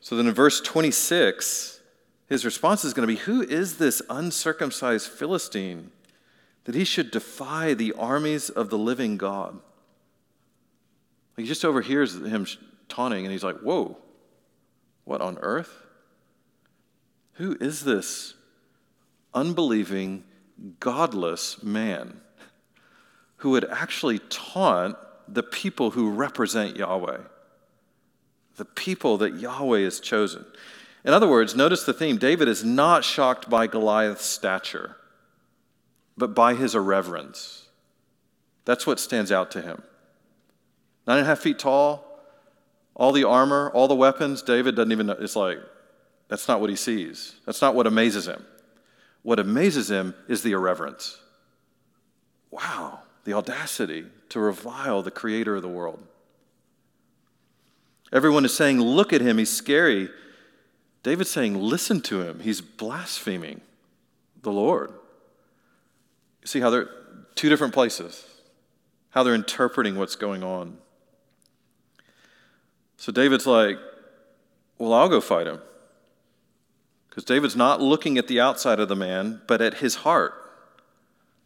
So 0.00 0.16
then 0.16 0.26
in 0.26 0.34
verse 0.34 0.60
26, 0.60 1.80
his 2.28 2.44
response 2.44 2.84
is 2.84 2.94
going 2.94 3.08
to 3.08 3.14
be 3.14 3.20
Who 3.20 3.42
is 3.42 3.78
this 3.78 4.02
uncircumcised 4.08 5.08
Philistine 5.08 5.90
that 6.64 6.74
he 6.74 6.84
should 6.84 7.10
defy 7.10 7.74
the 7.74 7.92
armies 7.92 8.50
of 8.50 8.70
the 8.70 8.78
living 8.78 9.16
God? 9.16 9.58
He 11.36 11.44
just 11.44 11.64
overhears 11.64 12.14
him 12.14 12.46
taunting, 12.88 13.24
and 13.24 13.32
he's 13.32 13.44
like, 13.44 13.58
Whoa, 13.58 13.96
what 15.04 15.20
on 15.20 15.38
earth? 15.40 15.82
Who 17.34 17.56
is 17.60 17.84
this 17.84 18.34
unbelieving, 19.32 20.24
godless 20.78 21.62
man 21.62 22.20
who 23.38 23.50
would 23.50 23.64
actually 23.64 24.20
taunt 24.30 24.96
the 25.26 25.42
people 25.42 25.90
who 25.90 26.10
represent 26.10 26.76
Yahweh? 26.76 27.18
The 28.56 28.64
people 28.64 29.18
that 29.18 29.34
Yahweh 29.34 29.80
has 29.80 30.00
chosen. 30.00 30.44
In 31.04 31.12
other 31.12 31.28
words, 31.28 31.54
notice 31.54 31.84
the 31.84 31.92
theme 31.92 32.16
David 32.16 32.48
is 32.48 32.64
not 32.64 33.04
shocked 33.04 33.50
by 33.50 33.66
Goliath's 33.66 34.24
stature, 34.24 34.96
but 36.16 36.34
by 36.34 36.54
his 36.54 36.74
irreverence. 36.74 37.68
That's 38.64 38.86
what 38.86 39.00
stands 39.00 39.30
out 39.30 39.50
to 39.52 39.60
him. 39.60 39.82
Nine 41.06 41.18
and 41.18 41.26
a 41.26 41.28
half 41.28 41.40
feet 41.40 41.58
tall, 41.58 42.04
all 42.94 43.12
the 43.12 43.24
armor, 43.24 43.70
all 43.74 43.88
the 43.88 43.94
weapons. 43.94 44.40
David 44.40 44.76
doesn't 44.76 44.92
even 44.92 45.06
know. 45.06 45.16
It's 45.18 45.36
like, 45.36 45.58
that's 46.28 46.48
not 46.48 46.60
what 46.60 46.70
he 46.70 46.76
sees. 46.76 47.34
That's 47.44 47.60
not 47.60 47.74
what 47.74 47.86
amazes 47.86 48.26
him. 48.26 48.44
What 49.22 49.38
amazes 49.38 49.90
him 49.90 50.14
is 50.28 50.42
the 50.42 50.52
irreverence. 50.52 51.18
Wow, 52.50 53.00
the 53.24 53.32
audacity 53.34 54.06
to 54.30 54.40
revile 54.40 55.02
the 55.02 55.10
creator 55.10 55.56
of 55.56 55.62
the 55.62 55.68
world. 55.68 56.02
Everyone 58.12 58.44
is 58.44 58.54
saying, 58.54 58.80
Look 58.80 59.12
at 59.12 59.20
him, 59.20 59.38
he's 59.38 59.54
scary. 59.54 60.08
David's 61.02 61.30
saying, 61.30 61.60
Listen 61.60 62.00
to 62.02 62.22
him, 62.22 62.40
he's 62.40 62.60
blaspheming 62.60 63.60
the 64.42 64.52
Lord. 64.52 64.90
You 66.40 66.46
see 66.46 66.60
how 66.60 66.70
they're 66.70 66.88
two 67.34 67.48
different 67.48 67.74
places, 67.74 68.24
how 69.10 69.22
they're 69.22 69.34
interpreting 69.34 69.96
what's 69.96 70.16
going 70.16 70.42
on. 70.42 70.78
So 72.96 73.12
David's 73.12 73.46
like, 73.46 73.78
Well, 74.78 74.92
I'll 74.92 75.08
go 75.08 75.20
fight 75.20 75.46
him. 75.46 75.60
Because 77.08 77.24
David's 77.24 77.54
not 77.54 77.80
looking 77.80 78.18
at 78.18 78.26
the 78.26 78.40
outside 78.40 78.80
of 78.80 78.88
the 78.88 78.96
man, 78.96 79.40
but 79.46 79.62
at 79.62 79.74
his 79.74 79.96
heart 79.96 80.43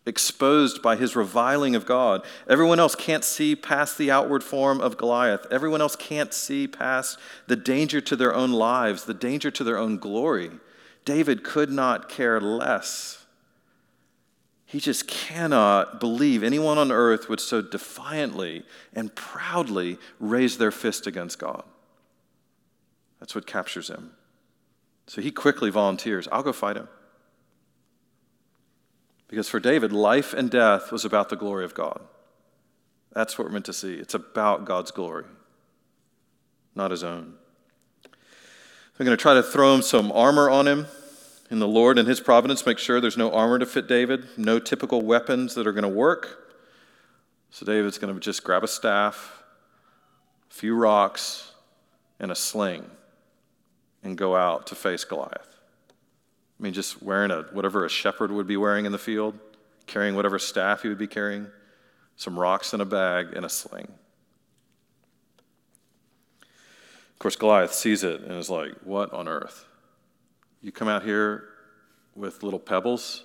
exposed 0.09 0.82
by 0.82 0.96
his 0.96 1.14
reviling 1.14 1.76
of 1.76 1.86
God. 1.86 2.24
Everyone 2.48 2.80
else 2.80 2.94
can't 2.94 3.22
see 3.22 3.54
past 3.54 3.98
the 3.98 4.11
outward 4.11 4.42
form 4.42 4.80
of 4.80 4.96
Goliath. 4.96 5.46
Everyone 5.50 5.80
else 5.80 5.94
can't 5.94 6.34
see 6.34 6.66
past 6.66 7.18
the 7.46 7.56
danger 7.56 8.00
to 8.00 8.16
their 8.16 8.34
own 8.34 8.50
lives, 8.50 9.04
the 9.04 9.14
danger 9.14 9.50
to 9.52 9.62
their 9.62 9.78
own 9.78 9.98
glory. 9.98 10.50
David 11.04 11.44
could 11.44 11.70
not 11.70 12.09
care 12.09 12.40
less. 12.40 13.26
He 14.66 14.80
just 14.80 15.06
cannot 15.06 16.00
believe 16.00 16.42
anyone 16.42 16.76
on 16.76 16.92
earth 16.92 17.28
would 17.28 17.40
so 17.40 17.62
defiantly 17.62 18.64
and 18.92 19.14
proudly 19.14 19.98
raise 20.20 20.59
their 20.59 20.70
fist 20.70 21.06
against 21.06 21.38
God. 21.38 21.62
That's 23.20 23.34
what 23.34 23.46
captures 23.46 23.88
him. 23.88 24.12
So 25.06 25.22
he 25.22 25.30
quickly 25.30 25.70
volunteers 25.70 26.28
I'll 26.30 26.42
go 26.42 26.52
fight 26.52 26.76
him. 26.76 26.88
Because 29.29 29.49
for 29.49 29.61
David, 29.61 29.93
life 29.93 30.33
and 30.33 30.51
death 30.51 30.91
was 30.91 31.05
about 31.05 31.29
the 31.29 31.37
glory 31.37 31.64
of 31.64 31.74
God. 31.74 32.01
That's 33.12 33.39
what 33.39 33.47
we're 33.47 33.53
meant 33.53 33.66
to 33.66 33.72
see. 33.72 33.95
It's 33.95 34.14
about 34.14 34.64
God's 34.64 34.91
glory, 34.91 35.24
not 36.74 36.91
his 36.91 37.05
own. 37.05 37.35
I'm 38.05 39.07
going 39.07 39.16
to 39.16 39.20
try 39.20 39.35
to 39.35 39.43
throw 39.43 39.74
him 39.74 39.83
some 39.83 40.11
armor 40.11 40.51
on 40.51 40.66
him 40.66 40.87
in 41.51 41.59
the 41.59 41.68
Lord 41.68 41.99
and 41.99 42.09
his 42.09 42.20
providence. 42.20 42.66
Make 42.66 42.79
sure 42.79 43.01
there's 43.01 43.16
no 43.16 43.33
armor 43.33 43.59
to 43.59 43.66
fit 43.66 43.87
David, 43.87 44.26
no 44.37 44.59
typical 44.59 45.03
weapons 45.03 45.55
that 45.55 45.66
are 45.66 45.72
going 45.72 45.83
to 45.83 45.89
work. 45.89 46.57
So 47.51 47.64
David's 47.64 47.99
going 47.99 48.12
to 48.12 48.20
just 48.20 48.45
grab 48.45 48.64
a 48.64 48.68
staff, 48.68 49.43
a 50.51 50.55
few 50.55 50.74
rocks, 50.74 51.53
and 52.18 52.31
a 52.33 52.35
sling 52.35 52.91
and 54.03 54.18
go 54.18 54.37
out 54.37 54.66
to 54.68 54.74
face 54.74 55.05
Goliath. 55.05 55.57
I 56.59 56.62
mean, 56.62 56.72
just 56.72 57.02
wearing 57.02 57.30
a, 57.30 57.42
whatever 57.52 57.84
a 57.84 57.88
shepherd 57.88 58.32
would 58.32 58.46
be 58.46 58.56
wearing 58.56 58.84
in 58.84 58.92
the 58.92 58.98
field, 58.98 59.38
carrying 59.86 60.16
whatever 60.16 60.38
staff 60.38 60.82
he 60.82 60.88
would 60.88 60.98
be 60.98 61.06
carrying, 61.06 61.46
some 62.16 62.38
rocks 62.38 62.74
in 62.74 62.80
a 62.80 62.84
bag, 62.84 63.32
and 63.34 63.44
a 63.44 63.48
sling. 63.48 63.88
Of 66.42 67.18
course, 67.20 67.36
Goliath 67.36 67.72
sees 67.72 68.02
it 68.02 68.20
and 68.20 68.32
is 68.32 68.50
like, 68.50 68.72
What 68.84 69.12
on 69.12 69.28
earth? 69.28 69.66
You 70.61 70.72
come 70.72 70.88
out 70.88 71.04
here 71.04 71.48
with 72.14 72.42
little 72.42 72.59
pebbles? 72.59 73.24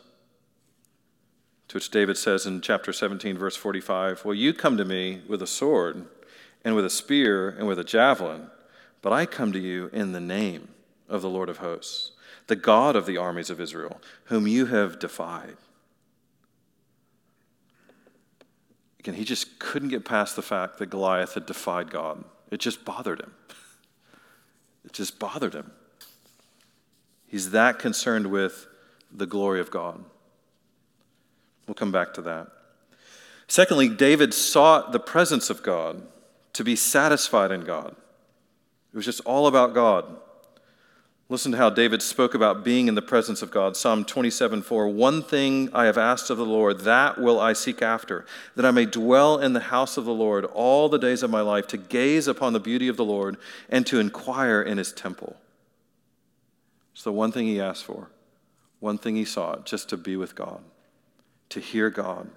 To 1.69 1.77
which 1.77 1.89
David 1.89 2.17
says 2.17 2.45
in 2.45 2.61
chapter 2.61 2.93
17, 2.93 3.37
verse 3.37 3.55
45, 3.55 4.25
Well, 4.25 4.35
you 4.35 4.53
come 4.53 4.77
to 4.77 4.85
me 4.85 5.21
with 5.27 5.41
a 5.41 5.47
sword 5.47 6.05
and 6.63 6.75
with 6.75 6.85
a 6.85 6.89
spear 6.89 7.49
and 7.49 7.67
with 7.67 7.79
a 7.79 7.83
javelin, 7.83 8.47
but 9.01 9.11
I 9.11 9.25
come 9.25 9.51
to 9.53 9.59
you 9.59 9.89
in 9.91 10.11
the 10.11 10.19
name 10.19 10.67
of 11.09 11.21
the 11.21 11.29
Lord 11.29 11.49
of 11.49 11.57
hosts 11.57 12.12
the 12.47 12.55
God 12.55 12.95
of 12.95 13.05
the 13.05 13.17
armies 13.17 13.49
of 13.49 13.59
Israel, 13.59 14.01
whom 14.25 14.47
you 14.47 14.67
have 14.67 14.99
defied. 14.99 15.55
Again, 18.99 19.15
he 19.15 19.25
just 19.25 19.59
couldn't 19.59 19.89
get 19.89 20.05
past 20.05 20.35
the 20.35 20.41
fact 20.41 20.77
that 20.77 20.85
Goliath 20.87 21.33
had 21.33 21.45
defied 21.45 21.91
God. 21.91 22.23
It 22.51 22.59
just 22.59 22.85
bothered 22.85 23.19
him. 23.19 23.33
It 24.85 24.93
just 24.93 25.19
bothered 25.19 25.53
him. 25.53 25.71
He's 27.27 27.51
that 27.51 27.79
concerned 27.79 28.27
with 28.27 28.67
the 29.11 29.25
glory 29.25 29.59
of 29.59 29.71
God. 29.71 30.03
We'll 31.67 31.75
come 31.75 31.91
back 31.91 32.13
to 32.13 32.21
that. 32.21 32.47
Secondly, 33.47 33.89
David 33.89 34.33
sought 34.33 34.91
the 34.91 34.99
presence 34.99 35.49
of 35.49 35.63
God 35.63 36.03
to 36.53 36.63
be 36.63 36.75
satisfied 36.75 37.51
in 37.51 37.61
God. 37.61 37.95
It 38.93 38.95
was 38.95 39.05
just 39.05 39.21
all 39.21 39.47
about 39.47 39.73
God. 39.73 40.05
Listen 41.33 41.51
to 41.53 41.57
how 41.57 41.71
David 41.71 42.03
spoke 42.03 42.35
about 42.35 42.63
being 42.63 42.87
in 42.87 42.93
the 42.93 43.01
presence 43.01 43.41
of 43.41 43.49
God. 43.49 43.75
Psalm 43.75 44.05
27 44.05 44.61
4 44.61 44.87
One 44.89 45.23
thing 45.23 45.67
I 45.73 45.85
have 45.85 45.97
asked 45.97 46.29
of 46.29 46.37
the 46.37 46.45
Lord, 46.45 46.81
that 46.81 47.19
will 47.19 47.39
I 47.39 47.53
seek 47.53 47.81
after, 47.81 48.27
that 48.55 48.67
I 48.67 48.69
may 48.69 48.85
dwell 48.85 49.39
in 49.39 49.53
the 49.53 49.59
house 49.59 49.97
of 49.97 50.05
the 50.05 50.13
Lord 50.13 50.45
all 50.45 50.89
the 50.89 50.99
days 50.99 51.23
of 51.23 51.31
my 51.31 51.41
life, 51.41 51.65
to 51.69 51.77
gaze 51.77 52.27
upon 52.27 52.53
the 52.53 52.59
beauty 52.59 52.87
of 52.87 52.97
the 52.97 53.03
Lord 53.03 53.37
and 53.67 53.83
to 53.87 53.99
inquire 53.99 54.61
in 54.61 54.77
his 54.77 54.93
temple. 54.93 55.35
It's 56.93 57.01
the 57.01 57.11
one 57.11 57.31
thing 57.31 57.47
he 57.47 57.59
asked 57.59 57.85
for, 57.85 58.09
one 58.79 58.99
thing 58.99 59.15
he 59.15 59.25
sought, 59.25 59.65
just 59.65 59.89
to 59.89 59.97
be 59.97 60.15
with 60.15 60.35
God, 60.35 60.61
to 61.49 61.59
hear 61.59 61.89
God, 61.89 62.29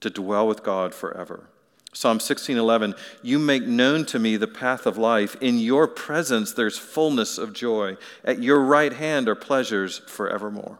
to 0.00 0.08
dwell 0.08 0.48
with 0.48 0.62
God 0.62 0.94
forever. 0.94 1.50
Psalm 1.92 2.18
16:11 2.18 2.94
You 3.22 3.38
make 3.38 3.64
known 3.64 4.06
to 4.06 4.18
me 4.18 4.36
the 4.36 4.48
path 4.48 4.86
of 4.86 4.96
life. 4.96 5.36
In 5.40 5.58
your 5.58 5.86
presence 5.86 6.52
there's 6.52 6.78
fullness 6.78 7.38
of 7.38 7.52
joy. 7.52 7.96
At 8.24 8.42
your 8.42 8.60
right 8.60 8.92
hand 8.92 9.28
are 9.28 9.34
pleasures 9.34 9.98
forevermore. 10.06 10.78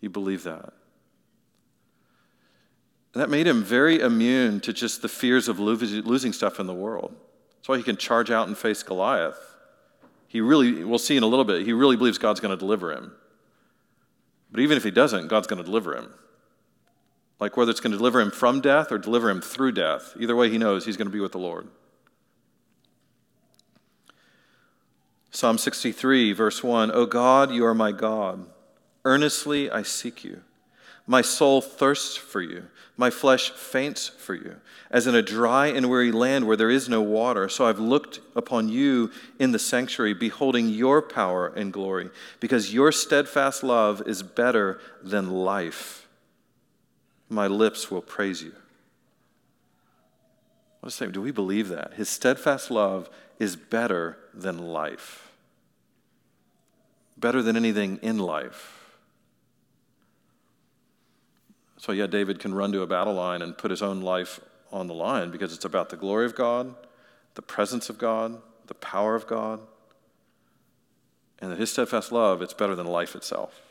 You 0.00 0.10
believe 0.10 0.42
that? 0.42 0.72
And 3.14 3.22
that 3.22 3.30
made 3.30 3.46
him 3.46 3.62
very 3.62 4.00
immune 4.00 4.60
to 4.60 4.72
just 4.72 5.02
the 5.02 5.08
fears 5.08 5.48
of 5.48 5.58
losing 5.58 6.32
stuff 6.32 6.60
in 6.60 6.66
the 6.66 6.74
world. 6.74 7.16
That's 7.56 7.68
why 7.68 7.76
he 7.76 7.82
can 7.82 7.96
charge 7.96 8.30
out 8.30 8.48
and 8.48 8.58
face 8.58 8.82
Goliath. 8.82 9.54
He 10.26 10.40
really 10.40 10.84
we'll 10.84 10.98
see 10.98 11.16
in 11.16 11.22
a 11.22 11.26
little 11.26 11.44
bit 11.44 11.64
he 11.64 11.72
really 11.72 11.96
believes 11.96 12.18
God's 12.18 12.40
going 12.40 12.56
to 12.56 12.58
deliver 12.58 12.92
him. 12.92 13.12
But 14.50 14.60
even 14.60 14.76
if 14.76 14.82
he 14.82 14.90
doesn't 14.90 15.28
God's 15.28 15.46
going 15.46 15.58
to 15.58 15.64
deliver 15.64 15.94
him 15.94 16.12
like 17.40 17.56
whether 17.56 17.70
it's 17.70 17.80
going 17.80 17.92
to 17.92 17.98
deliver 17.98 18.20
him 18.20 18.30
from 18.30 18.60
death 18.60 18.90
or 18.90 18.98
deliver 18.98 19.30
him 19.30 19.40
through 19.40 19.72
death. 19.72 20.14
Either 20.18 20.34
way, 20.34 20.50
he 20.50 20.58
knows 20.58 20.84
he's 20.84 20.96
going 20.96 21.06
to 21.06 21.12
be 21.12 21.20
with 21.20 21.32
the 21.32 21.38
Lord. 21.38 21.68
Psalm 25.30 25.58
63, 25.58 26.32
verse 26.32 26.62
1 26.62 26.90
O 26.92 27.06
God, 27.06 27.52
you 27.52 27.64
are 27.64 27.74
my 27.74 27.92
God. 27.92 28.46
Earnestly 29.04 29.70
I 29.70 29.82
seek 29.82 30.24
you. 30.24 30.42
My 31.06 31.22
soul 31.22 31.60
thirsts 31.60 32.16
for 32.16 32.42
you. 32.42 32.64
My 32.96 33.10
flesh 33.10 33.50
faints 33.50 34.08
for 34.08 34.34
you, 34.34 34.56
as 34.90 35.06
in 35.06 35.14
a 35.14 35.22
dry 35.22 35.68
and 35.68 35.88
weary 35.88 36.10
land 36.10 36.48
where 36.48 36.56
there 36.56 36.68
is 36.68 36.88
no 36.88 37.00
water. 37.00 37.48
So 37.48 37.64
I've 37.64 37.78
looked 37.78 38.18
upon 38.34 38.68
you 38.68 39.12
in 39.38 39.52
the 39.52 39.58
sanctuary, 39.60 40.14
beholding 40.14 40.68
your 40.68 41.00
power 41.00 41.46
and 41.46 41.72
glory, 41.72 42.10
because 42.40 42.74
your 42.74 42.90
steadfast 42.90 43.62
love 43.62 44.02
is 44.06 44.24
better 44.24 44.80
than 45.00 45.30
life 45.30 45.97
my 47.28 47.46
lips 47.46 47.90
will 47.90 48.02
praise 48.02 48.42
you. 48.42 48.52
What 50.80 50.88
a 50.88 50.90
statement. 50.90 51.14
Do 51.14 51.22
we 51.22 51.30
believe 51.30 51.68
that? 51.68 51.94
His 51.94 52.08
steadfast 52.08 52.70
love 52.70 53.10
is 53.38 53.56
better 53.56 54.18
than 54.32 54.58
life, 54.58 55.32
better 57.16 57.42
than 57.42 57.56
anything 57.56 57.98
in 58.02 58.18
life. 58.18 58.74
So, 61.78 61.92
yeah, 61.92 62.06
David 62.06 62.40
can 62.40 62.54
run 62.54 62.72
to 62.72 62.82
a 62.82 62.86
battle 62.86 63.14
line 63.14 63.40
and 63.40 63.56
put 63.56 63.70
his 63.70 63.82
own 63.82 64.00
life 64.00 64.40
on 64.72 64.86
the 64.88 64.94
line 64.94 65.30
because 65.30 65.52
it's 65.52 65.64
about 65.64 65.90
the 65.90 65.96
glory 65.96 66.26
of 66.26 66.34
God, 66.34 66.74
the 67.34 67.42
presence 67.42 67.88
of 67.88 67.98
God, 67.98 68.40
the 68.66 68.74
power 68.74 69.14
of 69.14 69.26
God, 69.26 69.60
and 71.40 71.52
that 71.52 71.58
his 71.58 71.70
steadfast 71.70 72.10
love, 72.10 72.42
it's 72.42 72.52
better 72.52 72.74
than 72.74 72.86
life 72.86 73.14
itself. 73.14 73.67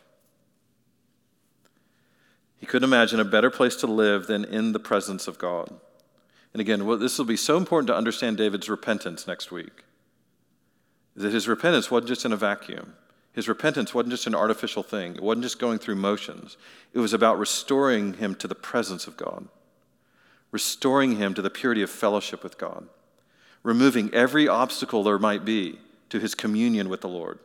He 2.57 2.65
couldn't 2.65 2.89
imagine 2.89 3.19
a 3.19 3.25
better 3.25 3.49
place 3.49 3.75
to 3.77 3.87
live 3.87 4.27
than 4.27 4.43
in 4.43 4.71
the 4.71 4.79
presence 4.79 5.27
of 5.27 5.37
God. 5.37 5.73
And 6.53 6.61
again, 6.61 6.87
this 6.99 7.17
will 7.17 7.25
be 7.25 7.37
so 7.37 7.57
important 7.57 7.87
to 7.87 7.95
understand 7.95 8.37
David's 8.37 8.69
repentance 8.69 9.27
next 9.27 9.51
week. 9.51 9.83
That 11.15 11.33
his 11.33 11.47
repentance 11.47 11.91
wasn't 11.91 12.09
just 12.09 12.25
in 12.25 12.33
a 12.33 12.37
vacuum. 12.37 12.95
His 13.33 13.47
repentance 13.47 13.93
wasn't 13.93 14.13
just 14.13 14.25
an 14.25 14.33
artificial 14.33 14.81
thing. 14.81 15.15
It 15.15 15.21
wasn't 15.21 15.43
just 15.43 15.59
going 15.59 15.77
through 15.77 15.97
motions. 15.97 16.57
It 16.93 16.99
was 16.99 17.13
about 17.13 17.37
restoring 17.37 18.15
him 18.15 18.33
to 18.35 18.47
the 18.47 18.55
presence 18.55 19.05
of 19.05 19.17
God, 19.17 19.47
restoring 20.51 21.17
him 21.17 21.35
to 21.35 21.43
the 21.43 21.51
purity 21.51 21.83
of 21.83 21.91
fellowship 21.91 22.43
with 22.43 22.57
God, 22.57 22.87
removing 23.61 24.11
every 24.13 24.47
obstacle 24.47 25.03
there 25.03 25.19
might 25.19 25.45
be 25.45 25.77
to 26.09 26.19
his 26.19 26.33
communion 26.33 26.89
with 26.89 27.01
the 27.01 27.09
Lord. 27.09 27.37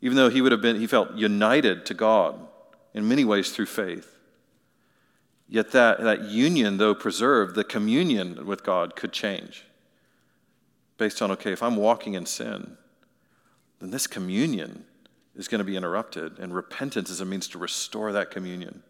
Even 0.00 0.16
though 0.16 0.28
he 0.28 0.40
would 0.40 0.52
have 0.52 0.62
been, 0.62 0.78
he 0.78 0.86
felt 0.86 1.14
united 1.14 1.84
to 1.86 1.94
God 1.94 2.38
in 2.96 3.06
many 3.06 3.24
ways 3.24 3.52
through 3.52 3.66
faith. 3.66 4.16
Yet 5.48 5.70
that, 5.72 6.00
that 6.00 6.22
union, 6.22 6.78
though 6.78 6.94
preserved, 6.94 7.54
the 7.54 7.62
communion 7.62 8.46
with 8.46 8.64
God 8.64 8.96
could 8.96 9.12
change 9.12 9.64
based 10.98 11.20
on, 11.20 11.30
okay, 11.32 11.52
if 11.52 11.62
I'm 11.62 11.76
walking 11.76 12.14
in 12.14 12.24
sin, 12.24 12.78
then 13.80 13.90
this 13.90 14.06
communion 14.06 14.84
is 15.36 15.46
going 15.46 15.58
to 15.58 15.64
be 15.64 15.76
interrupted, 15.76 16.38
and 16.38 16.54
repentance 16.54 17.10
is 17.10 17.20
a 17.20 17.26
means 17.26 17.46
to 17.48 17.58
restore 17.58 18.12
that 18.12 18.30
communion. 18.30 18.82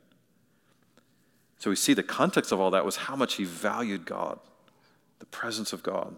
So 1.58 1.68
we 1.70 1.76
see 1.76 1.92
the 1.92 2.04
context 2.04 2.52
of 2.52 2.60
all 2.60 2.70
that 2.70 2.84
was 2.84 2.94
how 2.94 3.16
much 3.16 3.34
he 3.34 3.44
valued 3.44 4.04
God, 4.04 4.38
the 5.18 5.26
presence 5.26 5.72
of 5.72 5.82
God. 5.82 6.14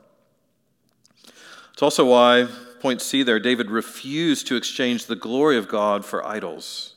It's 1.72 1.82
also 1.82 2.04
why, 2.04 2.48
point 2.80 3.00
C 3.00 3.22
there, 3.22 3.40
David 3.40 3.70
refused 3.70 4.46
to 4.48 4.56
exchange 4.56 5.06
the 5.06 5.16
glory 5.16 5.56
of 5.56 5.68
God 5.68 6.04
for 6.04 6.26
idols. 6.26 6.96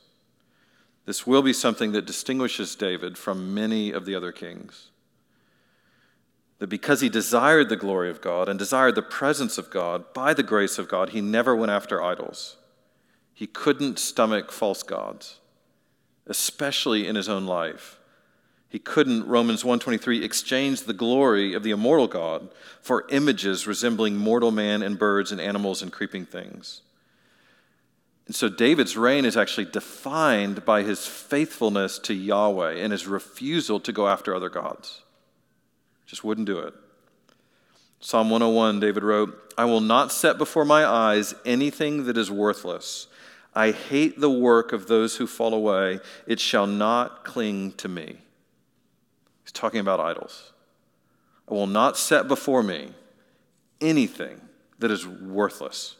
This 1.12 1.28
will 1.28 1.42
be 1.42 1.52
something 1.52 1.92
that 1.92 2.06
distinguishes 2.06 2.74
David 2.74 3.18
from 3.18 3.54
many 3.54 3.92
of 3.92 4.06
the 4.06 4.16
other 4.16 4.32
kings. 4.32 4.92
That 6.60 6.68
because 6.68 7.02
he 7.02 7.10
desired 7.10 7.68
the 7.68 7.76
glory 7.76 8.10
of 8.10 8.22
God 8.22 8.48
and 8.48 8.58
desired 8.58 8.96
the 8.96 9.02
presence 9.02 9.58
of 9.58 9.70
God 9.70 10.14
by 10.14 10.34
the 10.34 10.42
grace 10.42 10.80
of 10.80 10.88
God, 10.88 11.10
he 11.10 11.20
never 11.20 11.54
went 11.54 11.70
after 11.70 12.02
idols. 12.02 12.56
He 13.34 13.46
couldn't 13.46 14.00
stomach 14.00 14.54
false 14.54 14.84
gods, 14.84 15.42
especially 16.28 17.06
in 17.06 17.18
his 17.18 17.28
own 17.28 17.46
life. 17.46 18.00
He 18.70 18.80
couldn't, 18.80 19.28
Romans 19.28 19.66
1:23, 19.66 20.24
exchange 20.24 20.84
the 20.84 20.94
glory 20.94 21.54
of 21.54 21.64
the 21.64 21.72
immortal 21.72 22.08
God 22.08 22.48
for 22.80 23.06
images 23.10 23.68
resembling 23.68 24.16
mortal 24.16 24.52
man 24.52 24.82
and 24.82 24.98
birds 24.98 25.34
and 25.34 25.42
animals 25.42 25.82
and 25.82 25.92
creeping 25.92 26.26
things. 26.26 26.84
And 28.28 28.36
so 28.36 28.50
David's 28.50 28.96
reign 28.96 29.26
is 29.26 29.36
actually 29.36 29.66
defined 29.66 30.64
by 30.64 30.84
his 30.84 31.06
faithfulness 31.06 32.00
to 32.00 32.14
Yahweh 32.14 32.76
and 32.76 32.92
his 32.92 33.08
refusal 33.08 33.80
to 33.80 33.92
go 33.92 34.08
after 34.08 34.34
other 34.34 34.50
gods. 34.50 35.02
Just 36.06 36.24
wouldn't 36.24 36.48
do 36.48 36.60
it. 36.60 36.74
Psalm 38.00 38.30
101, 38.30 38.80
David 38.80 39.04
wrote, 39.04 39.54
I 39.58 39.66
will 39.66 39.82
not 39.82 40.12
set 40.12 40.38
before 40.38 40.66
my 40.66 40.86
eyes 40.86 41.36
anything 41.46 42.06
that 42.06 42.18
is 42.18 42.32
worthless. 42.32 43.08
I 43.54 43.72
hate 43.72 44.20
the 44.20 44.30
work 44.30 44.72
of 44.72 44.88
those 44.88 45.18
who 45.18 45.28
fall 45.28 45.54
away. 45.54 46.00
It 46.26 46.40
shall 46.40 46.68
not 46.68 47.24
cling 47.24 47.74
to 47.74 47.88
me. 47.88 48.18
He's 49.44 49.52
talking 49.52 49.80
about 49.80 50.00
idols. 50.00 50.54
I 51.50 51.54
will 51.54 51.68
not 51.68 51.98
set 51.98 52.28
before 52.28 52.64
me 52.64 52.94
anything 53.82 54.42
that 54.80 54.90
is 54.90 55.06
worthless 55.06 55.98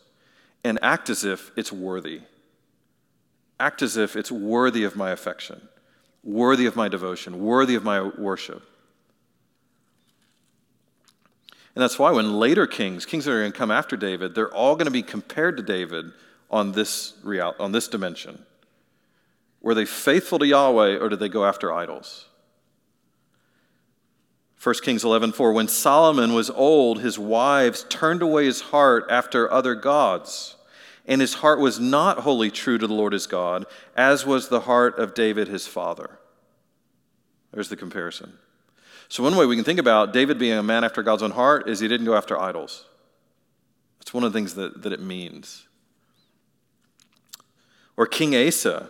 and 0.64 0.80
act 0.82 1.10
as 1.10 1.24
if 1.24 1.52
it's 1.56 1.72
worthy. 1.72 2.22
Act 3.60 3.82
as 3.82 3.98
if 3.98 4.16
it's 4.16 4.32
worthy 4.32 4.84
of 4.84 4.96
my 4.96 5.12
affection, 5.12 5.68
worthy 6.24 6.66
of 6.66 6.76
my 6.76 6.88
devotion, 6.88 7.44
worthy 7.44 7.76
of 7.76 7.84
my 7.84 8.02
worship. 8.02 8.64
And 11.76 11.82
that's 11.82 11.98
why 11.98 12.12
when 12.12 12.40
later 12.40 12.68
kings, 12.68 13.06
kings 13.06 13.26
that 13.26 13.32
are 13.32 13.40
going 13.40 13.52
to 13.52 13.58
come 13.58 13.72
after 13.72 13.96
David, 13.96 14.36
they're 14.36 14.54
all 14.54 14.76
going 14.76 14.86
to 14.86 14.92
be 14.92 15.04
compared 15.04 15.58
to 15.58 15.64
David 15.64 16.12
on 16.50 16.74
this, 16.74 17.14
real, 17.24 17.56
on 17.60 17.72
this 17.72 17.88
dimension. 17.88 18.44
Were 19.62 19.74
they 19.74 19.86
faithful 19.86 20.40
to 20.40 20.46
Yahweh 20.46 20.98
or 20.98 21.08
did 21.08 21.20
they 21.20 21.30
go 21.30 21.46
after 21.46 21.72
idols? 21.72 22.26
1 24.62 24.76
Kings 24.84 25.04
11:4 25.04 25.54
When 25.54 25.68
Solomon 25.68 26.34
was 26.34 26.52
old 26.52 27.02
his 27.02 27.18
wives 27.18 27.84
turned 27.90 28.22
away 28.22 28.46
his 28.46 28.62
heart 28.62 29.06
after 29.10 29.52
other 29.52 29.74
gods 29.74 30.56
and 31.08 31.20
his 31.20 31.36
heart 31.36 31.60
was 31.60 31.80
not 31.80 32.20
wholly 32.20 32.52
true 32.52 32.78
to 32.78 32.86
the 32.86 32.94
Lord 32.94 33.14
his 33.14 33.26
God 33.26 33.66
as 33.98 34.24
was 34.24 34.50
the 34.50 34.62
heart 34.62 35.00
of 35.00 35.16
David 35.16 35.48
his 35.48 35.66
father. 35.66 36.20
There's 37.52 37.70
the 37.70 37.76
comparison. 37.76 38.34
So 39.10 39.24
one 39.24 39.36
way 39.36 39.48
we 39.48 39.56
can 39.56 39.66
think 39.66 39.80
about 39.80 40.14
David 40.14 40.38
being 40.38 40.58
a 40.58 40.64
man 40.64 40.84
after 40.84 41.02
God's 41.02 41.24
own 41.24 41.32
heart 41.32 41.68
is 41.68 41.80
he 41.80 41.88
didn't 41.88 42.06
go 42.06 42.16
after 42.16 42.40
idols. 42.40 42.86
That's 44.00 44.14
one 44.14 44.24
of 44.24 44.32
the 44.32 44.38
things 44.38 44.54
that, 44.56 44.84
that 44.84 44.94
it 44.94 45.02
means. 45.02 45.68
Or 47.98 48.06
King 48.06 48.36
Asa 48.36 48.90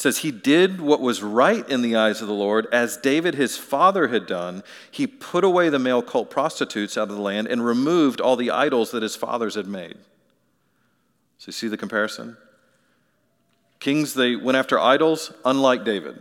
says 0.00 0.18
he 0.18 0.30
did 0.30 0.80
what 0.80 1.02
was 1.02 1.22
right 1.22 1.68
in 1.68 1.82
the 1.82 1.94
eyes 1.94 2.22
of 2.22 2.26
the 2.26 2.32
Lord, 2.32 2.66
as 2.72 2.96
David 2.96 3.34
his 3.34 3.58
father 3.58 4.08
had 4.08 4.24
done. 4.26 4.62
He 4.90 5.06
put 5.06 5.44
away 5.44 5.68
the 5.68 5.78
male 5.78 6.00
cult 6.00 6.30
prostitutes 6.30 6.96
out 6.96 7.10
of 7.10 7.16
the 7.16 7.20
land 7.20 7.48
and 7.48 7.62
removed 7.62 8.18
all 8.18 8.34
the 8.34 8.50
idols 8.50 8.92
that 8.92 9.02
his 9.02 9.14
fathers 9.14 9.56
had 9.56 9.66
made. 9.66 9.98
So 11.36 11.48
you 11.48 11.52
see 11.52 11.68
the 11.68 11.76
comparison? 11.76 12.38
Kings, 13.78 14.14
they 14.14 14.36
went 14.36 14.56
after 14.56 14.78
idols, 14.78 15.34
unlike 15.44 15.84
David. 15.84 16.18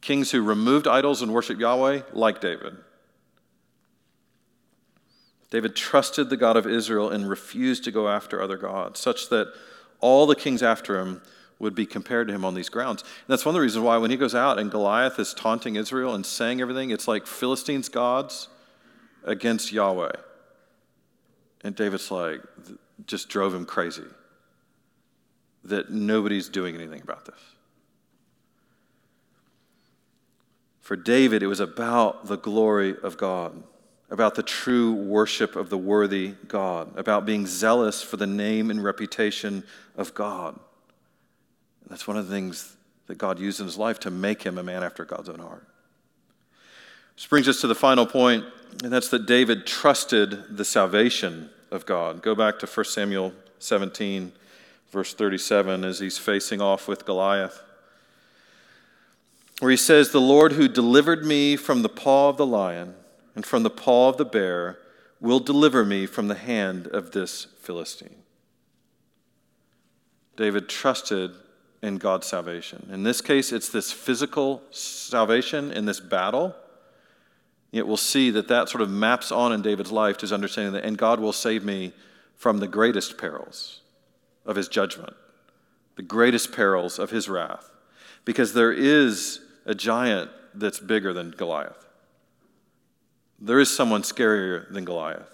Kings 0.00 0.30
who 0.30 0.40
removed 0.40 0.88
idols 0.88 1.20
and 1.20 1.34
worshiped 1.34 1.60
Yahweh, 1.60 2.00
like 2.14 2.40
David. 2.40 2.78
David 5.50 5.76
trusted 5.76 6.30
the 6.30 6.38
God 6.38 6.56
of 6.56 6.66
Israel 6.66 7.10
and 7.10 7.28
refused 7.28 7.84
to 7.84 7.90
go 7.90 8.08
after 8.08 8.40
other 8.40 8.56
gods, 8.56 9.00
such 9.00 9.28
that 9.28 9.52
all 10.00 10.24
the 10.24 10.34
kings 10.34 10.62
after 10.62 10.98
him 10.98 11.20
would 11.58 11.74
be 11.74 11.86
compared 11.86 12.28
to 12.28 12.34
him 12.34 12.44
on 12.44 12.54
these 12.54 12.68
grounds. 12.68 13.02
And 13.02 13.10
that's 13.28 13.44
one 13.44 13.54
of 13.54 13.54
the 13.54 13.62
reasons 13.62 13.84
why 13.84 13.96
when 13.96 14.10
he 14.10 14.16
goes 14.16 14.34
out 14.34 14.58
and 14.58 14.70
Goliath 14.70 15.18
is 15.18 15.32
taunting 15.32 15.76
Israel 15.76 16.14
and 16.14 16.24
saying 16.24 16.60
everything, 16.60 16.90
it's 16.90 17.08
like 17.08 17.26
Philistines' 17.26 17.88
gods 17.88 18.48
against 19.24 19.72
Yahweh. 19.72 20.12
And 21.64 21.74
David's 21.74 22.10
like, 22.10 22.40
just 23.06 23.28
drove 23.28 23.54
him 23.54 23.64
crazy 23.64 24.04
that 25.64 25.90
nobody's 25.90 26.48
doing 26.48 26.74
anything 26.74 27.02
about 27.02 27.24
this. 27.24 27.40
For 30.80 30.94
David, 30.94 31.42
it 31.42 31.48
was 31.48 31.58
about 31.58 32.26
the 32.28 32.36
glory 32.36 32.94
of 33.02 33.16
God, 33.16 33.64
about 34.08 34.36
the 34.36 34.42
true 34.42 34.92
worship 34.92 35.56
of 35.56 35.68
the 35.68 35.76
worthy 35.76 36.34
God, 36.46 36.96
about 36.96 37.26
being 37.26 37.46
zealous 37.46 38.02
for 38.02 38.16
the 38.16 38.26
name 38.26 38.70
and 38.70 38.84
reputation 38.84 39.64
of 39.96 40.14
God. 40.14 40.60
That's 41.88 42.08
one 42.08 42.16
of 42.16 42.26
the 42.26 42.34
things 42.34 42.76
that 43.06 43.18
God 43.18 43.38
used 43.38 43.60
in 43.60 43.66
his 43.66 43.78
life 43.78 44.00
to 44.00 44.10
make 44.10 44.42
him 44.42 44.58
a 44.58 44.62
man 44.62 44.82
after 44.82 45.04
God's 45.04 45.28
own 45.28 45.38
heart. 45.38 45.66
This 47.14 47.26
brings 47.26 47.48
us 47.48 47.60
to 47.60 47.66
the 47.66 47.74
final 47.74 48.06
point, 48.06 48.44
and 48.82 48.92
that's 48.92 49.08
that 49.08 49.26
David 49.26 49.66
trusted 49.66 50.56
the 50.56 50.64
salvation 50.64 51.50
of 51.70 51.86
God. 51.86 52.22
Go 52.22 52.34
back 52.34 52.58
to 52.58 52.66
1 52.66 52.84
Samuel 52.84 53.32
17, 53.58 54.32
verse 54.90 55.14
37, 55.14 55.84
as 55.84 55.98
he's 56.00 56.18
facing 56.18 56.60
off 56.60 56.88
with 56.88 57.06
Goliath, 57.06 57.62
where 59.60 59.70
he 59.70 59.76
says, 59.76 60.10
The 60.10 60.20
Lord 60.20 60.52
who 60.52 60.68
delivered 60.68 61.24
me 61.24 61.56
from 61.56 61.82
the 61.82 61.88
paw 61.88 62.28
of 62.28 62.36
the 62.36 62.46
lion 62.46 62.94
and 63.34 63.46
from 63.46 63.62
the 63.62 63.70
paw 63.70 64.10
of 64.10 64.18
the 64.18 64.24
bear 64.24 64.78
will 65.20 65.40
deliver 65.40 65.84
me 65.84 66.04
from 66.04 66.28
the 66.28 66.34
hand 66.34 66.86
of 66.88 67.12
this 67.12 67.46
Philistine. 67.60 68.22
David 70.36 70.68
trusted 70.68 71.32
in 71.82 71.98
God's 71.98 72.26
salvation. 72.26 72.88
In 72.92 73.02
this 73.02 73.20
case, 73.20 73.52
it's 73.52 73.68
this 73.68 73.92
physical 73.92 74.62
salvation 74.70 75.72
in 75.72 75.84
this 75.84 76.00
battle. 76.00 76.54
Yet 77.70 77.86
we'll 77.86 77.96
see 77.96 78.30
that 78.30 78.48
that 78.48 78.68
sort 78.68 78.82
of 78.82 78.90
maps 78.90 79.30
on 79.30 79.52
in 79.52 79.62
David's 79.62 79.92
life 79.92 80.16
to 80.18 80.22
his 80.22 80.32
understanding 80.32 80.72
that, 80.72 80.84
and 80.84 80.96
God 80.96 81.20
will 81.20 81.32
save 81.32 81.64
me 81.64 81.92
from 82.34 82.58
the 82.58 82.68
greatest 82.68 83.18
perils 83.18 83.80
of 84.44 84.56
his 84.56 84.68
judgment, 84.68 85.14
the 85.96 86.02
greatest 86.02 86.52
perils 86.52 86.98
of 86.98 87.10
his 87.10 87.28
wrath, 87.28 87.70
because 88.24 88.54
there 88.54 88.72
is 88.72 89.40
a 89.64 89.74
giant 89.74 90.30
that's 90.54 90.80
bigger 90.80 91.12
than 91.12 91.30
Goliath. 91.32 91.86
There 93.38 93.60
is 93.60 93.74
someone 93.74 94.02
scarier 94.02 94.72
than 94.72 94.84
Goliath. 94.84 95.28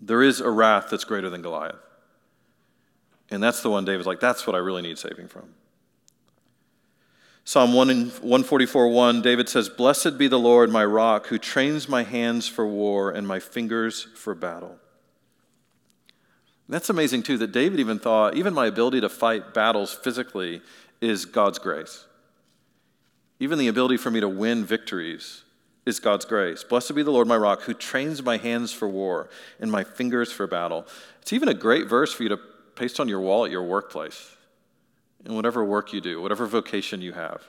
There 0.00 0.22
is 0.22 0.40
a 0.40 0.50
wrath 0.50 0.88
that's 0.90 1.04
greater 1.04 1.28
than 1.28 1.42
Goliath. 1.42 1.76
And 3.30 3.42
that's 3.42 3.62
the 3.62 3.70
one 3.70 3.84
David's 3.84 4.06
like, 4.06 4.20
that's 4.20 4.46
what 4.46 4.56
I 4.56 4.58
really 4.58 4.82
need 4.82 4.98
saving 4.98 5.28
from. 5.28 5.54
Psalm 7.44 7.72
144 7.72 8.88
1, 8.88 9.22
David 9.22 9.48
says, 9.48 9.68
Blessed 9.68 10.18
be 10.18 10.28
the 10.28 10.38
Lord, 10.38 10.70
my 10.70 10.84
rock, 10.84 11.26
who 11.26 11.38
trains 11.38 11.88
my 11.88 12.02
hands 12.02 12.46
for 12.46 12.66
war 12.66 13.10
and 13.10 13.26
my 13.26 13.40
fingers 13.40 14.06
for 14.14 14.34
battle. 14.34 14.76
That's 16.68 16.90
amazing, 16.90 17.24
too, 17.24 17.38
that 17.38 17.50
David 17.50 17.80
even 17.80 17.98
thought, 17.98 18.36
even 18.36 18.54
my 18.54 18.66
ability 18.66 19.00
to 19.00 19.08
fight 19.08 19.52
battles 19.52 19.92
physically 19.92 20.62
is 21.00 21.24
God's 21.24 21.58
grace. 21.58 22.06
Even 23.40 23.58
the 23.58 23.68
ability 23.68 23.96
for 23.96 24.10
me 24.10 24.20
to 24.20 24.28
win 24.28 24.64
victories 24.64 25.42
is 25.86 25.98
God's 25.98 26.26
grace. 26.26 26.62
Blessed 26.62 26.94
be 26.94 27.02
the 27.02 27.10
Lord, 27.10 27.26
my 27.26 27.36
rock, 27.36 27.62
who 27.62 27.74
trains 27.74 28.22
my 28.22 28.36
hands 28.36 28.72
for 28.72 28.86
war 28.86 29.28
and 29.58 29.72
my 29.72 29.82
fingers 29.82 30.30
for 30.30 30.46
battle. 30.46 30.86
It's 31.22 31.32
even 31.32 31.48
a 31.48 31.54
great 31.54 31.88
verse 31.88 32.12
for 32.12 32.22
you 32.22 32.28
to 32.28 32.40
paste 32.80 32.98
on 32.98 33.08
your 33.08 33.20
wall 33.20 33.44
at 33.44 33.50
your 33.50 33.62
workplace, 33.62 34.34
in 35.26 35.34
whatever 35.34 35.62
work 35.62 35.92
you 35.92 36.00
do, 36.00 36.22
whatever 36.22 36.46
vocation 36.46 37.02
you 37.02 37.12
have. 37.12 37.42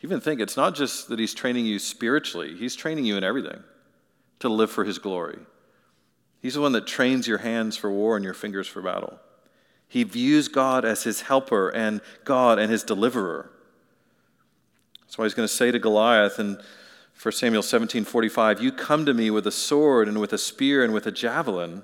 Even 0.00 0.20
think 0.20 0.40
it's 0.40 0.56
not 0.56 0.76
just 0.76 1.08
that 1.08 1.18
He's 1.18 1.34
training 1.34 1.66
you 1.66 1.80
spiritually, 1.80 2.56
He's 2.56 2.76
training 2.76 3.04
you 3.04 3.16
in 3.16 3.24
everything 3.24 3.64
to 4.38 4.48
live 4.48 4.70
for 4.70 4.84
His 4.84 4.98
glory. 4.98 5.40
He's 6.40 6.54
the 6.54 6.60
one 6.60 6.70
that 6.72 6.86
trains 6.86 7.26
your 7.26 7.38
hands 7.38 7.76
for 7.76 7.90
war 7.90 8.14
and 8.14 8.24
your 8.24 8.32
fingers 8.32 8.68
for 8.68 8.80
battle. 8.80 9.18
He 9.88 10.04
views 10.04 10.46
God 10.46 10.84
as 10.84 11.02
His 11.02 11.22
helper 11.22 11.70
and 11.70 12.00
God 12.24 12.60
and 12.60 12.70
His 12.70 12.84
deliverer. 12.84 13.50
That's 15.00 15.18
why 15.18 15.24
he's 15.24 15.34
going 15.34 15.48
to 15.48 15.52
say 15.52 15.72
to 15.72 15.80
Goliath 15.80 16.38
in 16.38 16.60
1 17.20 17.32
Samuel 17.32 17.64
17 17.64 18.04
45, 18.04 18.62
You 18.62 18.70
come 18.70 19.04
to 19.04 19.12
me 19.12 19.32
with 19.32 19.48
a 19.48 19.50
sword 19.50 20.06
and 20.06 20.20
with 20.20 20.32
a 20.32 20.38
spear 20.38 20.84
and 20.84 20.94
with 20.94 21.08
a 21.08 21.10
javelin, 21.10 21.82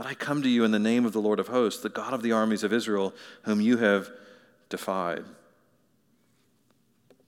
but 0.00 0.06
I 0.06 0.14
come 0.14 0.42
to 0.42 0.48
you 0.48 0.64
in 0.64 0.70
the 0.70 0.78
name 0.78 1.04
of 1.04 1.12
the 1.12 1.20
Lord 1.20 1.38
of 1.38 1.48
hosts, 1.48 1.82
the 1.82 1.90
God 1.90 2.14
of 2.14 2.22
the 2.22 2.32
armies 2.32 2.64
of 2.64 2.72
Israel, 2.72 3.12
whom 3.42 3.60
you 3.60 3.76
have 3.76 4.08
defied. 4.70 5.24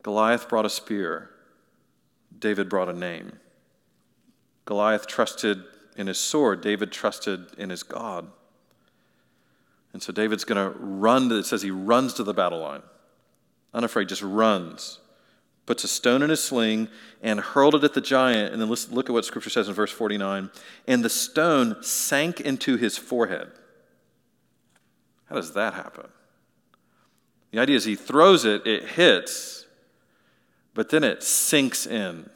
Goliath 0.03 0.49
brought 0.49 0.65
a 0.65 0.71
spear, 0.71 1.29
David 2.39 2.71
brought 2.71 2.89
a 2.89 2.95
name. 2.95 3.33
Goliath 4.65 5.07
trusted 5.07 5.63
in 5.99 6.07
his 6.07 6.19
sword, 6.19 6.63
David 6.63 6.91
trusted 6.91 7.45
in 7.59 7.69
his 7.69 7.83
God. 7.83 8.29
And 9.93 10.03
so 10.03 10.11
David's 10.11 10.45
going 10.45 10.73
to 10.73 10.79
run, 10.79 11.29
to, 11.29 11.35
it 11.37 11.45
says 11.45 11.61
he 11.61 11.71
runs 11.71 12.15
to 12.15 12.25
the 12.25 12.33
battle 12.33 12.61
line. 12.61 12.83
Unafraid, 13.75 14.09
just 14.09 14.23
runs. 14.23 14.99
Puts 15.67 15.85
a 15.85 15.89
stone 15.89 16.23
in 16.23 16.31
his 16.31 16.43
sling 16.43 16.89
and 17.23 17.39
hurled 17.39 17.77
it 17.77 17.85
at 17.85 17.95
the 17.95 18.01
giant. 18.01 18.53
And 18.53 18.61
then 18.61 18.69
listen, 18.69 18.95
look 18.95 19.09
at 19.09 19.13
what 19.13 19.25
scripture 19.25 19.51
says 19.51 19.69
in 19.69 19.75
verse 19.75 19.93
49. 19.93 20.51
And 20.89 21.05
the 21.05 21.09
stone 21.09 21.83
sank 21.83 22.41
into 22.41 22.77
his 22.77 22.99
forehead. 22.99 23.51
How 25.29 25.37
does 25.37 25.55
that 25.55 25.75
happen? 25.75 26.09
The 27.53 27.61
idea 27.61 27.77
is 27.77 27.85
he 27.85 27.95
throws 27.95 28.45
it, 28.45 28.67
it 28.67 28.85
hits, 28.85 29.67
but 30.75 30.89
then 30.89 31.05
it 31.05 31.23
sinks 31.23 31.87
in. 31.87 32.29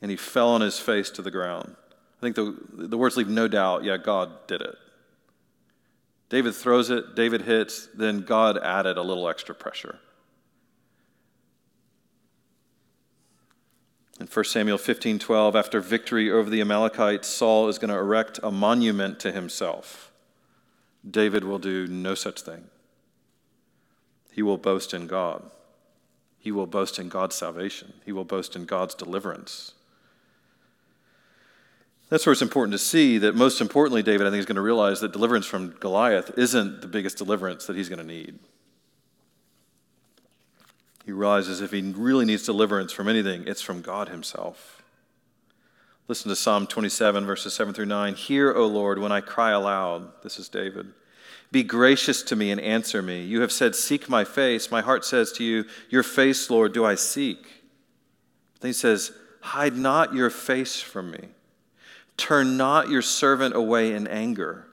And 0.00 0.10
he 0.10 0.16
fell 0.16 0.50
on 0.50 0.60
his 0.60 0.78
face 0.78 1.10
to 1.10 1.22
the 1.22 1.30
ground. 1.30 1.74
I 2.18 2.20
think 2.20 2.36
the, 2.36 2.56
the 2.72 2.96
words 2.96 3.16
leave 3.16 3.28
no 3.28 3.48
doubt 3.48 3.84
yeah, 3.84 3.96
God 3.96 4.46
did 4.46 4.60
it. 4.60 4.76
David 6.28 6.54
throws 6.54 6.90
it, 6.90 7.14
David 7.14 7.42
hits, 7.42 7.88
then 7.94 8.20
God 8.20 8.58
added 8.58 8.98
a 8.98 9.02
little 9.02 9.28
extra 9.28 9.54
pressure. 9.54 9.98
In 14.20 14.26
1 14.26 14.44
Samuel 14.46 14.78
15 14.78 15.18
12, 15.18 15.56
after 15.56 15.80
victory 15.80 16.30
over 16.30 16.50
the 16.50 16.60
Amalekites, 16.60 17.28
Saul 17.28 17.68
is 17.68 17.78
going 17.78 17.90
to 17.90 17.96
erect 17.96 18.40
a 18.42 18.50
monument 18.50 19.20
to 19.20 19.32
himself. 19.32 20.10
David 21.08 21.44
will 21.44 21.58
do 21.58 21.86
no 21.86 22.14
such 22.14 22.40
thing. 22.40 22.64
He 24.32 24.42
will 24.42 24.58
boast 24.58 24.92
in 24.92 25.06
God. 25.06 25.50
He 26.38 26.50
will 26.50 26.66
boast 26.66 26.98
in 26.98 27.08
God's 27.08 27.36
salvation. 27.36 27.94
He 28.04 28.12
will 28.12 28.24
boast 28.24 28.56
in 28.56 28.64
God's 28.64 28.94
deliverance. 28.94 29.74
That's 32.08 32.24
where 32.24 32.32
it's 32.32 32.42
important 32.42 32.72
to 32.72 32.78
see 32.78 33.18
that 33.18 33.34
most 33.34 33.60
importantly, 33.60 34.02
David, 34.02 34.26
I 34.26 34.30
think, 34.30 34.40
is 34.40 34.46
going 34.46 34.56
to 34.56 34.62
realize 34.62 35.00
that 35.00 35.12
deliverance 35.12 35.46
from 35.46 35.70
Goliath 35.78 36.30
isn't 36.38 36.80
the 36.80 36.86
biggest 36.86 37.18
deliverance 37.18 37.66
that 37.66 37.76
he's 37.76 37.88
going 37.88 37.98
to 37.98 38.04
need. 38.04 38.38
He 41.08 41.12
realizes 41.12 41.62
if 41.62 41.70
he 41.70 41.80
really 41.80 42.26
needs 42.26 42.42
deliverance 42.42 42.92
from 42.92 43.08
anything, 43.08 43.44
it's 43.46 43.62
from 43.62 43.80
God 43.80 44.10
himself. 44.10 44.82
Listen 46.06 46.28
to 46.28 46.36
Psalm 46.36 46.66
27, 46.66 47.24
verses 47.24 47.54
7 47.54 47.72
through 47.72 47.86
9. 47.86 48.14
Hear, 48.14 48.52
O 48.52 48.66
Lord, 48.66 48.98
when 48.98 49.10
I 49.10 49.22
cry 49.22 49.52
aloud. 49.52 50.10
This 50.22 50.38
is 50.38 50.50
David. 50.50 50.92
Be 51.50 51.62
gracious 51.62 52.22
to 52.24 52.36
me 52.36 52.50
and 52.50 52.60
answer 52.60 53.00
me. 53.00 53.24
You 53.24 53.40
have 53.40 53.52
said, 53.52 53.74
Seek 53.74 54.10
my 54.10 54.22
face. 54.22 54.70
My 54.70 54.82
heart 54.82 55.02
says 55.02 55.32
to 55.32 55.44
you, 55.44 55.64
Your 55.88 56.02
face, 56.02 56.50
Lord, 56.50 56.74
do 56.74 56.84
I 56.84 56.94
seek. 56.94 57.62
Then 58.60 58.68
he 58.68 58.74
says, 58.74 59.10
Hide 59.40 59.78
not 59.78 60.12
your 60.12 60.28
face 60.28 60.78
from 60.78 61.10
me. 61.10 61.28
Turn 62.18 62.58
not 62.58 62.90
your 62.90 63.00
servant 63.00 63.56
away 63.56 63.94
in 63.94 64.06
anger. 64.06 64.66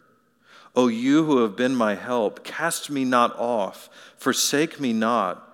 O 0.76 0.90
you 0.90 1.24
who 1.24 1.44
have 1.44 1.56
been 1.56 1.78
my 1.78 1.96
help, 1.96 2.44
cast 2.44 2.90
me 2.90 3.06
not 3.06 3.34
off, 3.40 3.90
forsake 4.18 4.82
me 4.82 4.92
not, 4.92 5.45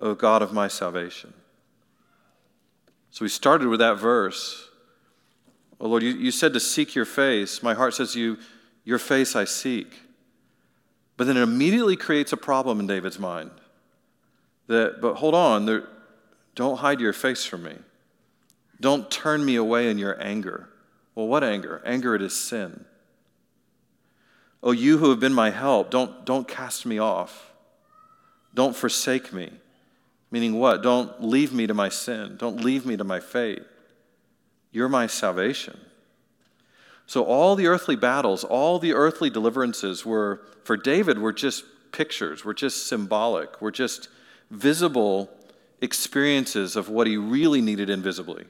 O 0.00 0.14
God 0.14 0.42
of 0.42 0.52
my 0.52 0.68
salvation. 0.68 1.32
So 3.10 3.24
we 3.24 3.28
started 3.28 3.68
with 3.68 3.80
that 3.80 3.94
verse. 3.94 4.68
Oh 5.80 5.88
Lord, 5.88 6.02
you, 6.02 6.10
you 6.10 6.30
said 6.30 6.52
to 6.54 6.60
seek 6.60 6.94
your 6.94 7.04
face. 7.04 7.62
My 7.62 7.74
heart 7.74 7.94
says 7.94 8.14
you, 8.14 8.38
Your 8.84 8.98
face 8.98 9.34
I 9.36 9.44
seek. 9.44 9.92
But 11.16 11.26
then 11.26 11.36
it 11.36 11.42
immediately 11.42 11.96
creates 11.96 12.32
a 12.32 12.36
problem 12.36 12.78
in 12.80 12.86
David's 12.86 13.18
mind. 13.18 13.50
That, 14.68 15.00
but 15.00 15.14
hold 15.14 15.34
on, 15.34 15.66
there, 15.66 15.88
don't 16.54 16.78
hide 16.78 17.00
your 17.00 17.12
face 17.12 17.44
from 17.44 17.64
me. 17.64 17.74
Don't 18.80 19.10
turn 19.10 19.44
me 19.44 19.56
away 19.56 19.90
in 19.90 19.98
your 19.98 20.20
anger. 20.22 20.68
Well, 21.14 21.26
what 21.26 21.42
anger? 21.42 21.82
Anger 21.84 22.14
at 22.14 22.20
his 22.20 22.38
sin. 22.38 22.84
Oh, 24.62 24.72
you 24.72 24.98
who 24.98 25.10
have 25.10 25.20
been 25.20 25.34
my 25.34 25.50
help, 25.50 25.90
don't, 25.90 26.24
don't 26.24 26.46
cast 26.46 26.86
me 26.86 26.98
off. 26.98 27.52
Don't 28.54 28.76
forsake 28.76 29.32
me. 29.32 29.50
Meaning 30.30 30.58
what? 30.58 30.82
Don't 30.82 31.22
leave 31.22 31.52
me 31.52 31.66
to 31.66 31.74
my 31.74 31.88
sin. 31.88 32.36
Don't 32.36 32.62
leave 32.62 32.84
me 32.84 32.96
to 32.96 33.04
my 33.04 33.20
fate. 33.20 33.62
You're 34.70 34.88
my 34.88 35.06
salvation. 35.06 35.78
So 37.06 37.24
all 37.24 37.56
the 37.56 37.66
earthly 37.66 37.96
battles, 37.96 38.44
all 38.44 38.78
the 38.78 38.92
earthly 38.92 39.30
deliverances 39.30 40.04
were, 40.04 40.42
for 40.64 40.76
David, 40.76 41.18
were 41.18 41.32
just 41.32 41.64
pictures, 41.92 42.44
were 42.44 42.52
just 42.52 42.86
symbolic, 42.86 43.62
were 43.62 43.70
just 43.70 44.08
visible 44.50 45.30
experiences 45.80 46.76
of 46.76 46.90
what 46.90 47.06
he 47.06 47.16
really 47.16 47.62
needed 47.62 47.88
invisibly 47.88 48.44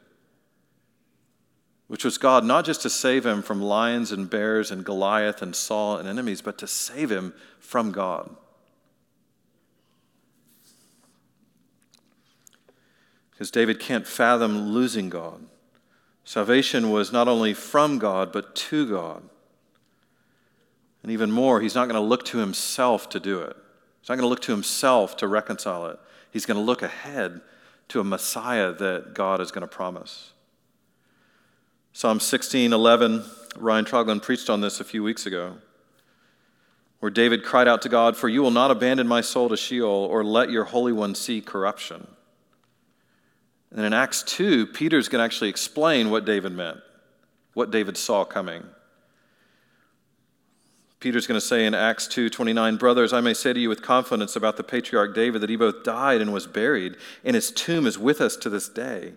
which 1.89 2.05
was 2.05 2.18
God 2.18 2.45
not 2.45 2.64
just 2.64 2.83
to 2.83 2.91
save 2.91 3.26
him 3.26 3.43
from 3.43 3.61
lions 3.61 4.12
and 4.12 4.31
bears 4.31 4.70
and 4.70 4.85
Goliath 4.85 5.43
and 5.43 5.57
Saul 5.57 5.97
and 5.97 6.07
enemies, 6.07 6.43
but 6.43 6.59
to 6.59 6.66
save 6.66 7.11
him 7.11 7.35
from 7.59 7.91
God. 7.91 8.31
Because 13.39 13.53
David 13.53 13.78
can't 13.78 14.05
fathom 14.05 14.70
losing 14.70 15.09
God. 15.09 15.45
Salvation 16.24 16.91
was 16.91 17.12
not 17.12 17.28
only 17.28 17.55
from 17.55 18.01
God, 18.01 18.32
but 18.32 18.57
to 18.57 18.84
God. 18.91 19.22
And 21.05 21.12
even 21.12 21.30
more, 21.30 21.61
he's 21.61 21.76
not 21.76 21.84
going 21.84 22.03
to 22.03 22.07
look 22.07 22.24
to 22.26 22.39
himself 22.39 23.09
to 23.11 23.20
do 23.20 23.39
it. 23.39 23.57
He's 24.01 24.09
not 24.09 24.16
going 24.16 24.24
to 24.24 24.28
look 24.28 24.43
to 24.43 24.51
himself 24.51 25.16
to 25.18 25.28
reconcile 25.28 25.86
it. 25.86 26.01
He's 26.32 26.47
going 26.47 26.57
to 26.57 26.64
look 26.64 26.82
ahead 26.82 27.41
to 27.91 28.01
a 28.01 28.05
Messiah 28.05 28.72
that 28.72 29.14
God 29.14 29.41
is 29.41 29.53
going 29.53 29.62
to 29.62 29.68
promise. 29.68 30.32
Psalm 31.93 32.18
16, 32.18 32.72
11, 32.72 33.22
Ryan 33.57 33.84
Troglin 33.84 34.20
preached 34.20 34.51
on 34.51 34.62
this 34.62 34.80
a 34.80 34.84
few 34.84 35.05
weeks 35.05 35.26
ago, 35.26 35.59
where 36.99 37.11
David 37.11 37.45
cried 37.45 37.68
out 37.68 37.82
to 37.82 37.89
God, 37.89 38.16
For 38.16 38.28
you 38.28 38.43
will 38.43 38.51
not 38.51 38.72
abandon 38.72 39.07
my 39.07 39.20
soul 39.20 39.49
to 39.49 39.57
Sheol 39.57 40.09
or 40.11 40.24
let 40.24 40.51
your 40.51 40.64
Holy 40.64 40.93
One 40.93 41.14
see 41.14 41.41
corruption. 41.41 42.09
And 43.71 43.85
in 43.85 43.93
Acts 43.93 44.23
2, 44.23 44.69
Peter's 44.69 45.09
going 45.09 45.21
to 45.21 45.25
actually 45.25 45.51
explain 45.51 46.11
what 46.11 46.25
David 46.25 46.53
meant, 46.53 46.79
what 47.55 47.71
David 47.71 47.97
saw 47.97 48.25
coming. 48.25 48.64
Peter's 51.01 51.29
going 51.29 51.39
to 51.39 51.47
say 51.47 51.64
in 51.64 51.75
Acts 51.75 52.09
2:29, 52.09 52.77
"Brothers, 52.77 53.12
I 53.12 53.21
may 53.21 53.35
say 53.35 53.53
to 53.53 53.61
you 53.61 53.69
with 53.69 53.83
confidence 53.83 54.35
about 54.35 54.57
the 54.57 54.64
patriarch 54.64 55.14
David 55.14 55.41
that 55.43 55.51
he 55.51 55.55
both 55.55 55.85
died 55.85 56.21
and 56.21 56.33
was 56.33 56.49
buried, 56.49 56.97
and 57.25 57.37
his 57.37 57.53
tomb 57.53 57.87
is 57.87 57.99
with 57.99 58.21
us 58.21 58.37
to 58.39 58.51
this 58.51 58.69
day. 58.69 59.14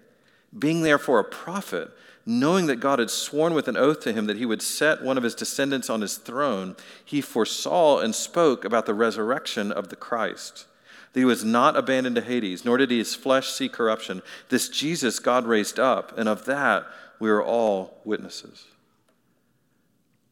Being 0.58 0.84
therefore 0.84 1.20
a 1.20 1.24
prophet, 1.24 1.90
knowing 2.24 2.68
that 2.68 2.76
God 2.76 3.00
had 3.00 3.10
sworn 3.10 3.56
with 3.56 3.68
an 3.68 3.78
oath 3.78 4.02
to 4.02 4.14
him 4.14 4.28
that 4.28 4.38
he 4.38 4.46
would 4.46 4.62
set 4.62 5.02
one 5.02 5.18
of 5.18 5.24
his 5.24 5.34
descendants 5.34 5.90
on 5.90 6.02
his 6.02 6.18
throne, 6.18 6.76
he 7.04 7.20
foresaw 7.20 8.00
and 8.00 8.14
spoke 8.14 8.64
about 8.64 8.86
the 8.86 8.94
resurrection 8.94 9.72
of 9.72 9.90
the 9.90 9.96
Christ. 9.96 10.68
That 11.14 11.20
he 11.20 11.26
was 11.26 11.44
not 11.44 11.76
abandoned 11.76 12.16
to 12.16 12.22
Hades, 12.22 12.64
nor 12.64 12.78
did 12.78 12.92
his 12.92 13.16
flesh 13.16 13.50
see 13.50 13.68
corruption. 13.68 14.22
This 14.50 14.70
Jesus 14.70 15.20
God 15.20 15.46
raised 15.46 15.80
up, 15.80 16.18
and 16.18 16.30
of 16.30 16.46
that 16.46 16.86
we 17.20 17.30
are 17.30 17.44
all 17.44 18.00
witnesses. 18.04 18.66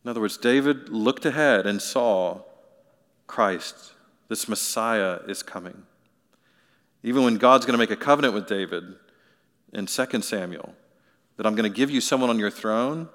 In 0.03 0.09
other 0.09 0.21
words, 0.21 0.37
David 0.37 0.89
looked 0.89 1.25
ahead 1.25 1.67
and 1.67 1.81
saw 1.81 2.41
Christ. 3.27 3.93
This 4.27 4.47
Messiah 4.47 5.19
is 5.27 5.43
coming. 5.43 5.83
Even 7.03 7.23
when 7.23 7.37
God's 7.37 7.65
going 7.65 7.73
to 7.73 7.79
make 7.79 7.91
a 7.91 7.95
covenant 7.95 8.33
with 8.33 8.47
David 8.47 8.95
in 9.73 9.85
2 9.85 10.21
Samuel, 10.21 10.73
that 11.37 11.45
I'm 11.45 11.55
going 11.55 11.71
to 11.71 11.75
give 11.75 11.89
you 11.89 12.01
someone 12.01 12.29
on 12.29 12.39
your 12.39 12.51
throne 12.51 13.09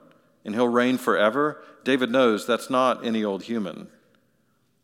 and 0.44 0.54
he'll 0.54 0.68
reign 0.68 0.98
forever, 0.98 1.62
David 1.84 2.10
knows 2.10 2.46
that's 2.46 2.70
not 2.70 3.04
any 3.04 3.24
old 3.24 3.44
human. 3.44 3.88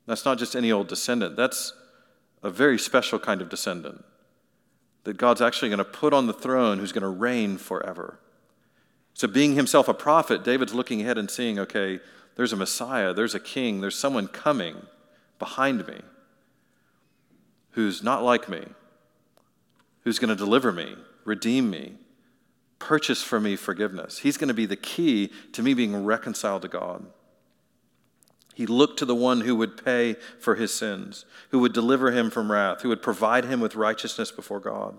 That's 0.07 0.24
not 0.24 0.39
just 0.39 0.57
any 0.57 0.72
old 0.72 0.89
descendant. 0.89 1.37
That's 1.37 1.72
a 2.43 2.51
very 2.51 2.78
special 2.78 3.18
kind 3.18 3.43
of 3.43 3.49
descendant 3.49 4.05
that 5.05 5.16
God's 5.16 5.41
actually 5.41 5.68
going 5.68 5.78
to 5.78 5.84
put 5.84 6.12
on 6.12 6.26
the 6.26 6.32
throne 6.32 6.78
who's 6.78 6.93
going 6.93 7.03
to 7.03 7.09
reign 7.09 7.57
forever. 7.57 8.18
So, 9.14 9.26
being 9.28 9.55
himself 9.55 9.88
a 9.88 9.95
prophet, 9.95 10.45
David's 10.45 10.74
looking 10.74 11.01
ahead 11.01 11.18
and 11.18 11.30
seeing, 11.30 11.59
okay, 11.59 12.01
there's 12.36 12.53
a 12.53 12.57
Messiah, 12.57 13.12
there's 13.12 13.34
a 13.34 13.41
king, 13.41 13.80
there's 13.80 13.99
someone 13.99 14.28
coming 14.28 14.86
behind 15.38 15.86
me 15.86 16.01
who's 17.72 18.03
not 18.03 18.22
like 18.22 18.49
me, 18.49 18.64
who's 20.05 20.18
going 20.18 20.28
to 20.28 20.36
deliver 20.36 20.72
me, 20.72 20.97
redeem 21.24 21.70
me, 21.70 21.95
purchase 22.78 23.22
for 23.22 23.38
me 23.41 23.57
forgiveness. 23.57 24.18
He's 24.18 24.36
going 24.36 24.49
to 24.49 24.55
be 24.55 24.66
the 24.66 24.76
key 24.76 25.30
to 25.53 25.62
me 25.62 25.74
being 25.74 26.05
reconciled 26.05 26.62
to 26.62 26.68
God. 26.68 27.07
He 28.61 28.67
looked 28.67 28.99
to 28.99 29.07
the 29.07 29.15
one 29.15 29.41
who 29.41 29.57
would 29.57 29.83
pay 29.83 30.17
for 30.39 30.55
his 30.55 30.71
sins, 30.75 31.25
who 31.49 31.61
would 31.61 31.73
deliver 31.73 32.11
him 32.11 32.31
from 32.31 32.53
wrath, 32.53 32.83
who 32.83 32.91
would 32.91 33.01
provide 33.01 33.47
him 33.47 33.59
with 33.59 33.75
righteousness 33.75 34.31
before 34.31 34.61
God. 34.61 34.99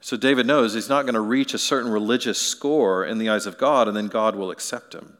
So 0.00 0.16
David 0.16 0.46
knows 0.46 0.72
he's 0.72 0.88
not 0.88 1.02
going 1.02 1.12
to 1.12 1.20
reach 1.20 1.52
a 1.52 1.58
certain 1.58 1.92
religious 1.92 2.40
score 2.40 3.04
in 3.04 3.18
the 3.18 3.28
eyes 3.28 3.44
of 3.44 3.58
God 3.58 3.86
and 3.86 3.94
then 3.94 4.08
God 4.08 4.34
will 4.34 4.50
accept 4.50 4.94
him. 4.94 5.18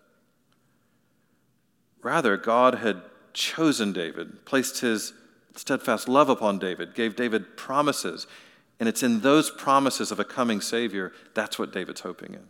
Rather, 2.00 2.38
God 2.38 2.76
had 2.76 3.02
chosen 3.34 3.92
David, 3.92 4.46
placed 4.46 4.80
his 4.80 5.12
steadfast 5.54 6.08
love 6.08 6.30
upon 6.30 6.58
David, 6.58 6.94
gave 6.94 7.14
David 7.14 7.58
promises. 7.58 8.26
And 8.80 8.88
it's 8.88 9.02
in 9.02 9.20
those 9.20 9.50
promises 9.50 10.10
of 10.10 10.18
a 10.18 10.24
coming 10.24 10.62
Savior, 10.62 11.12
that's 11.34 11.58
what 11.58 11.74
David's 11.74 12.00
hoping 12.00 12.32
in. 12.32 12.46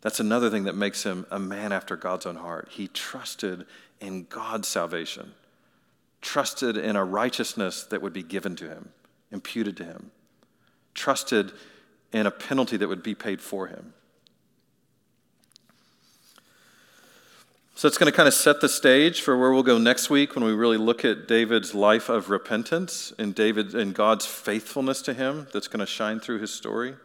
That's 0.00 0.20
another 0.20 0.48
thing 0.48 0.64
that 0.64 0.74
makes 0.74 1.02
him 1.02 1.26
a 1.30 1.38
man 1.38 1.72
after 1.72 1.96
God's 1.96 2.26
own 2.26 2.36
heart. 2.36 2.68
He 2.70 2.88
trusted 2.88 3.66
in 4.00 4.24
God's 4.24 4.66
salvation, 4.66 5.34
trusted 6.22 6.76
in 6.76 6.96
a 6.96 7.04
righteousness 7.04 7.84
that 7.84 8.00
would 8.00 8.12
be 8.12 8.22
given 8.22 8.56
to 8.56 8.68
him, 8.68 8.90
imputed 9.30 9.76
to 9.78 9.84
him, 9.84 10.10
trusted 10.94 11.52
in 12.12 12.26
a 12.26 12.30
penalty 12.30 12.76
that 12.76 12.88
would 12.88 13.02
be 13.02 13.14
paid 13.14 13.40
for 13.40 13.66
him. 13.66 13.92
So 17.74 17.88
it's 17.88 17.96
going 17.96 18.12
to 18.12 18.16
kind 18.16 18.28
of 18.28 18.34
set 18.34 18.60
the 18.60 18.68
stage 18.68 19.22
for 19.22 19.38
where 19.38 19.52
we'll 19.52 19.62
go 19.62 19.78
next 19.78 20.10
week 20.10 20.34
when 20.34 20.44
we 20.44 20.52
really 20.52 20.76
look 20.76 21.02
at 21.02 21.26
David's 21.26 21.74
life 21.74 22.10
of 22.10 22.28
repentance 22.28 23.10
and 23.18 23.34
David 23.34 23.74
and 23.74 23.94
God's 23.94 24.26
faithfulness 24.26 25.00
to 25.02 25.14
him 25.14 25.46
that's 25.52 25.66
going 25.66 25.80
to 25.80 25.86
shine 25.86 26.20
through 26.20 26.40
his 26.40 26.52
story. 26.52 26.96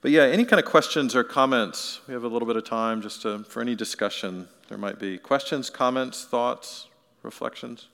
But 0.00 0.12
yeah, 0.12 0.22
any 0.22 0.44
kind 0.44 0.60
of 0.60 0.66
questions 0.66 1.16
or 1.16 1.24
comments? 1.24 2.00
We 2.06 2.14
have 2.14 2.22
a 2.22 2.28
little 2.28 2.46
bit 2.46 2.56
of 2.56 2.64
time 2.64 3.02
just 3.02 3.22
to, 3.22 3.40
for 3.40 3.60
any 3.60 3.74
discussion 3.74 4.48
there 4.68 4.78
might 4.78 5.00
be. 5.00 5.18
Questions, 5.18 5.70
comments, 5.70 6.24
thoughts, 6.24 6.86
reflections? 7.22 7.88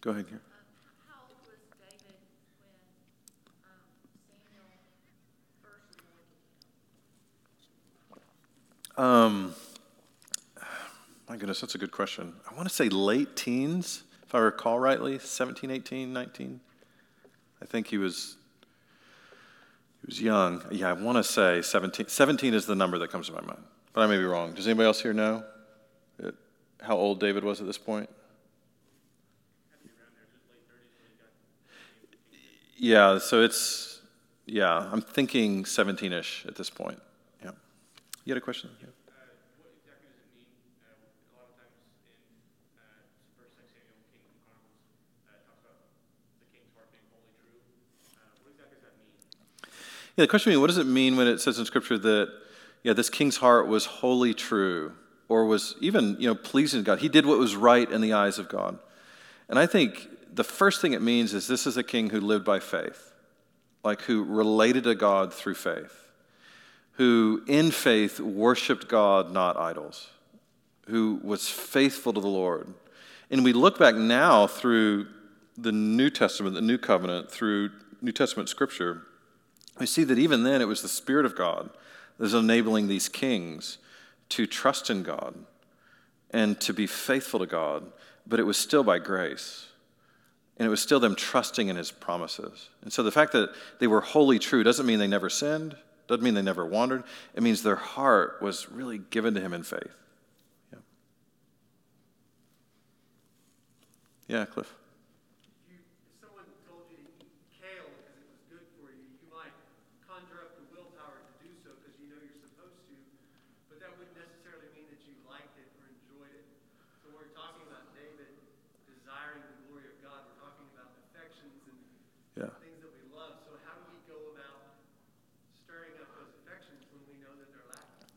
Go 0.00 0.12
ahead, 0.12 0.26
here. 0.30 0.40
Um, 8.96 9.54
my 11.28 11.36
goodness, 11.36 11.60
that's 11.60 11.74
a 11.74 11.78
good 11.78 11.90
question. 11.90 12.34
I 12.50 12.54
want 12.54 12.68
to 12.68 12.74
say 12.74 12.88
late 12.88 13.36
teens, 13.36 14.04
if 14.22 14.34
I 14.34 14.38
recall 14.38 14.78
rightly, 14.78 15.18
17, 15.18 15.70
18, 15.70 16.12
19. 16.12 16.60
I 17.60 17.64
think 17.64 17.88
he 17.88 17.98
was 17.98 18.36
he 20.02 20.06
was 20.06 20.20
young. 20.20 20.62
Yeah, 20.70 20.90
I 20.90 20.92
want 20.92 21.16
to 21.16 21.24
say 21.24 21.62
17. 21.62 22.08
17 22.08 22.54
is 22.54 22.66
the 22.66 22.76
number 22.76 22.98
that 22.98 23.10
comes 23.10 23.26
to 23.26 23.32
my 23.32 23.40
mind, 23.40 23.62
but 23.92 24.02
I 24.02 24.06
may 24.06 24.18
be 24.18 24.24
wrong. 24.24 24.52
Does 24.52 24.66
anybody 24.66 24.86
else 24.86 25.00
here 25.00 25.12
know 25.12 25.42
uh, 26.22 26.30
how 26.80 26.96
old 26.96 27.18
David 27.18 27.42
was 27.42 27.60
at 27.60 27.66
this 27.66 27.78
point? 27.78 28.08
Yeah, 32.76 33.18
so 33.18 33.42
it's 33.42 34.00
yeah, 34.44 34.88
I'm 34.92 35.00
thinking 35.00 35.64
17ish 35.64 36.46
at 36.46 36.54
this 36.54 36.70
point. 36.70 37.00
Yeah, 37.42 37.50
you 38.24 38.34
had 38.34 38.38
a 38.38 38.44
question? 38.44 38.70
Yeah. 38.80 38.88
Yeah, 50.16 50.24
the 50.24 50.28
question 50.28 50.52
is, 50.52 50.58
what 50.58 50.68
does 50.68 50.78
it 50.78 50.86
mean 50.86 51.16
when 51.16 51.26
it 51.26 51.40
says 51.40 51.58
in 51.58 51.64
Scripture 51.64 51.98
that, 51.98 52.32
yeah, 52.82 52.92
this 52.92 53.10
king's 53.10 53.36
heart 53.36 53.68
was 53.68 53.84
wholly 53.86 54.32
true, 54.32 54.92
or 55.28 55.44
was 55.44 55.74
even, 55.80 56.16
you 56.18 56.28
know, 56.28 56.34
pleasing 56.34 56.80
to 56.80 56.84
God? 56.84 57.00
He 57.00 57.08
did 57.08 57.26
what 57.26 57.38
was 57.38 57.56
right 57.56 57.90
in 57.90 58.00
the 58.00 58.12
eyes 58.12 58.38
of 58.38 58.48
God. 58.48 58.78
And 59.48 59.58
I 59.58 59.66
think 59.66 60.08
the 60.32 60.44
first 60.44 60.80
thing 60.80 60.92
it 60.92 61.02
means 61.02 61.34
is 61.34 61.46
this 61.46 61.66
is 61.66 61.76
a 61.76 61.82
king 61.82 62.10
who 62.10 62.20
lived 62.20 62.44
by 62.44 62.60
faith, 62.60 63.12
like 63.84 64.02
who 64.02 64.24
related 64.24 64.84
to 64.84 64.94
God 64.94 65.32
through 65.32 65.54
faith 65.54 66.06
who 66.96 67.42
in 67.46 67.70
faith 67.70 68.20
worshiped 68.20 68.88
God, 68.88 69.30
not 69.30 69.56
idols, 69.56 70.08
who 70.86 71.20
was 71.22 71.48
faithful 71.48 72.12
to 72.12 72.20
the 72.20 72.26
Lord. 72.26 72.72
And 73.30 73.44
we 73.44 73.52
look 73.52 73.78
back 73.78 73.94
now 73.94 74.46
through 74.46 75.06
the 75.58 75.72
New 75.72 76.10
Testament, 76.10 76.54
the 76.54 76.62
New 76.62 76.78
Covenant, 76.78 77.30
through 77.30 77.70
New 78.00 78.12
Testament 78.12 78.48
scripture, 78.48 79.02
we 79.78 79.86
see 79.86 80.04
that 80.04 80.18
even 80.18 80.42
then 80.42 80.60
it 80.60 80.68
was 80.68 80.82
the 80.82 80.88
Spirit 80.88 81.26
of 81.26 81.36
God 81.36 81.70
that 82.16 82.22
was 82.22 82.34
enabling 82.34 82.88
these 82.88 83.08
kings 83.08 83.78
to 84.30 84.46
trust 84.46 84.90
in 84.90 85.02
God 85.02 85.34
and 86.30 86.60
to 86.60 86.72
be 86.72 86.86
faithful 86.86 87.40
to 87.40 87.46
God, 87.46 87.84
but 88.26 88.40
it 88.40 88.44
was 88.44 88.56
still 88.56 88.82
by 88.82 88.98
grace. 88.98 89.66
And 90.58 90.66
it 90.66 90.70
was 90.70 90.80
still 90.80 91.00
them 91.00 91.14
trusting 91.14 91.68
in 91.68 91.76
his 91.76 91.90
promises. 91.90 92.70
And 92.82 92.90
so 92.90 93.02
the 93.02 93.12
fact 93.12 93.32
that 93.32 93.50
they 93.78 93.86
were 93.86 94.00
wholly 94.00 94.38
true 94.38 94.62
doesn't 94.62 94.86
mean 94.86 94.98
they 94.98 95.06
never 95.06 95.28
sinned. 95.28 95.76
Doesn't 96.08 96.24
mean 96.24 96.34
they 96.34 96.42
never 96.42 96.64
wandered. 96.64 97.04
It 97.34 97.42
means 97.42 97.62
their 97.62 97.76
heart 97.76 98.38
was 98.40 98.70
really 98.70 98.98
given 98.98 99.34
to 99.34 99.40
him 99.40 99.52
in 99.52 99.62
faith. 99.62 99.92
Yeah, 100.72 100.78
yeah 104.28 104.44
Cliff. 104.46 104.72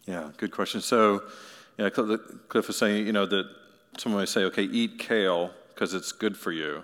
Yeah, 0.10 0.32
good 0.38 0.49
question. 0.49 0.82
So, 0.82 1.22
yeah, 1.78 1.89
Cliff 1.89 2.66
was 2.66 2.76
saying, 2.76 3.05
you 3.05 3.14
know, 3.14 3.28
that 3.28 3.45
someone 3.99 4.24
may 4.24 4.26
say, 4.26 4.41
okay, 4.45 4.64
eat 4.64 4.97
kale 4.97 5.51
because 5.70 5.93
it's 5.93 6.12
good 6.12 6.36
for 6.36 6.51
you. 6.51 6.82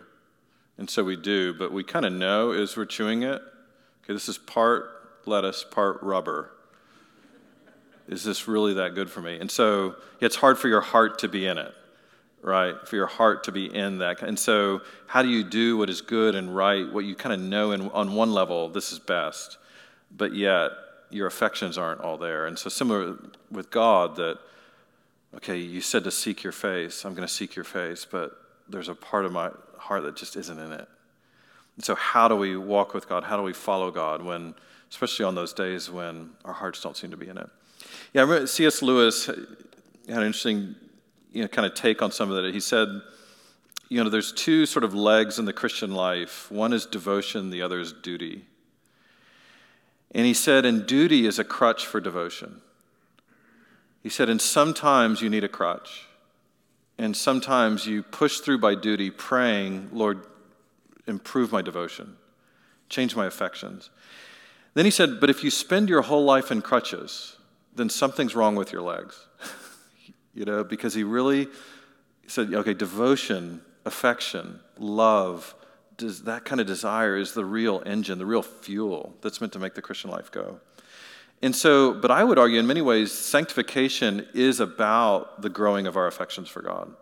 And 0.78 0.88
so 0.88 1.04
we 1.04 1.16
do, 1.16 1.52
but 1.56 1.72
we 1.72 1.84
kind 1.84 2.06
of 2.06 2.14
know 2.14 2.52
as 2.52 2.78
we're 2.78 2.86
chewing 2.86 3.24
it, 3.24 3.42
okay, 4.04 4.14
this 4.14 4.30
is 4.30 4.38
part 4.38 4.92
lettuce, 5.26 5.64
part 5.64 6.04
rubber. 6.04 6.52
Is 8.08 8.24
this 8.24 8.48
really 8.48 8.76
that 8.76 8.94
good 8.94 9.10
for 9.10 9.22
me? 9.22 9.40
And 9.40 9.50
so 9.50 9.96
it's 10.22 10.36
hard 10.36 10.60
for 10.60 10.68
your 10.68 10.82
heart 10.82 11.18
to 11.20 11.28
be 11.28 11.48
in 11.48 11.58
it, 11.58 11.74
right? 12.44 12.76
For 12.88 12.96
your 12.96 13.08
heart 13.08 13.46
to 13.46 13.52
be 13.52 13.74
in 13.74 13.98
that. 13.98 14.22
And 14.22 14.38
so, 14.38 14.82
how 15.08 15.24
do 15.24 15.30
you 15.30 15.44
do 15.44 15.78
what 15.78 15.90
is 15.90 16.02
good 16.02 16.36
and 16.36 16.56
right, 16.56 16.94
what 16.94 17.06
you 17.06 17.16
kind 17.16 17.34
of 17.34 17.40
know 17.40 17.72
in, 17.72 17.90
on 17.90 18.14
one 18.14 18.34
level, 18.34 18.70
this 18.70 18.92
is 18.92 19.00
best, 19.00 19.58
but 20.12 20.36
yet 20.36 20.70
your 21.16 21.28
affections 21.28 21.78
aren't 21.78 22.02
all 22.02 22.18
there. 22.18 22.46
And 22.46 22.60
so, 22.60 22.70
similar 22.70 23.18
with 23.50 23.72
God, 23.72 24.18
that, 24.18 24.38
okay, 25.36 25.58
you 25.58 25.80
said 25.80 26.04
to 26.04 26.12
seek 26.12 26.44
your 26.44 26.52
face. 26.52 27.06
I'm 27.06 27.14
going 27.14 27.28
to 27.28 27.34
seek 27.34 27.56
your 27.56 27.64
face, 27.64 28.06
but 28.06 28.38
there's 28.68 28.90
a 28.90 28.96
part 28.96 29.26
of 29.26 29.32
my 29.32 29.50
heart 29.78 30.04
that 30.04 30.16
just 30.16 30.36
isn't 30.36 30.60
in 30.60 30.72
it. 30.74 30.88
And 31.78 31.86
so, 31.86 31.96
how 31.96 32.28
do 32.28 32.36
we 32.36 32.58
walk 32.58 32.94
with 32.94 33.08
God? 33.08 33.24
How 33.24 33.38
do 33.38 33.44
we 33.44 33.54
follow 33.54 33.92
God 33.92 34.22
when, 34.22 34.56
especially 34.92 35.26
on 35.26 35.36
those 35.36 35.54
days 35.54 35.90
when 35.90 36.32
our 36.44 36.54
hearts 36.54 36.82
don't 36.82 36.98
seem 36.98 37.12
to 37.12 37.18
be 37.18 37.30
in 37.30 37.38
it? 37.38 37.50
Yeah, 38.14 38.22
I 38.22 38.24
remember 38.26 38.48
C.S. 38.48 38.82
Lewis 38.82 39.28
had 39.28 39.38
an 40.08 40.24
interesting, 40.24 40.76
you 41.32 41.44
know, 41.44 41.48
kind 41.48 41.66
of 41.66 41.74
take 41.76 42.02
on 42.02 42.12
some 42.12 42.30
of 42.30 42.44
that. 42.44 42.54
He 42.54 42.60
said, 42.60 42.90
you 43.88 44.04
know, 44.04 44.10
there's 44.10 44.34
two 44.34 44.66
sort 44.66 44.84
of 44.84 44.94
legs 44.94 45.40
in 45.40 45.46
the 45.46 45.54
Christian 45.54 45.94
life. 45.94 46.52
One 46.52 46.74
is 46.74 46.86
devotion, 46.86 47.52
the 47.52 47.62
other 47.62 47.80
is 47.80 47.94
duty. 47.94 48.44
And 50.12 50.26
he 50.26 50.34
said, 50.34 50.66
and 50.66 50.86
duty 50.86 51.26
is 51.26 51.40
a 51.40 51.44
crutch 51.44 51.86
for 51.86 52.00
devotion. 52.00 52.62
He 54.02 54.10
said, 54.10 54.30
and 54.30 54.42
sometimes 54.42 55.22
you 55.22 55.30
need 55.30 55.44
a 55.44 55.50
crutch. 55.50 56.08
And 56.98 57.16
sometimes 57.16 57.86
you 57.86 58.04
push 58.04 58.40
through 58.40 58.60
by 58.60 58.76
duty, 58.76 59.12
praying, 59.12 59.90
Lord, 59.92 60.26
improve 61.08 61.52
my 61.52 61.62
devotion, 61.62 62.16
change 62.88 63.16
my 63.16 63.26
affections. 63.26 63.90
Then 64.74 64.86
he 64.86 64.92
said, 64.92 65.20
but 65.20 65.30
if 65.30 65.44
you 65.44 65.52
spend 65.52 65.90
your 65.90 66.02
whole 66.04 66.24
life 66.24 66.52
in 66.52 66.62
crutches, 66.62 67.38
then 67.76 67.90
something's 67.90 68.36
wrong 68.36 68.56
with 68.56 68.72
your 68.72 68.82
legs. 68.82 69.28
you 70.34 70.46
know, 70.46 70.64
because 70.64 70.94
he 70.94 71.04
really 71.04 71.48
said, 72.28 72.54
okay, 72.54 72.74
devotion, 72.74 73.62
affection, 73.86 74.60
love, 74.78 75.56
does 75.98 76.24
that 76.24 76.46
kind 76.46 76.60
of 76.60 76.68
desire 76.68 77.18
is 77.18 77.34
the 77.34 77.46
real 77.46 77.82
engine, 77.86 78.18
the 78.18 78.26
real 78.26 78.42
fuel 78.42 79.14
that's 79.22 79.40
meant 79.40 79.54
to 79.54 79.60
make 79.60 79.76
the 79.76 79.82
Christian 79.82 80.10
life 80.10 80.32
go. 80.32 80.60
And 81.42 81.56
so, 81.56 81.94
but 81.94 82.12
I 82.12 82.24
would 82.24 82.40
argue 82.40 82.60
in 82.60 82.68
many 82.68 82.82
ways, 82.82 83.12
sanctification 83.12 84.28
is 84.34 84.60
about 84.60 85.42
the 85.42 85.50
growing 85.50 85.86
of 85.86 85.98
our 85.98 86.08
affections 86.08 86.50
for 86.50 86.62
God. 86.62 86.94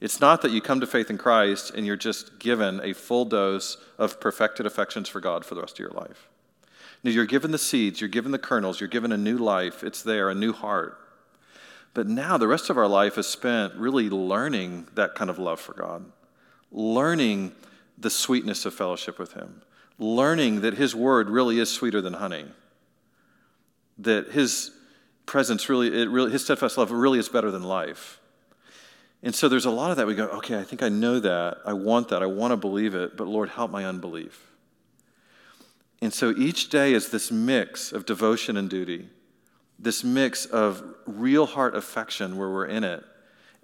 It's 0.00 0.20
not 0.20 0.42
that 0.42 0.52
you 0.52 0.60
come 0.60 0.80
to 0.80 0.86
faith 0.86 1.10
in 1.10 1.18
Christ 1.18 1.72
and 1.74 1.84
you're 1.84 1.96
just 1.96 2.38
given 2.38 2.80
a 2.84 2.92
full 2.92 3.24
dose 3.24 3.76
of 3.98 4.20
perfected 4.20 4.66
affections 4.66 5.08
for 5.08 5.20
God 5.20 5.44
for 5.44 5.54
the 5.54 5.60
rest 5.60 5.74
of 5.74 5.80
your 5.80 5.90
life. 5.90 6.28
No, 7.02 7.10
you're 7.10 7.26
given 7.26 7.50
the 7.50 7.58
seeds, 7.58 8.00
you're 8.00 8.08
given 8.08 8.32
the 8.32 8.38
kernels, 8.38 8.80
you're 8.80 8.88
given 8.88 9.12
a 9.12 9.16
new 9.16 9.38
life. 9.38 9.82
It's 9.82 10.02
there, 10.02 10.30
a 10.30 10.34
new 10.34 10.52
heart. 10.52 10.98
But 11.94 12.06
now 12.06 12.36
the 12.38 12.46
rest 12.46 12.70
of 12.70 12.78
our 12.78 12.86
life 12.86 13.18
is 13.18 13.26
spent 13.26 13.74
really 13.74 14.08
learning 14.10 14.86
that 14.94 15.14
kind 15.14 15.30
of 15.30 15.38
love 15.38 15.60
for 15.60 15.72
God, 15.72 16.04
learning 16.70 17.52
the 17.98 18.10
sweetness 18.10 18.64
of 18.64 18.74
fellowship 18.74 19.18
with 19.18 19.32
Him, 19.32 19.62
learning 19.98 20.60
that 20.60 20.74
His 20.74 20.94
word 20.94 21.28
really 21.28 21.58
is 21.58 21.70
sweeter 21.70 22.00
than 22.00 22.14
honey, 22.14 22.46
that 23.98 24.32
His 24.32 24.70
presence 25.26 25.68
really, 25.68 25.88
it 26.02 26.08
really 26.08 26.30
His 26.30 26.44
steadfast 26.44 26.78
love 26.78 26.90
really 26.90 27.18
is 27.18 27.28
better 27.28 27.50
than 27.50 27.62
life. 27.62 28.20
And 29.22 29.34
so 29.34 29.48
there's 29.48 29.66
a 29.66 29.70
lot 29.70 29.90
of 29.90 29.96
that. 29.96 30.06
We 30.06 30.14
go, 30.14 30.28
okay, 30.28 30.58
I 30.58 30.62
think 30.62 30.82
I 30.82 30.88
know 30.88 31.18
that. 31.18 31.58
I 31.66 31.72
want 31.72 32.08
that. 32.08 32.22
I 32.22 32.26
want 32.26 32.52
to 32.52 32.56
believe 32.56 32.94
it, 32.94 33.16
but 33.16 33.26
Lord, 33.26 33.48
help 33.48 33.70
my 33.70 33.84
unbelief. 33.84 34.52
And 36.00 36.14
so 36.14 36.30
each 36.30 36.70
day 36.70 36.92
is 36.92 37.10
this 37.10 37.32
mix 37.32 37.90
of 37.90 38.06
devotion 38.06 38.56
and 38.56 38.70
duty, 38.70 39.08
this 39.78 40.04
mix 40.04 40.46
of 40.46 40.84
real 41.06 41.46
heart 41.46 41.74
affection 41.74 42.36
where 42.36 42.48
we're 42.48 42.66
in 42.66 42.84
it, 42.84 43.04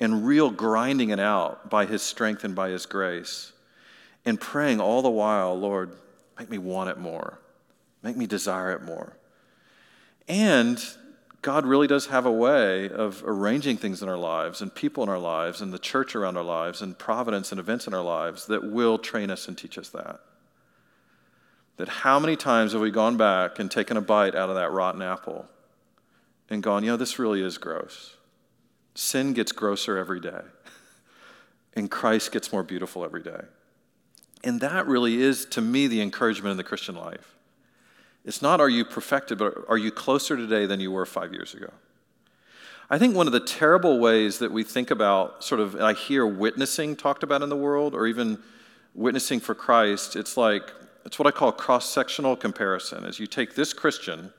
and 0.01 0.27
real 0.27 0.51
grinding 0.51 1.11
it 1.11 1.21
out 1.21 1.71
by 1.71 1.87
His 1.87 2.03
strength 2.03 2.43
and 2.43 2.57
by 2.57 2.71
His 2.71 2.87
grace, 2.87 3.53
and 4.25 4.41
praying 4.41 4.81
all 4.81 5.03
the 5.03 5.11
while, 5.11 5.59
Lord, 5.59 5.97
make 6.39 6.51
me 6.51 6.59
want 6.59 6.91
it 6.91 6.99
more, 6.99 7.39
make 8.03 8.17
me 8.17 8.27
desire 8.27 8.73
it 8.73 8.83
more. 8.83 9.17
And 10.29 10.83
God 11.43 11.67
really 11.67 11.87
does 11.87 12.07
have 12.07 12.25
a 12.25 12.33
way 12.33 12.89
of 12.89 13.23
arranging 13.27 13.77
things 13.77 14.03
in 14.03 14.09
our 14.09 14.17
lives 14.17 14.63
and 14.63 14.75
people 14.75 15.03
in 15.03 15.11
our 15.11 15.19
lives 15.19 15.61
and 15.61 15.75
the 15.75 15.79
church 15.79 16.17
around 16.17 16.39
our 16.39 16.43
lives 16.43 16.81
and 16.81 16.99
providence 16.99 17.53
and 17.53 17.61
events 17.61 17.87
in 17.87 17.93
our 17.93 18.03
lives 18.03 18.47
that 18.47 18.65
will 18.65 18.97
train 18.97 19.31
us 19.31 19.47
and 19.47 19.59
teach 19.59 19.77
us 19.77 19.91
that. 19.91 20.21
That 21.77 21.89
how 21.89 22.19
many 22.19 22.35
times 22.35 22.73
have 22.73 22.81
we 22.81 22.91
gone 22.91 23.19
back 23.19 23.59
and 23.59 23.71
taken 23.71 23.99
a 23.99 24.01
bite 24.01 24.35
out 24.35 24.49
of 24.49 24.55
that 24.55 24.73
rotten 24.73 25.03
apple 25.03 25.47
and 26.49 26.63
gone, 26.63 26.83
you 26.83 26.91
know, 26.91 26.97
this 26.97 27.19
really 27.19 27.43
is 27.43 27.59
gross. 27.59 28.17
Sin 28.95 29.35
gets 29.35 29.53
grosser 29.53 29.99
every 29.99 30.21
day, 30.21 30.41
and 31.75 31.91
Christ 31.91 32.33
gets 32.33 32.53
more 32.53 32.63
beautiful 32.63 33.05
every 33.05 33.23
day. 33.23 33.43
And 34.45 34.61
that 34.61 34.87
really 34.87 35.21
is, 35.21 35.47
to 35.47 35.61
me, 35.61 35.87
the 35.89 36.01
encouragement 36.03 36.53
in 36.53 36.57
the 36.57 36.65
Christian 36.65 36.95
life 36.95 37.35
it's 38.25 38.41
not 38.41 38.59
are 38.59 38.71
you 38.71 38.87
perfected, 38.87 39.37
but 39.37 39.55
are 39.69 39.77
you 39.77 39.91
closer 39.91 40.35
today 40.35 40.65
than 40.65 40.81
you 40.81 40.91
were 40.91 41.05
five 41.05 41.33
years 41.33 41.53
ago? 41.53 41.71
I 42.89 42.99
think 42.99 43.15
one 43.15 43.27
of 43.27 43.35
the 43.35 43.41
terrible 43.41 43.99
ways 43.99 44.39
that 44.39 44.51
we 44.51 44.63
think 44.63 44.91
about 44.91 45.45
sort 45.45 45.61
of, 45.61 45.77
I 45.77 45.93
hear 45.93 46.27
witnessing 46.27 46.97
talked 46.97 47.23
about 47.23 47.43
in 47.43 47.49
the 47.49 47.57
world, 47.57 47.95
or 47.95 48.07
even 48.07 48.39
witnessing 48.95 49.41
for 49.41 49.55
Christ, 49.55 50.17
it's 50.17 50.37
like, 50.37 50.63
it's 51.05 51.19
what 51.19 51.27
I 51.27 51.33
call 51.33 51.53
cross 51.53 51.89
sectional 51.91 52.35
comparison. 52.35 53.05
Is 53.05 53.19
you 53.19 53.27
take 53.27 53.55
this 53.55 53.75
Christian 53.75 54.33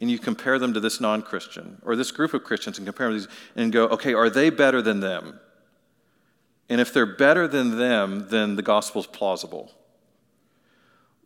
and 0.00 0.10
you 0.10 0.18
compare 0.18 0.58
them 0.58 0.74
to 0.74 0.80
this 0.80 1.00
non 1.00 1.22
Christian, 1.22 1.80
or 1.84 1.94
this 1.94 2.10
group 2.10 2.34
of 2.34 2.42
Christians 2.42 2.78
and 2.78 2.86
compare 2.86 3.12
these 3.12 3.28
and 3.54 3.72
go, 3.72 3.86
okay, 3.88 4.14
are 4.14 4.30
they 4.30 4.50
better 4.50 4.82
than 4.82 4.98
them? 4.98 5.38
And 6.72 6.80
if 6.80 6.90
they're 6.90 7.04
better 7.04 7.46
than 7.46 7.76
them, 7.76 8.28
then 8.30 8.56
the 8.56 8.62
gospel's 8.62 9.06
plausible. 9.06 9.70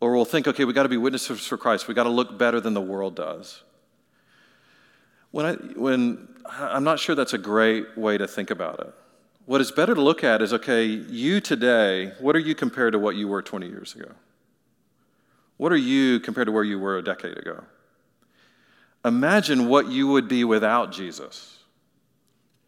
Or 0.01 0.13
we'll 0.13 0.25
think, 0.25 0.45
okay, 0.45 0.65
we 0.65 0.73
got 0.73 0.83
to 0.83 0.89
be 0.89 0.97
witnesses 0.97 1.47
for 1.47 1.55
Christ. 1.55 1.87
We 1.87 1.93
got 1.93 2.03
to 2.03 2.09
look 2.09 2.37
better 2.37 2.59
than 2.59 2.73
the 2.73 2.81
world 2.81 3.15
does. 3.15 3.63
When, 5.31 5.45
I, 5.45 5.53
when 5.79 6.27
I'm 6.49 6.83
not 6.83 6.99
sure 6.99 7.15
that's 7.15 7.31
a 7.31 7.37
great 7.37 7.97
way 7.97 8.17
to 8.17 8.27
think 8.27 8.51
about 8.51 8.81
it. 8.81 8.93
What 9.45 9.61
is 9.61 9.71
better 9.71 9.95
to 9.95 10.01
look 10.01 10.21
at 10.21 10.41
is, 10.41 10.51
okay, 10.51 10.83
you 10.83 11.39
today, 11.39 12.11
what 12.19 12.35
are 12.35 12.39
you 12.39 12.53
compared 12.53 12.91
to 12.91 12.99
what 12.99 13.15
you 13.15 13.29
were 13.29 13.41
20 13.41 13.69
years 13.69 13.95
ago? 13.95 14.11
What 15.55 15.71
are 15.71 15.77
you 15.77 16.19
compared 16.19 16.47
to 16.47 16.51
where 16.51 16.65
you 16.65 16.77
were 16.77 16.97
a 16.97 17.01
decade 17.01 17.37
ago? 17.37 17.63
Imagine 19.05 19.69
what 19.69 19.87
you 19.87 20.07
would 20.07 20.27
be 20.27 20.43
without 20.43 20.91
Jesus. 20.91 21.59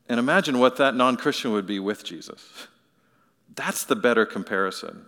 And 0.07 0.17
imagine 0.17 0.59
what 0.59 0.77
that 0.77 0.95
non 0.95 1.17
Christian 1.17 1.51
would 1.51 1.67
be 1.67 1.79
with 1.79 2.05
Jesus. 2.05 2.67
That's 3.55 3.83
the 3.83 3.95
better 3.95 4.25
comparison. 4.25 5.05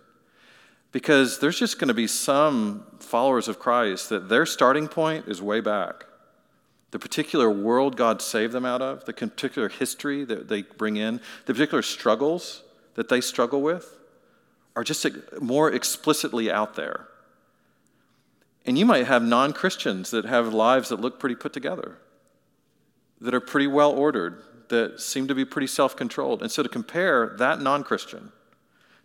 Because 0.90 1.38
there's 1.38 1.58
just 1.58 1.78
going 1.78 1.88
to 1.88 1.94
be 1.94 2.06
some 2.06 2.84
followers 2.98 3.48
of 3.48 3.58
Christ 3.58 4.10
that 4.10 4.28
their 4.28 4.44
starting 4.44 4.88
point 4.88 5.26
is 5.26 5.40
way 5.40 5.60
back. 5.60 6.04
The 6.90 6.98
particular 6.98 7.50
world 7.50 7.96
God 7.96 8.20
saved 8.20 8.52
them 8.52 8.66
out 8.66 8.82
of, 8.82 9.06
the 9.06 9.14
particular 9.14 9.70
history 9.70 10.24
that 10.24 10.48
they 10.48 10.62
bring 10.62 10.96
in, 10.96 11.20
the 11.46 11.54
particular 11.54 11.80
struggles 11.80 12.62
that 12.94 13.08
they 13.08 13.22
struggle 13.22 13.62
with 13.62 13.98
are 14.76 14.84
just 14.84 15.06
more 15.40 15.72
explicitly 15.72 16.50
out 16.50 16.74
there. 16.74 17.08
And 18.66 18.78
you 18.78 18.86
might 18.86 19.06
have 19.06 19.22
non 19.22 19.52
Christians 19.52 20.10
that 20.10 20.24
have 20.26 20.52
lives 20.52 20.90
that 20.90 21.00
look 21.00 21.18
pretty 21.18 21.34
put 21.34 21.52
together, 21.52 21.98
that 23.20 23.34
are 23.34 23.40
pretty 23.40 23.66
well 23.66 23.90
ordered, 23.90 24.42
that 24.72 25.00
seem 25.00 25.28
to 25.28 25.34
be 25.34 25.44
pretty 25.44 25.66
self 25.66 25.94
controlled. 25.94 26.42
And 26.42 26.50
so 26.50 26.62
to 26.62 26.68
compare 26.68 27.34
that 27.38 27.60
non 27.60 27.84
Christian 27.84 28.32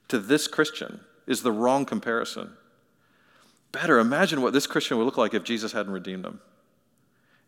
to 0.08 0.18
this 0.18 0.48
Christian 0.48 1.02
is 1.28 1.44
the 1.44 1.52
wrong 1.52 1.86
comparison. 1.86 2.54
Better, 3.74 4.00
imagine 4.00 4.42
what 4.42 4.54
this 4.54 4.66
Christian 4.66 4.98
would 4.98 5.04
look 5.04 5.18
like 5.18 5.34
if 5.34 5.44
Jesus 5.44 5.74
hadn't 5.74 5.92
redeemed 5.92 6.26
him. 6.26 6.40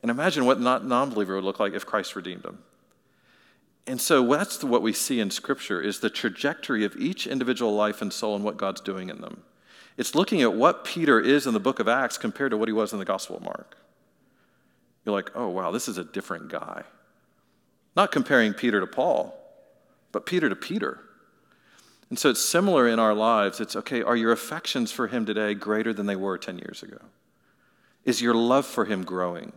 And 0.01 0.11
imagine 0.11 0.45
what 0.45 0.59
non 0.59 1.09
believer 1.09 1.35
would 1.35 1.45
look 1.45 1.59
like 1.59 1.73
if 1.73 1.85
Christ 1.85 2.15
redeemed 2.15 2.45
him. 2.45 2.59
And 3.87 3.99
so 3.99 4.27
that's 4.27 4.63
what 4.63 4.81
we 4.81 4.93
see 4.93 5.19
in 5.19 5.31
Scripture 5.31 5.81
is 5.81 5.99
the 5.99 6.09
trajectory 6.09 6.83
of 6.83 6.95
each 6.97 7.25
individual 7.25 7.73
life 7.73 8.01
and 8.01 8.13
soul 8.13 8.35
and 8.35 8.43
what 8.43 8.57
God's 8.57 8.81
doing 8.81 9.09
in 9.09 9.21
them. 9.21 9.43
It's 9.97 10.13
looking 10.13 10.41
at 10.41 10.53
what 10.53 10.83
Peter 10.83 11.19
is 11.19 11.47
in 11.47 11.53
the 11.53 11.59
book 11.59 11.79
of 11.79 11.87
Acts 11.87 12.17
compared 12.17 12.51
to 12.51 12.57
what 12.57 12.67
he 12.67 12.73
was 12.73 12.93
in 12.93 12.99
the 12.99 13.05
Gospel 13.05 13.37
of 13.37 13.43
Mark. 13.43 13.77
You're 15.05 15.15
like, 15.15 15.31
oh, 15.35 15.47
wow, 15.47 15.71
this 15.71 15.87
is 15.87 15.97
a 15.97 16.03
different 16.03 16.49
guy. 16.49 16.83
Not 17.95 18.11
comparing 18.11 18.53
Peter 18.53 18.79
to 18.79 18.87
Paul, 18.87 19.35
but 20.11 20.25
Peter 20.25 20.49
to 20.49 20.55
Peter. 20.55 20.99
And 22.09 22.17
so 22.17 22.29
it's 22.29 22.43
similar 22.43 22.87
in 22.87 22.99
our 22.99 23.13
lives. 23.13 23.59
It's 23.59 23.75
okay, 23.75 24.01
are 24.01 24.15
your 24.15 24.31
affections 24.31 24.91
for 24.91 25.07
Him 25.07 25.25
today 25.25 25.53
greater 25.53 25.93
than 25.93 26.05
they 26.05 26.15
were 26.15 26.37
10 26.37 26.57
years 26.57 26.81
ago? 26.81 26.99
Is 28.05 28.21
your 28.21 28.33
love 28.33 28.65
for 28.65 28.85
Him 28.85 29.03
growing? 29.03 29.53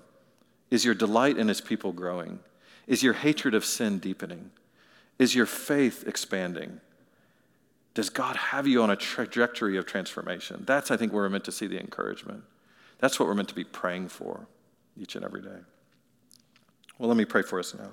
Is 0.70 0.84
your 0.84 0.94
delight 0.94 1.38
in 1.38 1.48
His 1.48 1.60
people 1.60 1.92
growing? 1.92 2.40
Is 2.86 3.02
your 3.02 3.14
hatred 3.14 3.54
of 3.54 3.64
sin 3.64 3.98
deepening? 3.98 4.50
Is 5.18 5.34
your 5.34 5.46
faith 5.46 6.04
expanding? 6.06 6.80
Does 7.94 8.10
God 8.10 8.36
have 8.36 8.66
you 8.66 8.82
on 8.82 8.90
a 8.90 8.96
trajectory 8.96 9.76
of 9.76 9.86
transformation? 9.86 10.64
That's, 10.66 10.90
I 10.90 10.96
think, 10.96 11.12
where 11.12 11.22
we're 11.22 11.28
meant 11.28 11.44
to 11.44 11.52
see 11.52 11.66
the 11.66 11.78
encouragement. 11.78 12.42
That's 12.98 13.20
what 13.20 13.28
we're 13.28 13.34
meant 13.34 13.48
to 13.48 13.54
be 13.54 13.64
praying 13.64 14.08
for 14.08 14.46
each 14.96 15.14
and 15.14 15.24
every 15.24 15.42
day. 15.42 15.58
Well, 16.98 17.08
let 17.08 17.16
me 17.16 17.24
pray 17.24 17.42
for 17.42 17.58
us 17.58 17.74
now. 17.74 17.90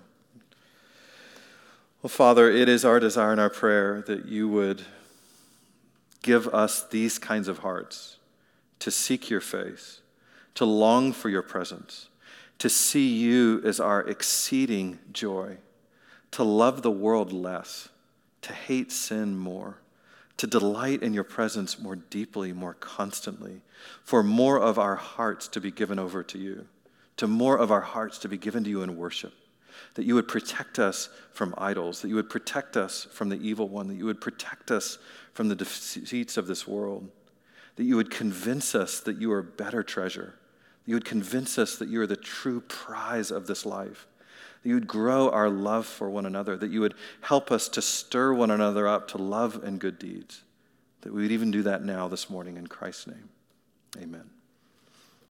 Well, 2.02 2.10
Father, 2.10 2.50
it 2.50 2.70
is 2.70 2.86
our 2.86 2.98
desire 3.02 3.34
and 3.34 3.42
our 3.42 3.50
prayer 3.50 4.02
that 4.08 4.26
you 4.26 4.48
would 4.48 4.84
give 6.22 6.48
us 6.48 6.88
these 6.88 7.20
kinds 7.20 7.50
of 7.50 7.60
hearts 7.60 8.16
to 8.80 8.90
seek 8.90 9.30
your 9.30 9.42
face, 9.42 10.00
to 10.56 10.64
long 10.64 11.12
for 11.12 11.28
your 11.28 11.42
presence, 11.42 12.08
to 12.60 12.70
see 12.70 13.10
you 13.10 13.62
as 13.66 13.82
our 13.82 14.00
exceeding 14.08 15.00
joy, 15.12 15.58
to 16.32 16.44
love 16.44 16.84
the 16.84 16.92
world 16.92 17.34
less, 17.34 17.90
to 18.44 18.54
hate 18.54 18.94
sin 18.94 19.38
more, 19.38 19.80
to 20.38 20.48
delight 20.48 21.04
in 21.04 21.14
your 21.14 21.26
presence 21.26 21.80
more 21.80 21.98
deeply, 21.98 22.54
more 22.54 22.76
constantly, 22.76 23.60
for 24.06 24.24
more 24.24 24.58
of 24.58 24.80
our 24.80 24.96
hearts 24.96 25.50
to 25.50 25.60
be 25.60 25.70
given 25.70 26.00
over 26.00 26.24
to 26.24 26.38
you, 26.38 26.66
to 27.18 27.28
more 27.28 27.58
of 27.58 27.74
our 27.74 27.82
hearts 27.82 28.18
to 28.20 28.30
be 28.30 28.38
given 28.38 28.64
to 28.64 28.70
you 28.70 28.84
in 28.84 28.96
worship 28.96 29.34
that 29.96 30.06
you 30.06 30.16
would 30.16 30.28
protect 30.28 30.80
us 30.80 31.10
from 31.32 31.54
idols, 31.58 32.02
that 32.02 32.10
you 32.10 32.16
would 32.16 32.30
protect 32.30 32.78
us 32.78 33.08
from 33.12 33.30
the 33.30 33.40
evil 33.42 33.68
one, 33.68 33.88
that 33.88 33.96
you 33.96 34.06
would 34.06 34.22
protect 34.22 34.72
us 34.72 34.98
from 35.34 35.50
the 35.50 35.56
deceits 35.56 36.38
of 36.38 36.48
this 36.48 36.68
world, 36.68 37.10
that 37.76 37.84
you 37.84 37.96
would 37.96 38.12
convince 38.12 38.76
us 38.76 39.00
that 39.00 39.18
you 39.18 39.32
are 39.32 39.42
better 39.42 39.84
treasure, 39.84 40.36
that 40.84 40.90
you 40.90 40.96
would 40.96 41.06
convince 41.06 41.58
us 41.58 41.76
that 41.78 41.90
you 41.90 42.02
are 42.02 42.08
the 42.08 42.16
true 42.16 42.62
prize 42.62 43.32
of 43.32 43.48
this 43.48 43.66
life, 43.66 44.08
that 44.62 44.70
you 44.70 44.76
would 44.76 44.88
grow 44.88 45.30
our 45.30 45.50
love 45.50 45.86
for 45.86 46.10
one 46.10 46.26
another, 46.26 46.58
that 46.58 46.72
you 46.72 46.82
would 46.82 46.96
help 47.22 47.52
us 47.52 47.70
to 47.70 47.82
stir 47.82 48.34
one 48.34 48.52
another 48.52 48.88
up 48.88 49.08
to 49.08 49.18
love 49.18 49.64
and 49.64 49.80
good 49.80 49.98
deeds, 49.98 50.44
that 51.02 51.14
we 51.14 51.22
would 51.22 51.32
even 51.32 51.52
do 51.52 51.64
that 51.64 51.84
now 51.84 52.08
this 52.08 52.30
morning 52.30 52.58
in 52.58 52.68
Christ's 52.68 53.08
name. 53.08 53.30
Amen. 53.98 54.30